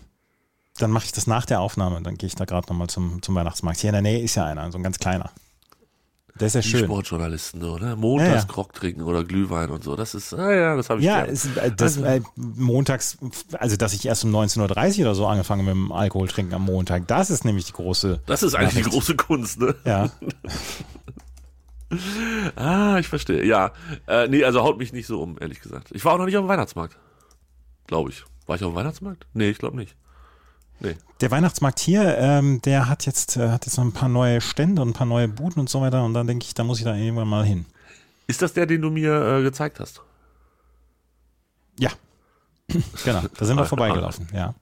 dann 0.78 0.90
mache 0.90 1.06
ich 1.06 1.12
das 1.12 1.26
nach 1.26 1.44
der 1.44 1.60
Aufnahme. 1.60 2.00
Dann 2.02 2.16
gehe 2.16 2.28
ich 2.28 2.36
da 2.36 2.44
gerade 2.44 2.68
nochmal 2.68 2.88
zum, 2.88 3.20
zum 3.20 3.34
Weihnachtsmarkt. 3.34 3.80
Hier 3.80 3.90
in 3.90 3.94
der 3.94 4.02
Nähe 4.02 4.20
ist 4.20 4.36
ja 4.36 4.44
einer, 4.44 4.70
so 4.70 4.78
ein 4.78 4.84
ganz 4.84 4.98
kleiner. 4.98 5.30
Der 6.40 6.46
ist 6.46 6.54
ja 6.54 6.60
Die 6.60 6.68
schön. 6.68 6.84
Sportjournalisten, 6.84 7.62
oder? 7.64 7.96
Montags 7.96 8.42
Ja. 8.42 8.48
Grog 8.48 8.72
trinken 8.72 9.02
oder 9.02 9.24
Glühwein 9.24 9.70
und 9.70 9.82
so. 9.82 9.96
Das 9.96 10.14
ist, 10.14 10.32
ah 10.34 10.52
ja, 10.54 10.76
das 10.76 10.88
habe 10.90 11.00
ich 11.00 11.06
Ja, 11.06 11.24
es, 11.24 11.46
äh, 11.56 11.70
das, 11.76 11.96
Also- 11.98 12.04
äh, 12.04 12.20
montags, 12.36 13.18
also 13.58 13.76
dass 13.76 13.92
ich 13.94 14.06
erst 14.06 14.24
um 14.24 14.30
19.30 14.30 14.98
Uhr 15.00 15.06
oder 15.06 15.14
so 15.14 15.26
angefangen 15.26 15.64
mit 15.64 15.74
dem 15.74 15.90
Alkohol 15.92 16.28
trinken 16.28 16.54
am 16.54 16.64
Montag, 16.64 17.06
das 17.08 17.30
ist 17.30 17.44
nämlich 17.44 17.64
die 17.66 17.72
große. 17.72 18.20
Das 18.26 18.42
ist 18.42 18.54
eigentlich 18.54 18.84
die 18.84 18.90
große 18.90 19.16
Kunst, 19.16 19.60
ne? 19.60 19.74
Ja, 19.84 20.10
Ah, 22.56 22.98
ich 22.98 23.08
verstehe. 23.08 23.44
Ja. 23.46 23.72
Äh, 24.06 24.28
nee, 24.28 24.44
also 24.44 24.62
haut 24.62 24.76
mich 24.78 24.92
nicht 24.92 25.06
so 25.06 25.22
um, 25.22 25.36
ehrlich 25.40 25.60
gesagt. 25.60 25.88
Ich 25.92 26.04
war 26.04 26.12
auch 26.14 26.18
noch 26.18 26.26
nicht 26.26 26.36
auf 26.36 26.44
dem 26.44 26.48
Weihnachtsmarkt. 26.48 26.98
Glaube 27.86 28.10
ich. 28.10 28.24
War 28.46 28.56
ich 28.56 28.64
auf 28.64 28.72
dem 28.72 28.76
Weihnachtsmarkt? 28.76 29.26
Nee, 29.32 29.48
ich 29.50 29.58
glaube 29.58 29.76
nicht. 29.76 29.96
Nee. 30.80 30.96
der 31.20 31.30
Weihnachtsmarkt 31.30 31.80
hier, 31.80 32.16
ähm, 32.18 32.62
der 32.62 32.88
hat 32.88 33.06
jetzt, 33.06 33.36
äh, 33.36 33.48
hat 33.50 33.66
jetzt 33.66 33.76
noch 33.76 33.84
ein 33.84 33.92
paar 33.92 34.08
neue 34.08 34.40
Stände 34.40 34.82
und 34.82 34.90
ein 34.90 34.94
paar 34.94 35.06
neue 35.06 35.28
Buden 35.28 35.60
und 35.60 35.68
so 35.68 35.80
weiter 35.80 36.04
und 36.04 36.14
dann 36.14 36.26
denke 36.26 36.44
ich, 36.44 36.54
da 36.54 36.64
muss 36.64 36.78
ich 36.78 36.84
da 36.84 36.94
irgendwann 36.94 37.28
mal 37.28 37.44
hin. 37.44 37.66
Ist 38.26 38.42
das 38.42 38.52
der, 38.52 38.66
den 38.66 38.82
du 38.82 38.90
mir 38.90 39.38
äh, 39.38 39.42
gezeigt 39.42 39.80
hast? 39.80 40.02
Ja, 41.78 41.90
genau, 43.04 43.22
da 43.36 43.44
sind 43.44 43.56
wir 43.56 43.64
vorbeigelaufen, 43.64 44.28
ja. 44.32 44.54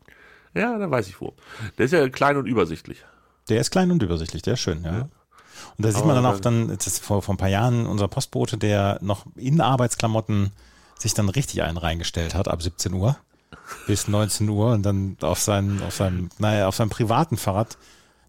Ja, 0.55 0.79
dann 0.79 0.90
weiß 0.90 1.09
ich 1.09 1.20
wo. 1.20 1.35
Der 1.76 1.85
ist 1.85 1.92
ja 1.92 2.09
klein 2.09 2.37
und 2.37 2.46
übersichtlich. 2.46 3.05
Der 3.48 3.61
ist 3.61 3.70
klein 3.70 3.90
und 3.90 4.02
übersichtlich, 4.02 4.42
der 4.42 4.55
ist 4.55 4.61
schön, 4.61 4.83
ja. 4.85 5.09
Und 5.76 5.85
da 5.85 5.90
sieht 5.90 6.05
man 6.05 6.14
dann 6.14 6.26
auch 6.26 6.40
dann, 6.40 6.68
das 6.68 6.87
ist 6.87 7.05
vor, 7.05 7.22
vor 7.22 7.35
ein 7.35 7.38
paar 7.38 7.48
Jahren 7.48 7.87
unser 7.87 8.09
Postbote, 8.09 8.57
der 8.57 8.98
noch 9.02 9.26
in 9.37 9.61
Arbeitsklamotten 9.61 10.52
sich 10.98 11.12
dann 11.12 11.29
richtig 11.29 11.62
einen 11.62 11.76
reingestellt 11.76 12.35
hat, 12.35 12.48
ab 12.48 12.62
17 12.62 12.94
Uhr 12.94 13.16
bis 13.86 14.08
19 14.08 14.48
Uhr 14.48 14.72
und 14.72 14.82
dann 14.82 15.16
auf 15.20 15.40
seinem, 15.40 15.82
auf 15.82 15.94
seinem, 15.94 16.28
naja, 16.38 16.68
auf 16.68 16.76
seinem 16.76 16.90
privaten 16.90 17.36
Fahrrad 17.36 17.76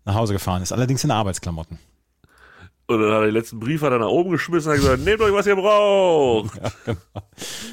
nach 0.06 0.16
Hause 0.16 0.34
gefahren 0.34 0.62
ist. 0.62 0.72
Allerdings 0.72 1.04
in 1.04 1.12
Arbeitsklamotten. 1.12 1.80
Und 2.90 3.02
dann 3.02 3.12
hat 3.12 3.20
er 3.20 3.26
den 3.26 3.34
letzten 3.34 3.60
Brief 3.60 3.82
hat 3.82 3.92
er 3.92 4.00
nach 4.00 4.08
oben 4.08 4.32
geschmissen 4.32 4.72
und 4.72 4.78
hat 4.78 4.82
gesagt, 4.84 5.04
nehmt 5.04 5.20
euch, 5.20 5.34
was 5.34 5.46
ihr 5.46 5.56
braucht. 5.56 6.56
Ja, 6.62 6.72
genau. 6.86 7.00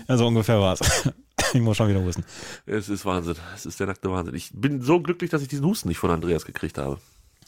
Ja, 0.08 0.16
so 0.16 0.26
ungefähr 0.26 0.60
war 0.60 0.74
es. 0.74 1.12
Ich 1.52 1.60
muss 1.60 1.76
schon 1.76 1.88
wieder 1.88 2.02
husten. 2.02 2.24
Es 2.66 2.88
ist 2.88 3.04
Wahnsinn. 3.04 3.36
Es 3.54 3.66
ist 3.66 3.78
der 3.78 3.86
nackte 3.86 4.10
Wahnsinn. 4.10 4.34
Ich 4.34 4.50
bin 4.54 4.82
so 4.82 5.00
glücklich, 5.00 5.30
dass 5.30 5.42
ich 5.42 5.46
diesen 5.46 5.64
Husten 5.64 5.88
nicht 5.88 5.98
von 5.98 6.10
Andreas 6.10 6.44
gekriegt 6.44 6.78
habe. 6.78 6.98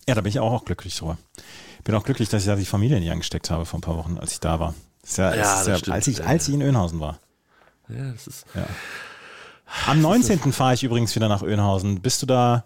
Ja, 0.08 0.14
da 0.14 0.20
bin 0.20 0.30
ich 0.30 0.38
auch, 0.38 0.52
auch 0.52 0.64
glücklich 0.64 0.96
drüber. 0.96 1.18
Bin 1.82 1.94
auch 1.94 2.04
glücklich, 2.04 2.28
dass 2.28 2.42
ich 2.42 2.46
da 2.46 2.54
die 2.54 2.66
Familie 2.66 3.00
nicht 3.00 3.10
angesteckt 3.10 3.50
habe 3.50 3.64
vor 3.64 3.78
ein 3.78 3.82
paar 3.82 3.96
Wochen, 3.96 4.18
als 4.18 4.32
ich 4.32 4.40
da 4.40 4.60
war. 4.60 4.74
Das 5.02 5.10
ist 5.10 5.16
ja, 5.16 5.30
Ja, 5.30 5.36
das 5.36 5.58
ist 5.60 5.68
das 5.68 5.86
ja 5.86 5.92
als, 5.94 6.06
ich, 6.06 6.24
als 6.24 6.46
ich 6.48 6.54
in 6.54 6.62
Önhausen 6.62 7.00
war. 7.00 7.18
Ja, 7.88 8.12
das 8.12 8.26
ist, 8.26 8.46
Am 9.86 10.00
19. 10.02 10.52
fahre 10.52 10.74
ich 10.74 10.82
übrigens 10.84 11.14
wieder 11.16 11.28
nach 11.28 11.42
Önhausen. 11.42 12.00
Bist 12.00 12.22
du 12.22 12.26
da, 12.26 12.64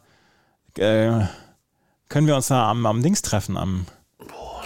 äh, 0.77 1.21
können 2.09 2.27
wir 2.27 2.37
uns 2.37 2.49
da 2.49 2.71
am, 2.71 2.85
am 2.87 3.03
Dings 3.03 3.23
treffen, 3.23 3.57
am, 3.57 3.87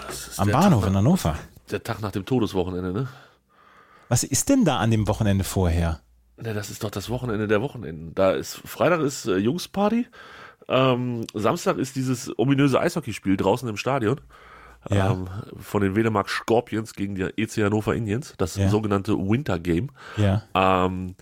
ist 0.08 0.38
am 0.38 0.50
Bahnhof 0.50 0.82
Tag, 0.82 0.90
in 0.90 0.96
Hannover? 0.96 1.38
Der 1.70 1.82
Tag 1.82 2.00
nach 2.00 2.12
dem 2.12 2.24
Todeswochenende, 2.24 2.92
ne? 2.92 3.08
Was 4.08 4.22
ist 4.22 4.48
denn 4.48 4.64
da 4.64 4.78
an 4.78 4.90
dem 4.90 5.08
Wochenende 5.08 5.44
vorher? 5.44 6.00
Ne, 6.36 6.52
das 6.52 6.68
ist 6.70 6.84
doch 6.84 6.90
das 6.90 7.08
Wochenende 7.10 7.46
der 7.48 7.62
Wochenenden. 7.62 8.14
Da 8.14 8.32
ist 8.32 8.56
Freitag 8.64 9.00
ist 9.00 9.26
äh, 9.26 9.36
Jungsparty. 9.36 10.06
Ähm, 10.68 11.26
Samstag 11.32 11.78
ist 11.78 11.96
dieses 11.96 12.36
ominöse 12.38 12.80
Eishockeyspiel 12.80 13.36
draußen 13.36 13.68
im 13.68 13.76
Stadion. 13.76 14.20
Ja. 14.90 15.12
Ähm, 15.12 15.28
von 15.58 15.80
den 15.82 15.96
Wedemark 15.96 16.28
Scorpions 16.28 16.92
gegen 16.94 17.14
die 17.14 17.22
EC 17.36 17.64
Hannover 17.64 17.94
Indians. 17.94 18.34
Das 18.36 18.56
Ja. 18.56 18.68
sogenannte 18.68 19.14
Winter 19.16 19.58
Game. 19.58 19.90
Ja. 20.18 20.42
Ähm, 20.54 21.14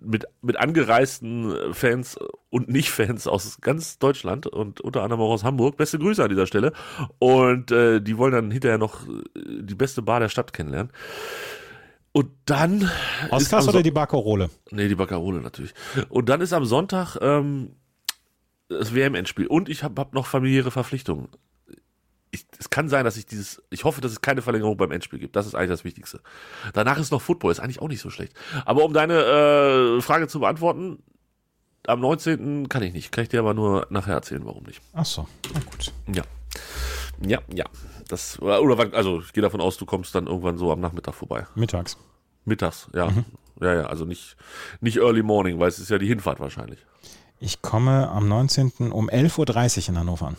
mit, 0.00 0.24
mit 0.42 0.56
angereisten 0.56 1.74
Fans 1.74 2.16
und 2.50 2.68
Nicht-Fans 2.68 3.26
aus 3.26 3.60
ganz 3.60 3.98
Deutschland 3.98 4.46
und 4.46 4.80
unter 4.80 5.02
anderem 5.02 5.20
auch 5.22 5.30
aus 5.30 5.44
Hamburg. 5.44 5.76
Beste 5.76 5.98
Grüße 5.98 6.22
an 6.22 6.28
dieser 6.30 6.46
Stelle. 6.46 6.72
Und 7.18 7.70
äh, 7.70 8.00
die 8.00 8.16
wollen 8.18 8.32
dann 8.32 8.50
hinterher 8.50 8.78
noch 8.78 9.06
äh, 9.06 9.22
die 9.34 9.74
beste 9.74 10.02
Bar 10.02 10.20
der 10.20 10.28
Stadt 10.28 10.52
kennenlernen. 10.52 10.92
Und 12.12 12.30
dann. 12.46 12.80
ist 12.80 12.90
Oscars 13.30 13.64
am 13.64 13.68
oder 13.70 13.78
So- 13.78 13.82
die 13.82 13.90
Barcarole? 13.90 14.50
Nee, 14.70 14.88
die 14.88 14.94
Baccarole 14.94 15.40
natürlich. 15.40 15.72
Und 16.08 16.28
dann 16.28 16.40
ist 16.40 16.52
am 16.52 16.64
Sonntag 16.64 17.16
ähm, 17.20 17.72
das 18.68 18.94
WM-Endspiel. 18.94 19.46
Und 19.46 19.68
ich 19.68 19.82
habe 19.84 20.00
hab 20.00 20.14
noch 20.14 20.26
familiäre 20.26 20.70
Verpflichtungen. 20.70 21.28
Ich, 22.30 22.46
es 22.58 22.68
kann 22.70 22.88
sein, 22.88 23.04
dass 23.04 23.16
ich 23.16 23.26
dieses, 23.26 23.62
ich 23.70 23.84
hoffe, 23.84 24.00
dass 24.00 24.12
es 24.12 24.20
keine 24.20 24.42
Verlängerung 24.42 24.76
beim 24.76 24.90
Endspiel 24.90 25.18
gibt. 25.18 25.36
Das 25.36 25.46
ist 25.46 25.54
eigentlich 25.54 25.70
das 25.70 25.84
Wichtigste. 25.84 26.20
Danach 26.74 26.98
ist 26.98 27.10
noch 27.10 27.22
Football, 27.22 27.52
ist 27.52 27.60
eigentlich 27.60 27.80
auch 27.80 27.88
nicht 27.88 28.00
so 28.00 28.10
schlecht. 28.10 28.34
Aber 28.66 28.84
um 28.84 28.92
deine 28.92 29.14
äh, 29.98 30.00
Frage 30.02 30.28
zu 30.28 30.40
beantworten, 30.40 31.02
am 31.86 32.00
19. 32.00 32.68
kann 32.68 32.82
ich 32.82 32.92
nicht. 32.92 33.12
Kann 33.12 33.22
ich 33.22 33.30
dir 33.30 33.40
aber 33.40 33.54
nur 33.54 33.86
nachher 33.90 34.14
erzählen, 34.14 34.44
warum 34.44 34.64
nicht. 34.64 34.82
Ach 34.92 35.06
so, 35.06 35.26
na 35.54 35.60
gut. 35.60 35.92
Ja. 36.12 36.22
Ja, 37.20 37.40
ja. 37.52 37.64
Das, 38.08 38.40
oder, 38.40 38.94
also 38.94 39.20
ich 39.20 39.32
gehe 39.32 39.42
davon 39.42 39.60
aus, 39.60 39.76
du 39.76 39.86
kommst 39.86 40.14
dann 40.14 40.26
irgendwann 40.26 40.58
so 40.58 40.70
am 40.72 40.80
Nachmittag 40.80 41.14
vorbei. 41.14 41.46
Mittags. 41.54 41.96
Mittags, 42.44 42.88
ja. 42.94 43.10
Ja, 43.60 43.74
ja, 43.74 43.86
also 43.86 44.04
nicht, 44.04 44.36
nicht 44.80 44.98
early 44.98 45.22
morning, 45.22 45.58
weil 45.58 45.68
es 45.68 45.78
ist 45.78 45.90
ja 45.90 45.98
die 45.98 46.06
Hinfahrt 46.06 46.40
wahrscheinlich. 46.40 46.78
Ich 47.40 47.60
komme 47.62 48.08
am 48.08 48.28
19. 48.28 48.92
um 48.92 49.08
11.30 49.08 49.38
Uhr 49.38 49.88
in 49.88 49.98
Hannover 49.98 50.28
an. 50.28 50.36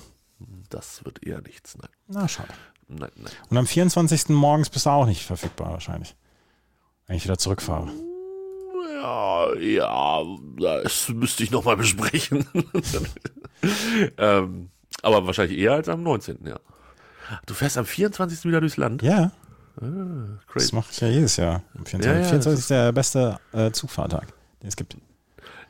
Das 0.69 1.03
wird 1.05 1.25
eher 1.25 1.41
nichts. 1.41 1.77
Nein, 1.77 1.89
Na, 2.08 2.27
schade. 2.27 2.49
nein, 2.88 3.12
nein. 3.15 3.34
Und 3.49 3.58
am 3.58 3.65
24. 3.67 4.29
morgens 4.29 4.69
bist 4.69 4.86
du 4.86 4.89
auch 4.91 5.05
nicht 5.05 5.25
verfügbar 5.25 5.71
wahrscheinlich. 5.71 6.15
Wenn 7.08 7.17
ich 7.17 7.23
wieder 7.23 7.38
zurückfahre. 7.38 7.89
Ja, 9.01 9.55
ja, 9.55 10.23
das 10.84 11.10
müsste 11.10 11.43
ich 11.43 11.51
nochmal 11.51 11.77
besprechen. 11.77 12.45
ähm, 14.17 14.69
aber 15.01 15.25
wahrscheinlich 15.25 15.58
eher 15.58 15.73
als 15.73 15.89
am 15.89 16.03
19. 16.03 16.45
Ja. 16.45 16.60
Du 17.45 17.53
fährst 17.53 17.77
am 17.77 17.86
24. 17.86 18.45
wieder 18.45 18.60
durchs 18.60 18.77
Land? 18.77 19.01
Ja, 19.01 19.32
das 19.75 20.45
Crazy. 20.47 20.75
mache 20.75 20.89
ich 20.91 20.99
ja 20.99 21.08
jedes 21.08 21.38
Jahr. 21.38 21.63
Am 21.77 21.86
24. 21.86 22.05
Ja, 22.05 22.13
ja, 22.13 22.23
24 22.27 22.51
das 22.51 22.60
ist 22.60 22.69
der 22.69 22.91
beste 22.91 23.39
äh, 23.53 23.71
Zugfahrtag, 23.71 24.27
den 24.62 24.67
es 24.67 24.75
gibt. 24.75 24.97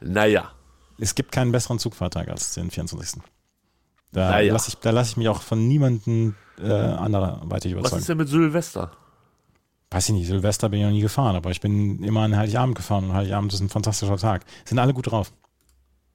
Naja. 0.01 0.51
Es 0.97 1.15
gibt 1.15 1.31
keinen 1.31 1.51
besseren 1.51 1.79
Zugfahrtag 1.79 2.27
als 2.29 2.53
den 2.55 2.71
24. 2.71 3.21
Da 4.11 4.31
Naja. 4.31 4.53
lasse 4.53 4.69
ich, 4.69 4.75
da 4.77 4.89
lass 4.91 5.09
ich 5.11 5.17
mich 5.17 5.27
auch 5.29 5.41
von 5.41 5.67
niemandem 5.67 6.35
äh, 6.59 6.71
anderweitig 6.71 7.73
Was 7.73 7.79
überzeugen. 7.79 7.99
ist 8.01 8.09
denn 8.09 8.17
mit 8.17 8.27
Silvester? 8.29 8.91
Weiß 9.91 10.09
ich 10.09 10.15
nicht, 10.15 10.27
Silvester 10.27 10.69
bin 10.69 10.79
ich 10.79 10.85
noch 10.85 10.91
nie 10.91 11.01
gefahren, 11.01 11.35
aber 11.35 11.51
ich 11.51 11.61
bin 11.61 12.03
immer 12.03 12.21
an 12.21 12.35
Heiligabend 12.35 12.75
gefahren 12.75 13.05
und 13.05 13.13
Heiligabend 13.13 13.53
ist 13.53 13.59
ein 13.59 13.69
fantastischer 13.69 14.17
Tag. 14.17 14.45
Sind 14.65 14.77
alle 14.79 14.93
gut 14.93 15.11
drauf. 15.11 15.31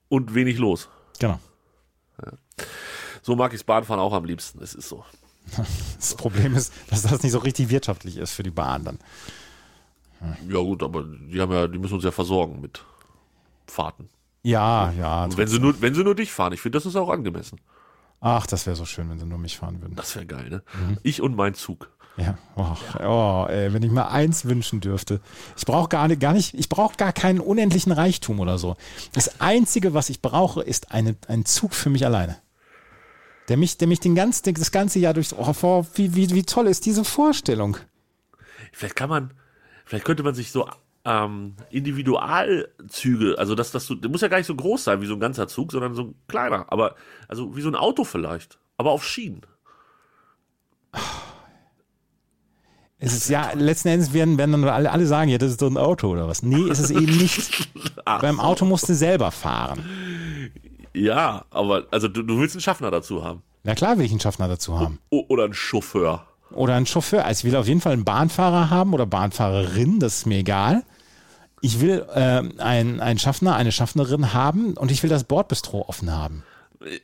Und 0.08 0.34
wenig 0.34 0.58
los. 0.58 0.88
Genau. 1.18 1.38
So 3.22 3.34
mag 3.36 3.52
ich's 3.52 3.64
Bahnfahren 3.64 4.00
auch 4.00 4.12
am 4.12 4.24
liebsten. 4.24 4.62
Es 4.62 4.74
ist 4.74 4.88
so. 4.88 5.04
Das 5.96 6.14
Problem 6.16 6.54
ist, 6.54 6.72
dass 6.90 7.02
das 7.02 7.22
nicht 7.22 7.32
so 7.32 7.38
richtig 7.38 7.70
wirtschaftlich 7.70 8.16
ist 8.18 8.32
für 8.32 8.42
die 8.42 8.50
Bahn 8.50 8.84
dann. 8.84 8.98
Ja 10.48 10.58
gut, 10.60 10.82
aber 10.82 11.02
die 11.04 11.40
haben 11.40 11.52
ja, 11.52 11.66
die 11.66 11.78
müssen 11.78 11.94
uns 11.94 12.04
ja 12.04 12.10
versorgen 12.10 12.60
mit 12.60 12.84
Fahrten. 13.66 14.08
Ja, 14.42 14.92
ja. 14.92 15.24
Und 15.24 15.36
wenn 15.38 15.48
sie 15.48 15.58
nur, 15.58 15.80
wenn 15.80 15.94
sie 15.94 16.04
nur 16.04 16.14
dich 16.14 16.30
fahren, 16.32 16.52
ich 16.52 16.60
finde, 16.60 16.76
das 16.76 16.86
ist 16.86 16.96
auch 16.96 17.08
angemessen. 17.08 17.58
Ach, 18.26 18.46
das 18.46 18.64
wäre 18.64 18.74
so 18.74 18.86
schön, 18.86 19.10
wenn 19.10 19.18
sie 19.18 19.26
nur 19.26 19.36
mich 19.36 19.58
fahren 19.58 19.82
würden. 19.82 19.96
Das 19.96 20.14
wäre 20.14 20.24
geil, 20.24 20.48
ne? 20.48 20.62
Mhm. 20.72 20.96
Ich 21.02 21.20
und 21.20 21.36
mein 21.36 21.52
Zug. 21.52 21.90
Ja, 22.16 22.38
oh, 22.56 22.74
oh 23.00 23.46
ey, 23.50 23.74
wenn 23.74 23.82
ich 23.82 23.90
mir 23.90 24.08
eins 24.08 24.46
wünschen 24.46 24.80
dürfte. 24.80 25.20
Ich 25.58 25.66
brauche 25.66 25.90
gar 25.90 26.08
nicht, 26.08 26.20
gar 26.22 26.32
nicht, 26.32 26.54
ich 26.54 26.70
brauche 26.70 26.96
gar 26.96 27.12
keinen 27.12 27.38
unendlichen 27.40 27.92
Reichtum 27.92 28.40
oder 28.40 28.56
so. 28.56 28.76
Das 29.12 29.42
Einzige, 29.42 29.92
was 29.92 30.08
ich 30.08 30.22
brauche, 30.22 30.62
ist 30.62 30.90
eine, 30.90 31.16
ein 31.28 31.44
Zug 31.44 31.74
für 31.74 31.90
mich 31.90 32.06
alleine. 32.06 32.38
Der 33.48 33.58
mich, 33.58 33.76
der 33.76 33.88
mich 33.88 34.00
den 34.00 34.14
ganzen, 34.14 34.54
das 34.54 34.72
ganze 34.72 35.00
Jahr 35.00 35.12
durch, 35.12 35.36
oh, 35.36 35.52
vor- 35.52 35.86
wie, 35.96 36.14
wie, 36.14 36.30
wie 36.30 36.44
toll 36.44 36.66
ist 36.68 36.86
diese 36.86 37.04
Vorstellung? 37.04 37.76
Vielleicht 38.72 38.96
kann 38.96 39.10
man, 39.10 39.34
vielleicht 39.84 40.06
könnte 40.06 40.22
man 40.22 40.34
sich 40.34 40.50
so 40.50 40.66
ähm, 41.04 41.56
Individualzüge, 41.70 43.36
also 43.38 43.54
das, 43.54 43.70
das, 43.72 43.88
der 43.88 44.10
muss 44.10 44.22
ja 44.22 44.28
gar 44.28 44.38
nicht 44.38 44.46
so 44.46 44.54
groß 44.54 44.84
sein 44.84 45.00
wie 45.00 45.06
so 45.06 45.14
ein 45.14 45.20
ganzer 45.20 45.48
Zug, 45.48 45.72
sondern 45.72 45.94
so 45.94 46.02
ein 46.02 46.14
kleiner, 46.28 46.66
aber 46.72 46.94
also 47.28 47.56
wie 47.56 47.60
so 47.60 47.68
ein 47.68 47.76
Auto 47.76 48.04
vielleicht, 48.04 48.58
aber 48.76 48.90
auf 48.90 49.04
Schienen. 49.04 49.42
Es 52.98 53.12
ist 53.12 53.28
ja, 53.28 53.52
letzten 53.52 53.88
Endes 53.88 54.14
werden, 54.14 54.38
werden 54.38 54.52
dann 54.52 54.64
alle, 54.64 54.90
alle 54.90 55.06
sagen, 55.06 55.30
ja, 55.30 55.36
das 55.36 55.50
ist 55.50 55.60
so 55.60 55.66
ein 55.66 55.76
Auto 55.76 56.08
oder 56.08 56.26
was. 56.26 56.42
Nee, 56.42 56.70
ist 56.70 56.78
es 56.78 56.90
eben 56.90 57.16
nicht. 57.18 57.68
Beim 58.04 58.40
Auto 58.40 58.64
musst 58.64 58.88
du 58.88 58.94
selber 58.94 59.30
fahren. 59.30 59.84
Ja, 60.94 61.44
aber 61.50 61.86
also 61.90 62.08
du, 62.08 62.22
du 62.22 62.38
willst 62.38 62.54
einen 62.54 62.62
Schaffner 62.62 62.90
dazu 62.90 63.22
haben. 63.22 63.42
Na 63.64 63.74
klar 63.74 63.98
will 63.98 64.06
ich 64.06 64.10
einen 64.10 64.20
Schaffner 64.20 64.48
dazu 64.48 64.78
haben. 64.78 65.00
O 65.10 65.24
oder 65.28 65.44
einen 65.44 65.54
Chauffeur. 65.54 66.26
Oder 66.52 66.76
einen 66.76 66.86
Chauffeur. 66.86 67.24
Also 67.24 67.40
ich 67.46 67.52
will 67.52 67.58
auf 67.58 67.66
jeden 67.66 67.80
Fall 67.80 67.92
einen 67.92 68.04
Bahnfahrer 68.04 68.70
haben 68.70 68.94
oder 68.94 69.04
Bahnfahrerin, 69.04 69.98
das 69.98 70.18
ist 70.18 70.26
mir 70.26 70.38
egal. 70.38 70.82
Ich 71.64 71.80
will 71.80 72.04
ähm, 72.14 72.52
einen, 72.58 73.00
einen 73.00 73.18
Schaffner, 73.18 73.56
eine 73.56 73.72
Schaffnerin 73.72 74.34
haben 74.34 74.74
und 74.74 74.90
ich 74.90 75.02
will 75.02 75.08
das 75.08 75.24
Bordbistro 75.24 75.86
offen 75.88 76.12
haben. 76.12 76.42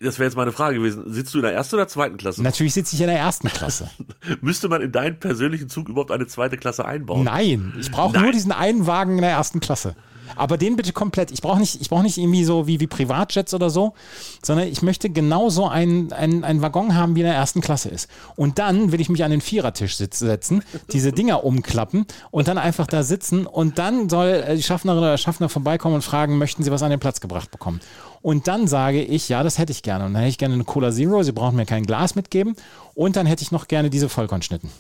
Das 0.03 0.19
wäre 0.19 0.29
jetzt 0.29 0.37
meine 0.37 0.53
Frage 0.53 0.77
gewesen. 0.77 1.11
Sitzt 1.11 1.33
du 1.33 1.39
in 1.39 1.45
der 1.45 1.55
ersten 1.55 1.77
oder 1.77 1.89
zweiten 1.89 2.19
Klasse? 2.19 2.43
Natürlich 2.43 2.75
sitze 2.75 2.95
ich 2.95 3.01
in 3.01 3.07
der 3.07 3.19
ersten 3.19 3.49
Klasse. 3.49 3.89
Müsste 4.43 4.69
man 4.69 4.83
in 4.83 4.93
deinen 4.93 5.19
persönlichen 5.19 5.71
Zug 5.71 5.89
überhaupt 5.89 6.11
eine 6.11 6.27
zweite 6.27 6.59
Klasse 6.59 6.85
einbauen? 6.85 7.25
Nein, 7.25 7.73
ich 7.81 7.91
brauche 7.91 8.21
nur 8.21 8.33
diesen 8.33 8.53
einen 8.53 8.87
Wagen 8.87 9.13
in 9.13 9.23
der 9.23 9.31
ersten 9.31 9.61
Klasse. 9.61 9.97
Aber 10.37 10.57
den 10.57 10.77
bitte 10.77 10.93
komplett. 10.93 11.31
Ich 11.31 11.43
brauche 11.43 11.59
nicht, 11.59 11.81
ich 11.81 11.91
nicht 11.91 12.19
irgendwie 12.19 12.45
so 12.45 12.67
wie, 12.67 12.81
wie 12.81 12.87
Privatjets 12.87 13.55
oder 13.55 13.71
so, 13.71 13.95
sondern 14.43 14.69
ich 14.69 14.83
möchte 14.83 15.11
genauso 15.11 15.67
einen, 15.67 16.13
einen, 16.13 16.45
einen 16.45 16.63
Waggon 16.63 16.95
haben, 16.95 17.17
wie 17.17 17.21
in 17.21 17.27
der 17.27 17.35
ersten 17.35 17.61
Klasse 17.61 17.89
ist. 17.89 18.09
Und 18.37 18.59
dann 18.59 18.93
will 18.93 19.01
ich 19.01 19.09
mich 19.09 19.25
an 19.25 19.31
den 19.31 19.41
Vierertisch 19.41 19.97
setzen, 19.97 20.63
diese 20.93 21.13
Dinger 21.13 21.45
umklappen 21.45 22.07
und 22.31 22.49
dann 22.49 22.59
einfach 22.59 22.87
da 22.87 23.03
sitzen 23.03 23.47
und 23.47 23.79
dann 23.79 24.09
soll 24.09 24.45
die 24.57 24.63
Schaffnerin 24.63 24.99
oder 24.99 25.11
der 25.13 25.19
Schaffner 25.19 25.49
vorbeikommen 25.49 25.97
und 25.97 26.03
fragen, 26.03 26.39
möchten 26.39 26.63
Sie 26.63 26.71
was 26.71 26.83
an 26.83 26.91
den 26.91 27.01
Platz 27.01 27.21
gebracht 27.21 27.51
bekommen? 27.51 27.81
Und 28.23 28.49
dann 28.49 28.67
sage 28.67 29.03
ich, 29.03 29.29
ja, 29.29 29.43
das 29.43 29.59
hätte 29.59 29.73
ich 29.73 29.83
gerne. 29.83 30.05
Und 30.05 30.13
dann 30.13 30.23
hätte 30.23 30.31
ich 30.31 30.39
gerne 30.39 30.55
eine 30.55 30.65
Cola 30.65 30.93
Zero, 30.93 31.23
Sie 31.23 31.33
brauchen 31.33 31.57
mir 31.57 31.67
kein 31.67 31.85
Glas 31.85 32.15
mitgeben. 32.15 32.55
Und 32.95 33.17
dann 33.17 33.27
hätte 33.27 33.43
ich 33.43 33.51
noch 33.51 33.67
gerne 33.69 33.89
diese 33.89 34.09
Vollkornschnitten. 34.09 34.71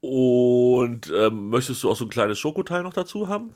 Und 0.00 1.12
ähm, 1.12 1.48
möchtest 1.48 1.82
du 1.82 1.90
auch 1.90 1.96
so 1.96 2.04
ein 2.04 2.10
kleines 2.10 2.38
Schokoteil 2.38 2.84
noch 2.84 2.92
dazu 2.92 3.26
haben? 3.26 3.52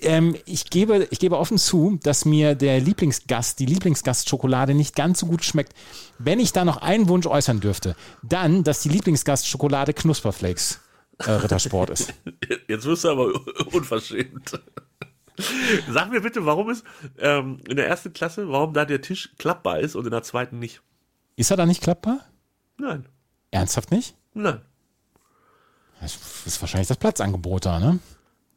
Ähm, 0.00 0.36
ich, 0.44 0.68
gebe, 0.68 1.08
ich 1.10 1.18
gebe 1.18 1.38
offen 1.38 1.56
zu, 1.56 1.98
dass 2.02 2.26
mir 2.26 2.54
der 2.54 2.80
Lieblingsgast, 2.80 3.58
die 3.58 3.64
Lieblingsgastschokolade 3.64 4.74
nicht 4.74 4.94
ganz 4.94 5.20
so 5.20 5.26
gut 5.26 5.44
schmeckt. 5.44 5.72
Wenn 6.18 6.40
ich 6.40 6.52
da 6.52 6.66
noch 6.66 6.76
einen 6.76 7.08
Wunsch 7.08 7.26
äußern 7.26 7.60
dürfte, 7.60 7.96
dann, 8.22 8.64
dass 8.64 8.82
die 8.82 8.90
Lieblingsgastschokolade 8.90 9.94
Knusperflakes 9.94 10.80
äh, 11.20 11.30
Rittersport 11.30 11.88
ist. 11.90 12.12
Jetzt 12.68 12.84
wirst 12.84 13.04
du 13.04 13.08
aber 13.08 13.32
unverschämt. 13.72 14.60
Sag 15.90 16.10
mir 16.10 16.20
bitte, 16.20 16.44
warum 16.44 16.68
ist 16.68 16.84
ähm, 17.18 17.60
in 17.66 17.76
der 17.76 17.86
ersten 17.86 18.12
Klasse, 18.12 18.50
warum 18.50 18.74
da 18.74 18.84
der 18.84 19.00
Tisch 19.00 19.30
klappbar 19.38 19.80
ist 19.80 19.94
und 19.94 20.04
in 20.04 20.10
der 20.10 20.22
zweiten 20.22 20.58
nicht? 20.58 20.82
Ist 21.36 21.50
er 21.50 21.56
da 21.56 21.64
nicht 21.64 21.82
klappbar? 21.82 22.20
Nein. 22.76 23.06
Ernsthaft 23.50 23.90
nicht? 23.90 24.14
Nein. 24.34 24.60
Das 26.00 26.18
ist 26.46 26.60
wahrscheinlich 26.60 26.88
das 26.88 26.96
Platzangebot 26.96 27.66
da, 27.66 27.78
ne? 27.78 27.98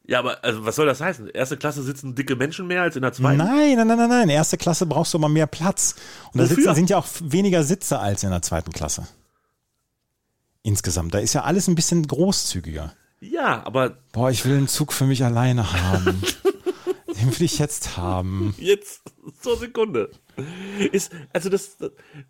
Ja, 0.04 0.18
aber 0.18 0.42
also, 0.42 0.64
was 0.64 0.76
soll 0.76 0.86
das 0.86 1.00
heißen? 1.00 1.28
Erste 1.28 1.56
Klasse 1.56 1.82
sitzen 1.82 2.14
dicke 2.14 2.34
Menschen 2.34 2.66
mehr 2.66 2.82
als 2.82 2.96
in 2.96 3.02
der 3.02 3.12
zweiten? 3.12 3.38
Nein, 3.38 3.76
nein, 3.76 3.86
nein, 3.86 3.98
nein, 3.98 4.08
nein. 4.08 4.28
Erste 4.28 4.56
Klasse 4.56 4.86
brauchst 4.86 5.14
du 5.14 5.18
mal 5.18 5.28
mehr 5.28 5.46
Platz. 5.46 5.94
Und 6.32 6.38
da 6.38 6.44
Wofür? 6.44 6.56
sitzen, 6.56 6.74
sind 6.74 6.90
ja 6.90 6.98
auch 6.98 7.06
weniger 7.20 7.62
Sitze 7.62 7.98
als 8.00 8.24
in 8.24 8.30
der 8.30 8.42
zweiten 8.42 8.72
Klasse. 8.72 9.06
Insgesamt. 10.62 11.14
Da 11.14 11.18
ist 11.18 11.32
ja 11.34 11.44
alles 11.44 11.68
ein 11.68 11.74
bisschen 11.74 12.06
großzügiger. 12.06 12.92
Ja, 13.20 13.64
aber 13.64 13.96
Boah, 14.12 14.30
ich 14.30 14.44
will 14.44 14.56
einen 14.56 14.68
Zug 14.68 14.92
für 14.92 15.04
mich 15.04 15.24
alleine 15.24 15.72
haben. 15.72 16.22
Den 17.22 17.38
will 17.38 17.42
ich 17.42 17.58
jetzt 17.58 17.96
haben. 17.96 18.54
jetzt 18.58 19.02
zur 19.40 19.56
Sekunde. 19.56 20.10
Ist, 20.90 21.12
also 21.32 21.48
das, 21.48 21.76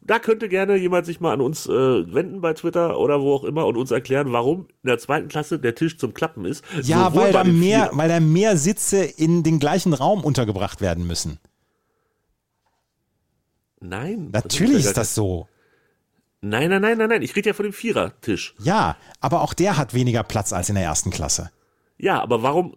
da 0.00 0.18
könnte 0.18 0.48
gerne 0.48 0.76
jemand 0.76 1.07
sich 1.07 1.20
mal 1.20 1.33
an 1.33 1.40
uns 1.40 1.66
äh, 1.66 1.70
wenden 1.70 2.40
bei 2.40 2.52
Twitter 2.52 2.98
oder 2.98 3.20
wo 3.20 3.35
auch 3.35 3.44
immer 3.44 3.66
und 3.66 3.76
uns 3.76 3.90
erklären, 3.90 4.33
warum 4.33 4.68
in 4.83 4.88
der 4.88 4.98
zweiten 4.98 5.28
Klasse 5.28 5.59
der 5.59 5.74
Tisch 5.74 5.98
zum 5.98 6.12
Klappen 6.12 6.44
ist. 6.44 6.64
Ja, 6.83 7.14
weil 7.14 7.33
da 7.33 7.44
mehr, 7.44 7.90
weil 7.92 8.09
da 8.09 8.20
mehr 8.20 8.57
Sitze 8.57 9.05
in 9.05 9.42
den 9.42 9.59
gleichen 9.59 9.94
Raum 9.94 10.24
untergebracht 10.24 10.81
werden 10.81 11.07
müssen. 11.07 11.38
Nein. 13.81 14.28
Natürlich 14.31 14.85
ja 14.85 14.90
ist 14.90 14.96
das 14.96 15.14
so. 15.14 15.48
Nein, 16.40 16.70
nein, 16.70 16.83
nein, 16.83 16.98
nein, 16.98 17.09
nein. 17.09 17.22
Ich 17.22 17.35
rede 17.37 17.50
ja 17.50 17.55
von 17.55 17.64
dem 17.64 17.72
Vierertisch. 17.72 18.55
Ja, 18.59 18.96
aber 19.20 19.42
auch 19.42 19.55
der 19.55 19.76
hat 19.78 19.94
weniger 19.94 20.22
Platz 20.22 20.52
als 20.52 20.68
in 20.68 20.74
der 20.74 20.85
ersten 20.85 21.11
Klasse. 21.11 21.50
Ja, 21.98 22.20
aber 22.20 22.42
warum, 22.42 22.76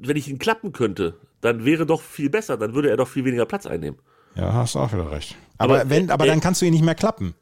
wenn 0.00 0.16
ich 0.16 0.28
ihn 0.28 0.38
klappen 0.38 0.72
könnte, 0.72 1.18
dann 1.46 1.64
wäre 1.64 1.86
doch 1.86 2.02
viel 2.02 2.28
besser, 2.28 2.56
dann 2.56 2.74
würde 2.74 2.90
er 2.90 2.96
doch 2.96 3.08
viel 3.08 3.24
weniger 3.24 3.46
Platz 3.46 3.66
einnehmen. 3.66 3.98
Ja, 4.34 4.52
hast 4.52 4.74
du 4.74 4.80
auch 4.80 4.92
wieder 4.92 5.10
recht. 5.10 5.34
Aber, 5.56 5.80
Aber, 5.80 5.90
wenn, 5.90 6.10
aber 6.10 6.26
äh, 6.26 6.28
dann 6.28 6.40
kannst 6.40 6.60
du 6.60 6.66
ihn 6.66 6.72
nicht 6.72 6.84
mehr 6.84 6.94
klappen. 6.94 7.34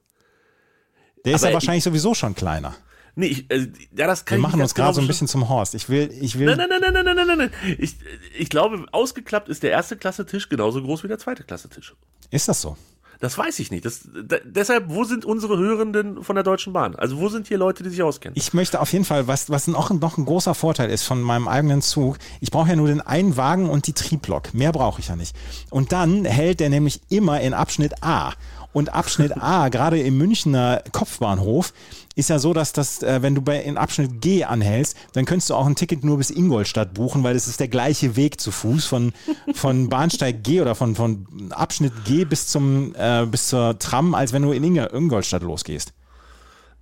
Der 1.25 1.35
ist 1.35 1.45
ja 1.45 1.53
wahrscheinlich 1.53 1.83
sowieso 1.83 2.14
schon 2.14 2.35
kleiner. 2.35 2.75
Nee, 3.17 3.27
ich, 3.27 3.51
äh, 3.51 3.69
ja, 3.97 4.07
das 4.07 4.25
kann 4.25 4.37
Wir 4.37 4.40
ich 4.40 4.43
machen 4.43 4.61
uns 4.61 4.75
genau 4.75 4.87
gerade 4.87 4.97
so 4.97 5.01
ein 5.01 5.07
bisschen 5.07 5.29
zum 5.29 5.49
Horst. 5.49 5.75
Ich 5.75 5.88
will, 5.88 6.11
ich 6.21 6.38
will. 6.38 6.47
Nein, 6.47 6.69
nein, 6.69 6.81
nein, 6.81 6.93
nein, 6.93 7.05
nein, 7.05 7.17
nein, 7.17 7.27
nein, 7.27 7.38
nein. 7.38 7.77
Ich, 7.79 7.97
ich 8.37 8.49
glaube, 8.49 8.87
ausgeklappt 8.93 9.49
ist 9.49 9.62
der 9.62 9.71
erste 9.71 9.97
Klasse 9.97 10.27
Tisch 10.27 10.49
genauso 10.49 10.83
groß 10.83 11.05
wie 11.05 11.09
der 11.09 11.19
zweite 11.19 11.45
Klasse 11.45 11.69
Tisch. 11.69 11.95
Ist 12.31 12.49
das 12.49 12.61
so? 12.61 12.77
Das 13.20 13.38
weiß 13.38 13.59
ich 13.59 13.70
nicht. 13.70 13.85
Das, 13.85 14.00
da, 14.05 14.37
deshalb, 14.44 14.88
wo 14.88 15.05
sind 15.05 15.24
unsere 15.24 15.59
Hörenden 15.59 16.22
von 16.22 16.35
der 16.35 16.42
Deutschen 16.42 16.72
Bahn? 16.72 16.94
Also 16.94 17.18
wo 17.18 17.29
sind 17.29 17.48
hier 17.48 17.59
Leute, 17.59 17.83
die 17.83 17.90
sich 17.90 18.03
auskennen? 18.03 18.37
Ich 18.37 18.55
möchte 18.55 18.81
auf 18.81 18.92
jeden 18.92 19.05
Fall, 19.05 19.27
was, 19.27 19.50
was 19.50 19.66
noch, 19.66 19.90
noch 19.90 20.18
ein 20.18 20.24
großer 20.24 20.55
Vorteil 20.55 20.90
ist 20.90 21.05
von 21.05 21.20
meinem 21.22 21.48
eigenen 21.48 21.83
Zug, 21.83 22.18
ich 22.40 22.50
brauche 22.50 22.70
ja 22.70 22.77
nur 22.77 22.88
den 22.88 23.00
einen 23.00 23.37
Wagen 23.37 23.68
und 23.68 23.87
die 23.87 23.92
Trieblok. 23.92 24.55
Mehr 24.55 24.72
brauche 24.72 25.00
ich 25.00 25.09
ja 25.09 25.16
nicht. 25.16 25.37
Und 25.70 25.92
dann 25.92 26.24
hält 26.24 26.61
der 26.61 26.68
nämlich 26.68 27.00
immer 27.09 27.40
in 27.40 27.55
Abschnitt 27.55 28.03
A. 28.03 28.33
Und 28.75 28.93
Abschnitt 28.93 29.33
A, 29.41 29.71
gerade 29.71 29.99
im 29.99 30.19
Münchner 30.19 30.83
Kopfbahnhof, 30.93 31.73
ist 32.17 32.29
ja 32.29 32.39
so, 32.39 32.53
dass 32.53 32.73
das, 32.73 33.03
äh, 33.03 33.23
wenn 33.23 33.35
du 33.35 33.41
bei 33.41 33.61
in 33.63 33.77
Abschnitt 33.79 34.21
G 34.21 34.45
anhältst, 34.45 34.97
dann 35.15 35.25
könntest 35.25 35.49
du 35.51 35.55
auch 35.55 35.67
ein 35.67 35.75
Ticket 35.77 36.05
nur 36.05 36.19
bis 36.19 36.31
Ingolstadt 36.31 36.93
buchen, 36.95 37.25
weil 37.25 37.35
es 37.35 37.49
ist 37.49 37.59
der 37.61 37.69
gleiche 37.69 38.17
Weg 38.17 38.41
zu 38.41 38.51
Fuß 38.51 38.85
von, 38.85 39.13
von 39.55 39.89
Bahnsteig 39.89 40.45
G 40.45 40.61
oder 40.61 40.75
von, 40.75 40.95
von 40.95 41.27
Abschnitt 41.51 42.05
G 42.05 42.25
bis 42.25 42.49
zum 42.49 42.95
äh, 42.97 43.25
bis 43.27 43.49
zur 43.49 43.79
Tram, 43.79 44.15
als 44.15 44.33
wenn 44.33 44.43
du 44.43 44.53
in 44.53 44.63
Inge 44.63 44.91
Ingolstadt 44.93 45.43
losgehst. 45.43 45.93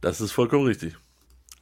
Das 0.00 0.20
ist 0.20 0.32
vollkommen 0.32 0.66
richtig. 0.66 0.96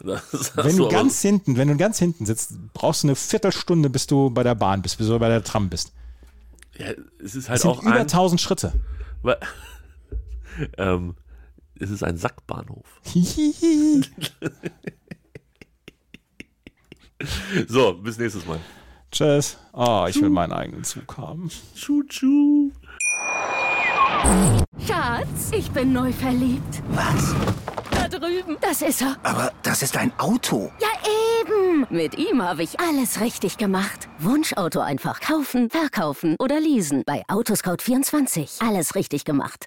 Das 0.02 0.56
Wenn 0.56 0.78
du 0.78 0.88
ganz 0.88 1.20
hinten, 1.20 1.58
wenn 1.58 1.68
du 1.68 1.76
ganz 1.76 1.98
hinten 1.98 2.24
sitzt, 2.24 2.54
brauchst 2.72 3.02
du 3.02 3.08
eine 3.08 3.16
Viertelstunde, 3.16 3.90
bis 3.90 4.06
du 4.06 4.30
bei 4.30 4.42
der 4.42 4.54
Bahn 4.54 4.80
bist, 4.80 4.96
bis 4.96 5.08
du 5.08 5.18
bei 5.18 5.28
der 5.28 5.44
Tram 5.44 5.68
bist. 5.68 5.92
ja, 6.78 6.86
es 7.22 7.34
ist 7.34 7.44
Das 7.44 7.48
halt 7.50 7.60
sind 7.60 7.70
auch 7.70 7.82
über 7.82 7.92
ein, 7.92 8.00
1000 8.02 8.40
Schritte. 8.40 8.72
weil, 9.20 9.36
ähm, 10.78 11.16
es 11.78 11.90
ist 11.90 12.02
ein 12.02 12.16
Sackbahnhof. 12.16 13.00
So, 17.68 17.94
bis 17.94 18.18
nächstes 18.18 18.46
Mal. 18.46 18.60
Tschüss. 19.12 19.58
Oh, 19.72 20.06
ich 20.08 20.20
will 20.22 20.30
meinen 20.30 20.52
eigenen 20.52 20.84
Zug 20.84 21.16
haben. 21.18 21.50
Tschu, 21.74 22.02
tschu. 22.04 22.70
Schatz, 24.86 25.50
ich 25.52 25.70
bin 25.70 25.92
neu 25.92 26.12
verliebt. 26.12 26.82
Was? 26.90 27.34
Da 27.90 28.08
drüben. 28.08 28.56
Das 28.60 28.82
ist 28.82 29.02
er. 29.02 29.16
Aber 29.22 29.52
das 29.62 29.82
ist 29.82 29.96
ein 29.96 30.12
Auto. 30.18 30.70
Ja, 30.80 30.88
eben. 31.40 31.86
Mit 31.90 32.16
ihm 32.16 32.42
habe 32.42 32.62
ich 32.62 32.78
alles 32.78 33.20
richtig 33.20 33.58
gemacht. 33.58 34.08
Wunschauto 34.18 34.80
einfach 34.80 35.20
kaufen, 35.20 35.70
verkaufen 35.70 36.36
oder 36.38 36.60
leasen. 36.60 37.02
Bei 37.04 37.22
Autoscout24. 37.28 38.66
Alles 38.66 38.94
richtig 38.94 39.24
gemacht. 39.24 39.66